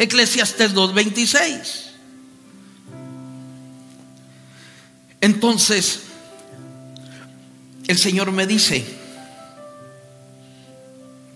Eclesiastes 0.00 0.74
2.26. 0.74 1.92
Entonces, 5.20 6.00
el 7.86 7.96
Señor 7.96 8.32
me 8.32 8.48
dice, 8.48 8.84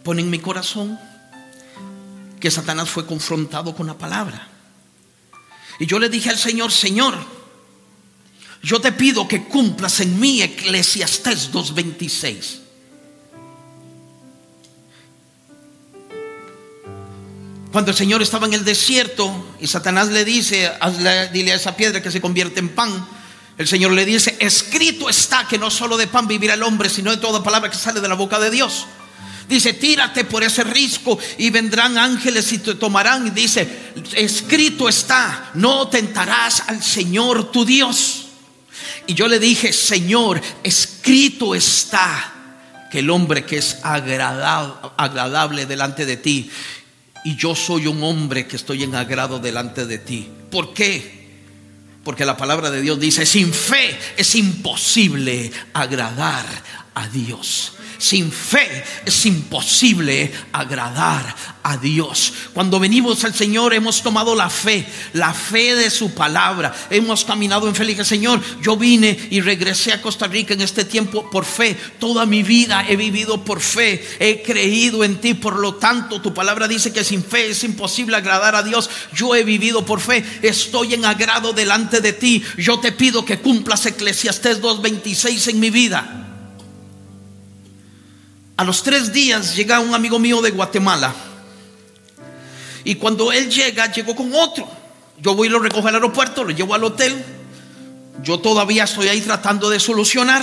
pone 0.03 0.23
en 0.23 0.31
mi 0.31 0.41
corazón 0.41 0.99
que 2.41 2.51
Satanás 2.51 2.91
fue 2.91 3.07
confrontado 3.07 3.73
con 3.77 3.87
la 3.87 3.97
palabra. 3.97 4.49
Y 5.79 5.87
yo 5.87 6.01
le 6.01 6.09
dije 6.09 6.31
al 6.31 6.39
Señor, 6.39 6.73
Señor, 6.73 7.15
yo 8.65 8.81
te 8.81 8.91
pido 8.91 9.29
que 9.29 9.45
cumplas 9.45 10.01
en 10.01 10.19
mí 10.19 10.43
Eclesiastes 10.43 11.53
2.26. 11.53 12.66
Cuando 17.77 17.91
el 17.91 17.97
Señor 17.99 18.23
estaba 18.23 18.47
en 18.47 18.55
el 18.55 18.65
desierto 18.65 19.55
y 19.61 19.67
Satanás 19.67 20.09
le 20.09 20.25
dice, 20.25 20.73
dile 21.31 21.53
a 21.53 21.57
esa 21.57 21.77
piedra 21.77 22.03
que 22.03 22.11
se 22.11 22.23
convierte 22.23 22.59
en 22.59 22.71
pan, 22.71 23.07
el 23.59 23.69
Señor 23.69 23.93
le 23.93 24.07
dice, 24.07 24.35
escrito 24.41 25.11
está 25.11 25.47
que 25.47 25.59
no 25.59 25.71
solo 25.71 25.99
de 25.99 26.07
pan 26.07 26.27
vivirá 26.27 26.55
el 26.55 26.63
hombre, 26.63 26.89
sino 26.89 27.11
de 27.11 27.19
toda 27.19 27.43
palabra 27.43 27.71
que 27.71 27.77
sale 27.77 28.01
de 28.01 28.09
la 28.09 28.15
boca 28.15 28.39
de 28.39 28.51
Dios. 28.51 28.87
Dice, 29.47 29.75
tírate 29.75 30.25
por 30.25 30.43
ese 30.43 30.65
risco 30.65 31.19
y 31.37 31.51
vendrán 31.51 31.99
ángeles 31.99 32.51
y 32.55 32.61
te 32.61 32.77
tomarán. 32.77 33.27
Y 33.27 33.31
dice, 33.33 33.93
escrito 34.15 34.89
está, 34.89 35.51
no 35.53 35.89
tentarás 35.89 36.63
al 36.69 36.83
Señor 36.83 37.53
tu 37.53 37.67
Dios. 37.67 38.29
Y 39.07 39.13
yo 39.13 39.29
le 39.29 39.39
dije, 39.39 39.75
Señor, 39.75 40.41
escrito 40.63 41.55
está 41.55 42.33
que 42.91 43.01
el 43.01 43.11
hombre 43.11 43.45
que 43.45 43.59
es 43.59 43.81
agradable 43.83 45.67
delante 45.67 46.07
de 46.07 46.17
ti 46.17 46.51
y 47.27 47.35
yo 47.35 47.57
soy 47.57 47.89
un 47.89 48.05
hombre 48.05 48.47
que 48.47 48.55
estoy 48.55 48.85
en 48.85 48.95
agrado 48.95 49.41
delante 49.41 49.85
de 49.85 49.99
ti. 49.99 50.29
¿Por 50.49 50.73
qué? 50.73 51.27
Porque 52.05 52.25
la 52.25 52.37
palabra 52.37 52.71
de 52.71 52.81
Dios 52.81 53.01
dice, 53.01 53.27
sin 53.27 53.53
fe 53.53 53.99
es 54.17 54.37
imposible 54.37 55.51
agradar 55.73 56.47
a 56.95 57.09
Dios. 57.09 57.73
Sin 57.99 58.31
fe 58.31 58.85
es 59.05 59.27
imposible 59.27 60.33
agradar 60.53 61.35
a 61.63 61.77
Dios. 61.77 62.33
Cuando 62.55 62.79
venimos 62.79 63.25
al 63.25 63.35
Señor 63.35 63.75
hemos 63.75 64.03
tomado 64.03 64.37
la 64.37 64.49
fe, 64.49 64.87
la 65.15 65.35
fe 65.35 65.75
de 65.75 65.91
su 65.91 66.15
palabra. 66.15 66.75
Hemos 66.91 67.25
caminado 67.25 67.67
en 67.67 67.75
fe. 67.75 67.85
dije, 67.85 68.05
Señor, 68.05 68.41
yo 68.63 68.77
vine 68.77 69.19
y 69.31 69.41
regresé 69.41 69.93
a 69.93 70.01
Costa 70.01 70.27
Rica 70.29 70.55
en 70.55 70.61
este 70.61 70.85
tiempo 70.85 71.29
por 71.31 71.45
fe. 71.45 71.77
Toda 71.99 72.25
mi 72.25 72.43
vida 72.43 72.85
he 72.89 72.97
vivido 72.97 73.45
por 73.45 73.61
fe. 73.61 74.07
He 74.21 74.43
creído 74.43 75.03
en 75.03 75.17
ti. 75.17 75.35
Por 75.35 75.59
lo 75.59 75.75
tanto, 75.75 76.21
tu 76.21 76.33
palabra 76.33 76.69
dice 76.69 76.93
que 76.93 77.03
sin 77.03 77.25
fe 77.25 77.51
es 77.51 77.65
imposible 77.65 78.17
agradar 78.17 78.55
a 78.55 78.63
Dios. 78.63 78.89
Yo 79.13 79.35
he 79.35 79.43
vivido 79.43 79.85
por 79.85 80.01
fe. 80.01 80.25
Estoy 80.43 80.95
en 80.95 81.05
agrado 81.05 81.53
delante 81.53 82.01
de 82.01 82.13
ti. 82.13 82.45
Yo 82.59 82.79
te 82.79 82.93
pido 82.93 83.25
que 83.25 83.39
cumplas 83.39 83.87
Eclesiastés 83.87 84.63
2.26 84.63 85.51
en 85.51 85.61
mi 85.61 85.71
vida. 85.71 86.26
A 88.57 88.65
los 88.65 88.83
tres 88.83 89.13
días 89.13 89.55
llega 89.55 89.81
un 89.81 89.95
amigo 89.95 90.19
mío 90.19 90.41
de 90.41 90.51
Guatemala. 90.51 91.15
Y 92.85 92.95
cuando 92.95 93.33
él 93.33 93.51
llega, 93.51 93.93
llegó 93.93 94.17
con 94.17 94.33
otro. 94.35 94.67
Yo 95.21 95.35
voy 95.35 95.49
y 95.49 95.51
lo 95.51 95.59
recojo 95.59 95.89
al 95.89 95.95
aeropuerto, 95.97 96.45
lo 96.45 96.51
llevo 96.51 96.75
al 96.75 96.85
hotel. 96.85 97.23
Yo 98.23 98.39
todavía 98.39 98.85
estoy 98.85 99.09
ahí 99.09 99.21
tratando 99.21 99.69
de 99.69 99.79
solucionar. 99.79 100.43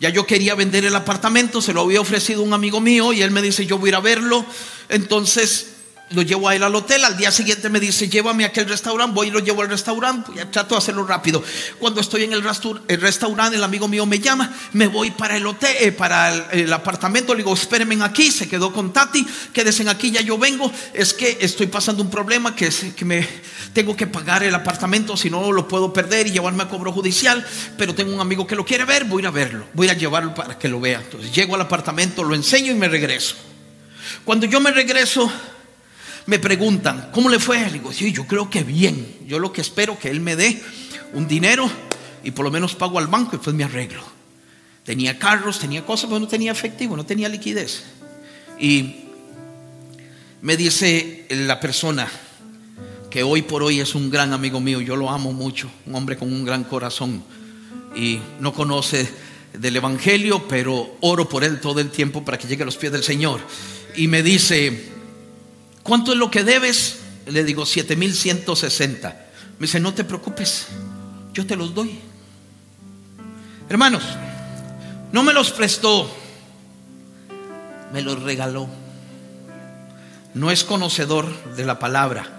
Ya 0.00 0.10
yo 0.10 0.26
quería 0.26 0.54
vender 0.54 0.84
el 0.84 0.94
apartamento, 0.94 1.62
se 1.62 1.72
lo 1.72 1.82
había 1.82 2.00
ofrecido 2.00 2.42
un 2.42 2.52
amigo 2.52 2.80
mío 2.80 3.12
y 3.12 3.22
él 3.22 3.30
me 3.30 3.40
dice, 3.40 3.66
yo 3.66 3.78
voy 3.78 3.88
a 3.88 3.90
ir 3.90 3.94
a 3.96 4.00
verlo. 4.00 4.44
Entonces 4.88 5.75
lo 6.10 6.22
llevo 6.22 6.48
a 6.48 6.54
él 6.54 6.62
al 6.62 6.74
hotel, 6.74 7.04
al 7.04 7.16
día 7.16 7.32
siguiente 7.32 7.68
me 7.68 7.80
dice, 7.80 8.08
llévame 8.08 8.44
a 8.44 8.48
aquel 8.48 8.68
restaurante, 8.68 9.12
voy 9.12 9.26
y 9.28 9.30
lo 9.32 9.40
llevo 9.40 9.62
al 9.62 9.68
restaurante, 9.68 10.30
ya 10.36 10.48
trato 10.48 10.76
de 10.76 10.78
hacerlo 10.78 11.04
rápido. 11.04 11.42
Cuando 11.80 12.00
estoy 12.00 12.22
en 12.22 12.32
el, 12.32 12.44
restaurante, 12.44 13.56
el 13.56 13.64
amigo 13.64 13.88
mío 13.88 14.06
me 14.06 14.20
llama, 14.20 14.52
me 14.72 14.86
voy 14.86 15.10
para 15.10 15.36
el 15.36 15.44
hotel, 15.44 15.74
eh, 15.80 15.90
para 15.90 16.52
el, 16.52 16.72
apartamento, 16.72 17.34
le 17.34 17.38
digo, 17.38 17.52
espérenme 17.52 17.96
aquí, 18.04 18.30
se 18.30 18.48
quedó 18.48 18.72
con 18.72 18.92
Tati, 18.92 19.26
quédense 19.52 19.88
aquí, 19.88 20.12
ya 20.12 20.20
yo 20.20 20.38
vengo, 20.38 20.70
es 20.94 21.12
que 21.12 21.38
estoy 21.40 21.66
pasando 21.66 22.04
un 22.04 22.10
problema 22.10 22.54
que, 22.54 22.66
es, 22.66 22.86
que 22.94 23.04
me 23.04 23.26
tengo 23.72 23.96
que 23.96 24.06
pagar 24.06 24.44
el 24.44 24.54
apartamento, 24.54 25.16
si 25.16 25.28
no 25.28 25.50
lo 25.50 25.66
puedo 25.66 25.92
perder 25.92 26.28
y 26.28 26.30
llevarme 26.30 26.62
a 26.62 26.68
cobro 26.68 26.92
judicial, 26.92 27.44
pero 27.76 27.96
tengo 27.96 28.14
un 28.14 28.20
amigo 28.20 28.46
que 28.46 28.54
lo 28.54 28.64
quiere 28.64 28.84
ver, 28.84 29.04
voy 29.04 29.22
a 29.22 29.24
ir 29.24 29.26
a 29.26 29.30
verlo, 29.32 29.66
voy 29.74 29.88
a 29.88 29.94
llevarlo 29.94 30.34
para 30.34 30.56
que 30.56 30.68
lo 30.68 30.78
vea. 30.78 31.00
Entonces 31.00 31.32
llego 31.34 31.56
al 31.56 31.62
apartamento, 31.62 32.22
lo 32.22 32.36
enseño 32.36 32.70
y 32.70 32.76
me 32.76 32.88
regreso. 32.88 33.34
Cuando 34.24 34.46
yo 34.46 34.60
me 34.60 34.70
regreso, 34.70 35.30
me 36.26 36.38
preguntan, 36.38 37.10
¿cómo 37.12 37.28
le 37.28 37.38
fue? 37.38 37.60
Le 37.66 37.72
digo, 37.72 37.92
sí, 37.92 38.12
yo 38.12 38.26
creo 38.26 38.50
que 38.50 38.64
bien. 38.64 39.16
Yo 39.26 39.38
lo 39.38 39.52
que 39.52 39.60
espero 39.60 39.98
que 39.98 40.10
él 40.10 40.20
me 40.20 40.36
dé 40.36 40.60
un 41.12 41.28
dinero 41.28 41.70
y 42.24 42.32
por 42.32 42.44
lo 42.44 42.50
menos 42.50 42.74
pago 42.74 42.98
al 42.98 43.06
banco 43.06 43.36
y 43.36 43.38
pues 43.38 43.54
me 43.54 43.64
arreglo. 43.64 44.02
Tenía 44.84 45.18
carros, 45.18 45.58
tenía 45.58 45.84
cosas, 45.84 46.08
pero 46.08 46.20
no 46.20 46.28
tenía 46.28 46.52
efectivo, 46.52 46.96
no 46.96 47.06
tenía 47.06 47.28
liquidez. 47.28 47.84
Y 48.58 48.96
me 50.42 50.56
dice 50.56 51.26
la 51.30 51.60
persona 51.60 52.08
que 53.10 53.22
hoy 53.22 53.42
por 53.42 53.62
hoy 53.62 53.80
es 53.80 53.94
un 53.94 54.10
gran 54.10 54.32
amigo 54.32 54.60
mío, 54.60 54.80
yo 54.80 54.96
lo 54.96 55.10
amo 55.10 55.32
mucho, 55.32 55.70
un 55.86 55.94
hombre 55.94 56.16
con 56.16 56.32
un 56.32 56.44
gran 56.44 56.64
corazón 56.64 57.22
y 57.94 58.18
no 58.40 58.52
conoce 58.52 59.08
del 59.52 59.76
Evangelio, 59.76 60.46
pero 60.48 60.96
oro 61.00 61.28
por 61.28 61.44
él 61.44 61.60
todo 61.60 61.80
el 61.80 61.90
tiempo 61.90 62.24
para 62.24 62.38
que 62.38 62.46
llegue 62.46 62.62
a 62.62 62.66
los 62.66 62.76
pies 62.76 62.92
del 62.92 63.02
Señor. 63.02 63.40
Y 63.96 64.08
me 64.08 64.22
dice, 64.22 64.95
¿Cuánto 65.86 66.12
es 66.12 66.18
lo 66.18 66.32
que 66.32 66.42
debes? 66.42 66.98
Le 67.26 67.44
digo, 67.44 67.64
7160. 67.64 69.08
Me 69.58 69.66
dice, 69.66 69.78
no 69.78 69.94
te 69.94 70.02
preocupes, 70.02 70.66
yo 71.32 71.46
te 71.46 71.54
los 71.54 71.74
doy. 71.74 72.00
Hermanos, 73.68 74.02
no 75.12 75.22
me 75.22 75.32
los 75.32 75.52
prestó, 75.52 76.10
me 77.92 78.02
los 78.02 78.20
regaló. 78.22 78.68
No 80.34 80.50
es 80.50 80.64
conocedor 80.64 81.54
de 81.54 81.64
la 81.64 81.78
palabra. 81.78 82.32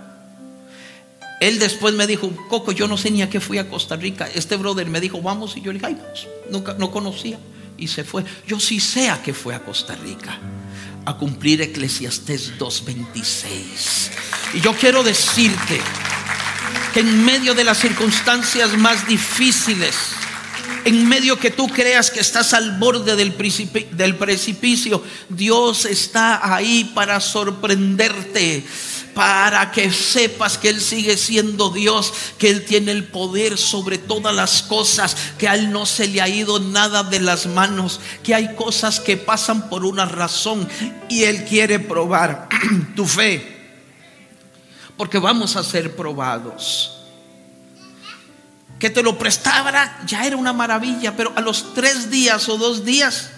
Él 1.39 1.57
después 1.57 1.93
me 1.95 2.05
dijo, 2.05 2.29
Coco, 2.49 2.73
yo 2.73 2.87
no 2.87 2.97
sé 2.97 3.11
ni 3.11 3.21
a 3.21 3.29
qué 3.29 3.39
fui 3.39 3.59
a 3.59 3.69
Costa 3.69 3.95
Rica. 3.95 4.27
Este 4.33 4.57
brother 4.57 4.87
me 4.87 4.99
dijo, 4.99 5.21
vamos. 5.21 5.55
Y 5.55 5.61
yo 5.61 5.71
le 5.71 5.79
dije, 5.79 5.87
ay, 5.87 5.95
vamos. 5.95 6.27
Nunca, 6.51 6.75
no 6.77 6.91
conocía. 6.91 7.39
Y 7.77 7.87
se 7.87 8.03
fue. 8.03 8.25
Yo 8.45 8.59
sí 8.59 8.79
sé 8.79 9.09
a 9.09 9.21
qué 9.21 9.33
fue 9.33 9.55
a 9.55 9.63
Costa 9.63 9.95
Rica 9.95 10.37
a 11.07 11.15
cumplir 11.15 11.61
Eclesiastés 11.61 12.59
2.26. 12.59 14.09
Y 14.55 14.59
yo 14.59 14.73
quiero 14.75 15.03
decirte 15.03 15.79
que 16.93 16.99
en 16.99 17.23
medio 17.23 17.55
de 17.55 17.63
las 17.63 17.77
circunstancias 17.77 18.77
más 18.77 19.07
difíciles, 19.07 19.95
en 20.83 21.07
medio 21.07 21.39
que 21.39 21.49
tú 21.49 21.69
creas 21.69 22.11
que 22.11 22.19
estás 22.19 22.53
al 22.53 22.77
borde 22.77 23.15
del, 23.15 23.33
del 23.93 24.15
precipicio, 24.17 25.01
Dios 25.29 25.85
está 25.85 26.53
ahí 26.53 26.91
para 26.93 27.21
sorprenderte 27.21 28.65
para 29.17 29.71
que 29.71 29.91
sepas 29.91 30.59
que 30.59 30.69
Él 30.69 30.79
sigue 30.79 31.17
siendo 31.17 31.71
Dios, 31.71 32.13
que 32.37 32.51
Él 32.51 32.65
tiene 32.65 32.91
el 32.91 33.05
poder 33.05 33.57
sobre 33.57 33.97
todas 33.97 34.35
las 34.35 34.61
cosas, 34.61 35.17
que 35.39 35.47
a 35.47 35.55
Él 35.55 35.71
no 35.71 35.87
se 35.87 36.07
le 36.07 36.21
ha 36.21 36.29
ido 36.29 36.59
nada 36.59 37.01
de 37.01 37.19
las 37.19 37.47
manos, 37.47 37.99
que 38.21 38.35
hay 38.35 38.53
cosas 38.53 38.99
que 38.99 39.17
pasan 39.17 39.69
por 39.69 39.85
una 39.85 40.05
razón 40.05 40.69
y 41.09 41.23
Él 41.23 41.45
quiere 41.45 41.79
probar 41.79 42.47
tu 42.95 43.07
fe, 43.07 43.57
porque 44.95 45.17
vamos 45.17 45.55
a 45.55 45.63
ser 45.63 45.95
probados. 45.95 46.93
Que 48.77 48.91
te 48.91 49.01
lo 49.01 49.17
prestara 49.17 49.99
ya 50.05 50.27
era 50.27 50.37
una 50.37 50.53
maravilla, 50.53 51.15
pero 51.17 51.33
a 51.35 51.41
los 51.41 51.73
tres 51.73 52.11
días 52.11 52.47
o 52.49 52.59
dos 52.59 52.85
días 52.85 53.31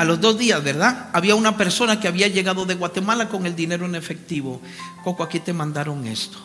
a 0.00 0.04
los 0.06 0.18
dos 0.18 0.38
días, 0.38 0.64
¿verdad? 0.64 1.10
Había 1.12 1.34
una 1.34 1.58
persona 1.58 2.00
que 2.00 2.08
había 2.08 2.26
llegado 2.26 2.64
de 2.64 2.74
Guatemala 2.74 3.28
con 3.28 3.44
el 3.44 3.54
dinero 3.54 3.84
en 3.84 3.94
efectivo. 3.94 4.62
Coco, 5.04 5.22
aquí 5.22 5.40
te 5.40 5.52
mandaron 5.52 6.06
esto. 6.06 6.38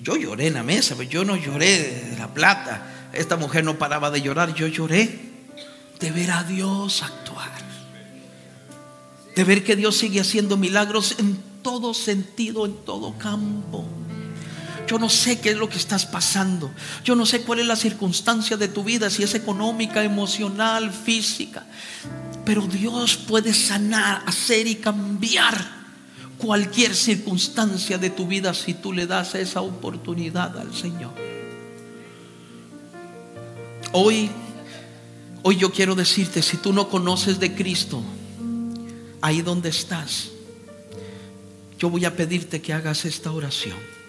Yo 0.00 0.14
lloré 0.14 0.46
en 0.46 0.54
la 0.54 0.62
mesa, 0.62 0.94
pero 0.96 1.10
yo 1.10 1.24
no 1.24 1.34
lloré 1.34 2.04
de 2.10 2.16
la 2.16 2.32
plata. 2.32 3.10
Esta 3.12 3.34
mujer 3.34 3.64
no 3.64 3.78
paraba 3.78 4.12
de 4.12 4.22
llorar, 4.22 4.54
yo 4.54 4.68
lloré 4.68 5.32
de 5.98 6.12
ver 6.12 6.30
a 6.30 6.44
Dios 6.44 7.02
actuar. 7.02 7.50
De 9.34 9.42
ver 9.42 9.64
que 9.64 9.74
Dios 9.74 9.96
sigue 9.96 10.20
haciendo 10.20 10.56
milagros 10.56 11.16
en 11.18 11.36
todo 11.62 11.94
sentido, 11.94 12.64
en 12.64 12.76
todo 12.84 13.18
campo. 13.18 13.84
Yo 14.92 14.98
no 14.98 15.08
sé 15.08 15.40
qué 15.40 15.52
es 15.52 15.56
lo 15.56 15.70
que 15.70 15.78
estás 15.78 16.04
pasando. 16.04 16.70
Yo 17.02 17.14
no 17.14 17.24
sé 17.24 17.40
cuál 17.40 17.60
es 17.60 17.66
la 17.66 17.76
circunstancia 17.76 18.58
de 18.58 18.68
tu 18.68 18.84
vida, 18.84 19.08
si 19.08 19.22
es 19.22 19.34
económica, 19.34 20.04
emocional, 20.04 20.92
física. 20.92 21.64
Pero 22.44 22.66
Dios 22.66 23.16
puede 23.16 23.54
sanar, 23.54 24.22
hacer 24.26 24.66
y 24.66 24.74
cambiar 24.74 25.56
cualquier 26.36 26.94
circunstancia 26.94 27.96
de 27.96 28.10
tu 28.10 28.26
vida 28.26 28.52
si 28.52 28.74
tú 28.74 28.92
le 28.92 29.06
das 29.06 29.34
esa 29.34 29.62
oportunidad 29.62 30.58
al 30.58 30.74
Señor. 30.74 31.14
Hoy, 33.92 34.28
hoy 35.42 35.56
yo 35.56 35.72
quiero 35.72 35.94
decirte, 35.94 36.42
si 36.42 36.58
tú 36.58 36.74
no 36.74 36.90
conoces 36.90 37.40
de 37.40 37.54
Cristo, 37.54 38.02
ahí 39.22 39.40
donde 39.40 39.70
estás, 39.70 40.28
yo 41.78 41.88
voy 41.88 42.04
a 42.04 42.14
pedirte 42.14 42.60
que 42.60 42.74
hagas 42.74 43.06
esta 43.06 43.32
oración. 43.32 44.01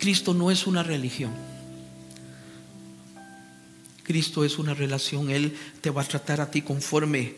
Cristo 0.00 0.32
no 0.32 0.50
es 0.50 0.66
una 0.66 0.82
religión. 0.82 1.30
Cristo 4.02 4.44
es 4.44 4.58
una 4.58 4.74
relación. 4.74 5.30
Él 5.30 5.56
te 5.82 5.90
va 5.90 6.02
a 6.02 6.06
tratar 6.06 6.40
a 6.40 6.50
ti 6.50 6.62
conforme 6.62 7.36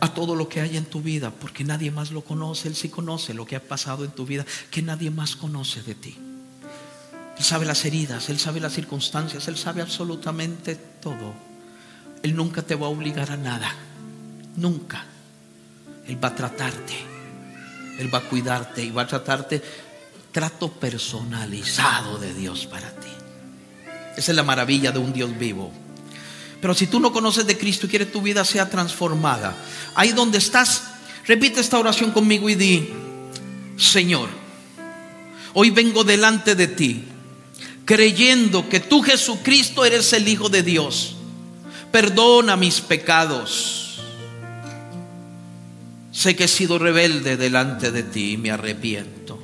a 0.00 0.14
todo 0.14 0.36
lo 0.36 0.48
que 0.48 0.60
hay 0.60 0.76
en 0.76 0.84
tu 0.84 1.00
vida, 1.00 1.32
porque 1.32 1.64
nadie 1.64 1.90
más 1.90 2.12
lo 2.12 2.20
conoce. 2.22 2.68
Él 2.68 2.76
sí 2.76 2.90
conoce 2.90 3.34
lo 3.34 3.46
que 3.46 3.56
ha 3.56 3.62
pasado 3.62 4.04
en 4.04 4.10
tu 4.12 4.26
vida, 4.26 4.44
que 4.70 4.82
nadie 4.82 5.10
más 5.10 5.34
conoce 5.34 5.82
de 5.82 5.94
ti. 5.94 6.16
Él 7.36 7.44
sabe 7.44 7.64
las 7.64 7.84
heridas, 7.84 8.28
Él 8.28 8.38
sabe 8.38 8.60
las 8.60 8.74
circunstancias, 8.74 9.48
Él 9.48 9.56
sabe 9.56 9.80
absolutamente 9.80 10.76
todo. 10.76 11.32
Él 12.22 12.36
nunca 12.36 12.62
te 12.62 12.74
va 12.74 12.86
a 12.86 12.90
obligar 12.90 13.30
a 13.30 13.36
nada. 13.36 13.74
Nunca. 14.56 15.04
Él 16.06 16.22
va 16.22 16.28
a 16.28 16.34
tratarte. 16.36 16.94
Él 17.98 18.12
va 18.12 18.18
a 18.18 18.28
cuidarte 18.28 18.84
y 18.84 18.90
va 18.90 19.02
a 19.02 19.06
tratarte 19.06 19.62
trato 20.38 20.70
personalizado 20.70 22.16
de 22.18 22.32
Dios 22.32 22.64
para 22.66 22.92
ti. 22.92 23.08
Esa 24.16 24.30
es 24.30 24.36
la 24.36 24.44
maravilla 24.44 24.92
de 24.92 25.00
un 25.00 25.12
Dios 25.12 25.36
vivo. 25.36 25.72
Pero 26.60 26.74
si 26.74 26.86
tú 26.86 27.00
no 27.00 27.12
conoces 27.12 27.44
de 27.44 27.58
Cristo 27.58 27.86
y 27.86 27.88
quieres 27.88 28.12
tu 28.12 28.22
vida 28.22 28.44
sea 28.44 28.70
transformada, 28.70 29.56
ahí 29.96 30.12
donde 30.12 30.38
estás, 30.38 30.84
repite 31.26 31.58
esta 31.58 31.76
oración 31.76 32.12
conmigo 32.12 32.48
y 32.48 32.54
di, 32.54 32.88
Señor, 33.76 34.28
hoy 35.54 35.70
vengo 35.70 36.04
delante 36.04 36.54
de 36.54 36.68
ti, 36.68 37.02
creyendo 37.84 38.68
que 38.68 38.78
tú 38.78 39.02
Jesucristo 39.02 39.84
eres 39.84 40.12
el 40.12 40.28
Hijo 40.28 40.48
de 40.48 40.62
Dios. 40.62 41.16
Perdona 41.90 42.56
mis 42.56 42.80
pecados. 42.80 43.98
Sé 46.12 46.36
que 46.36 46.44
he 46.44 46.48
sido 46.48 46.78
rebelde 46.78 47.36
delante 47.36 47.90
de 47.90 48.04
ti 48.04 48.34
y 48.34 48.36
me 48.36 48.52
arrepiento. 48.52 49.37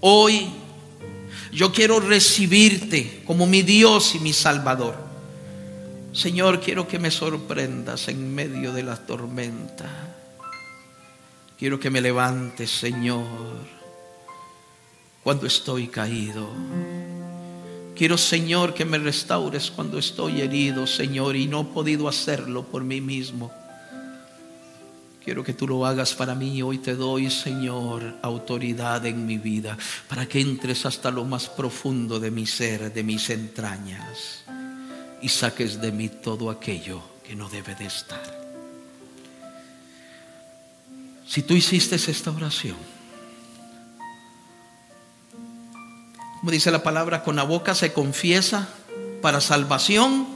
Hoy 0.00 0.48
yo 1.52 1.72
quiero 1.72 1.98
recibirte 1.98 3.22
como 3.26 3.46
mi 3.46 3.62
Dios 3.62 4.14
y 4.14 4.20
mi 4.20 4.32
Salvador. 4.32 4.94
Señor, 6.12 6.60
quiero 6.60 6.86
que 6.86 6.98
me 6.98 7.10
sorprendas 7.10 8.08
en 8.08 8.34
medio 8.34 8.72
de 8.72 8.82
la 8.82 8.96
tormenta. 8.96 9.88
Quiero 11.58 11.80
que 11.80 11.90
me 11.90 12.00
levantes, 12.00 12.70
Señor, 12.70 13.26
cuando 15.24 15.46
estoy 15.46 15.88
caído. 15.88 16.48
Quiero, 17.96 18.16
Señor, 18.16 18.74
que 18.74 18.84
me 18.84 18.98
restaures 18.98 19.72
cuando 19.72 19.98
estoy 19.98 20.40
herido, 20.40 20.86
Señor, 20.86 21.34
y 21.34 21.48
no 21.48 21.62
he 21.62 21.64
podido 21.64 22.08
hacerlo 22.08 22.62
por 22.62 22.84
mí 22.84 23.00
mismo. 23.00 23.52
Quiero 25.28 25.44
que 25.44 25.52
tú 25.52 25.68
lo 25.68 25.84
hagas 25.84 26.14
para 26.14 26.34
mí. 26.34 26.62
Hoy 26.62 26.78
te 26.78 26.94
doy, 26.94 27.30
Señor, 27.30 28.16
autoridad 28.22 29.04
en 29.04 29.26
mi 29.26 29.36
vida 29.36 29.76
para 30.08 30.24
que 30.24 30.40
entres 30.40 30.86
hasta 30.86 31.10
lo 31.10 31.26
más 31.26 31.50
profundo 31.50 32.18
de 32.18 32.30
mi 32.30 32.46
ser, 32.46 32.90
de 32.90 33.02
mis 33.02 33.28
entrañas 33.28 34.44
y 35.20 35.28
saques 35.28 35.82
de 35.82 35.92
mí 35.92 36.08
todo 36.08 36.48
aquello 36.48 37.02
que 37.26 37.36
no 37.36 37.46
debe 37.50 37.74
de 37.74 37.84
estar. 37.84 38.22
Si 41.26 41.42
tú 41.42 41.52
hiciste 41.52 41.96
esta 41.96 42.30
oración, 42.30 42.78
como 46.40 46.50
dice 46.50 46.70
la 46.70 46.82
palabra, 46.82 47.22
con 47.22 47.36
la 47.36 47.42
boca 47.42 47.74
se 47.74 47.92
confiesa 47.92 48.66
para 49.20 49.42
salvación 49.42 50.26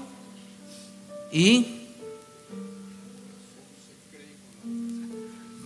y 1.33 1.82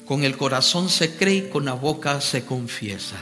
Con 0.06 0.22
el 0.22 0.36
corazón 0.36 0.88
se 0.88 1.16
cree 1.16 1.34
y 1.34 1.48
con 1.48 1.64
la 1.64 1.72
boca 1.72 2.20
se 2.20 2.44
confiesa. 2.44 3.16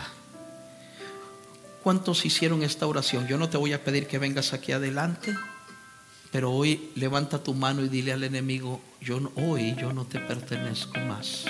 ¿Cuántos 1.82 2.26
hicieron 2.26 2.62
esta 2.62 2.86
oración? 2.86 3.26
Yo 3.26 3.38
no 3.38 3.48
te 3.48 3.56
voy 3.56 3.72
a 3.72 3.82
pedir 3.82 4.06
que 4.06 4.18
vengas 4.18 4.52
aquí 4.52 4.72
adelante, 4.72 5.34
pero 6.30 6.52
hoy 6.52 6.90
levanta 6.94 7.42
tu 7.42 7.54
mano 7.54 7.84
y 7.84 7.88
dile 7.88 8.12
al 8.12 8.24
enemigo, 8.24 8.80
yo 9.00 9.20
hoy 9.36 9.74
yo 9.80 9.92
no 9.92 10.04
te 10.04 10.18
pertenezco 10.18 10.98
más. 11.00 11.44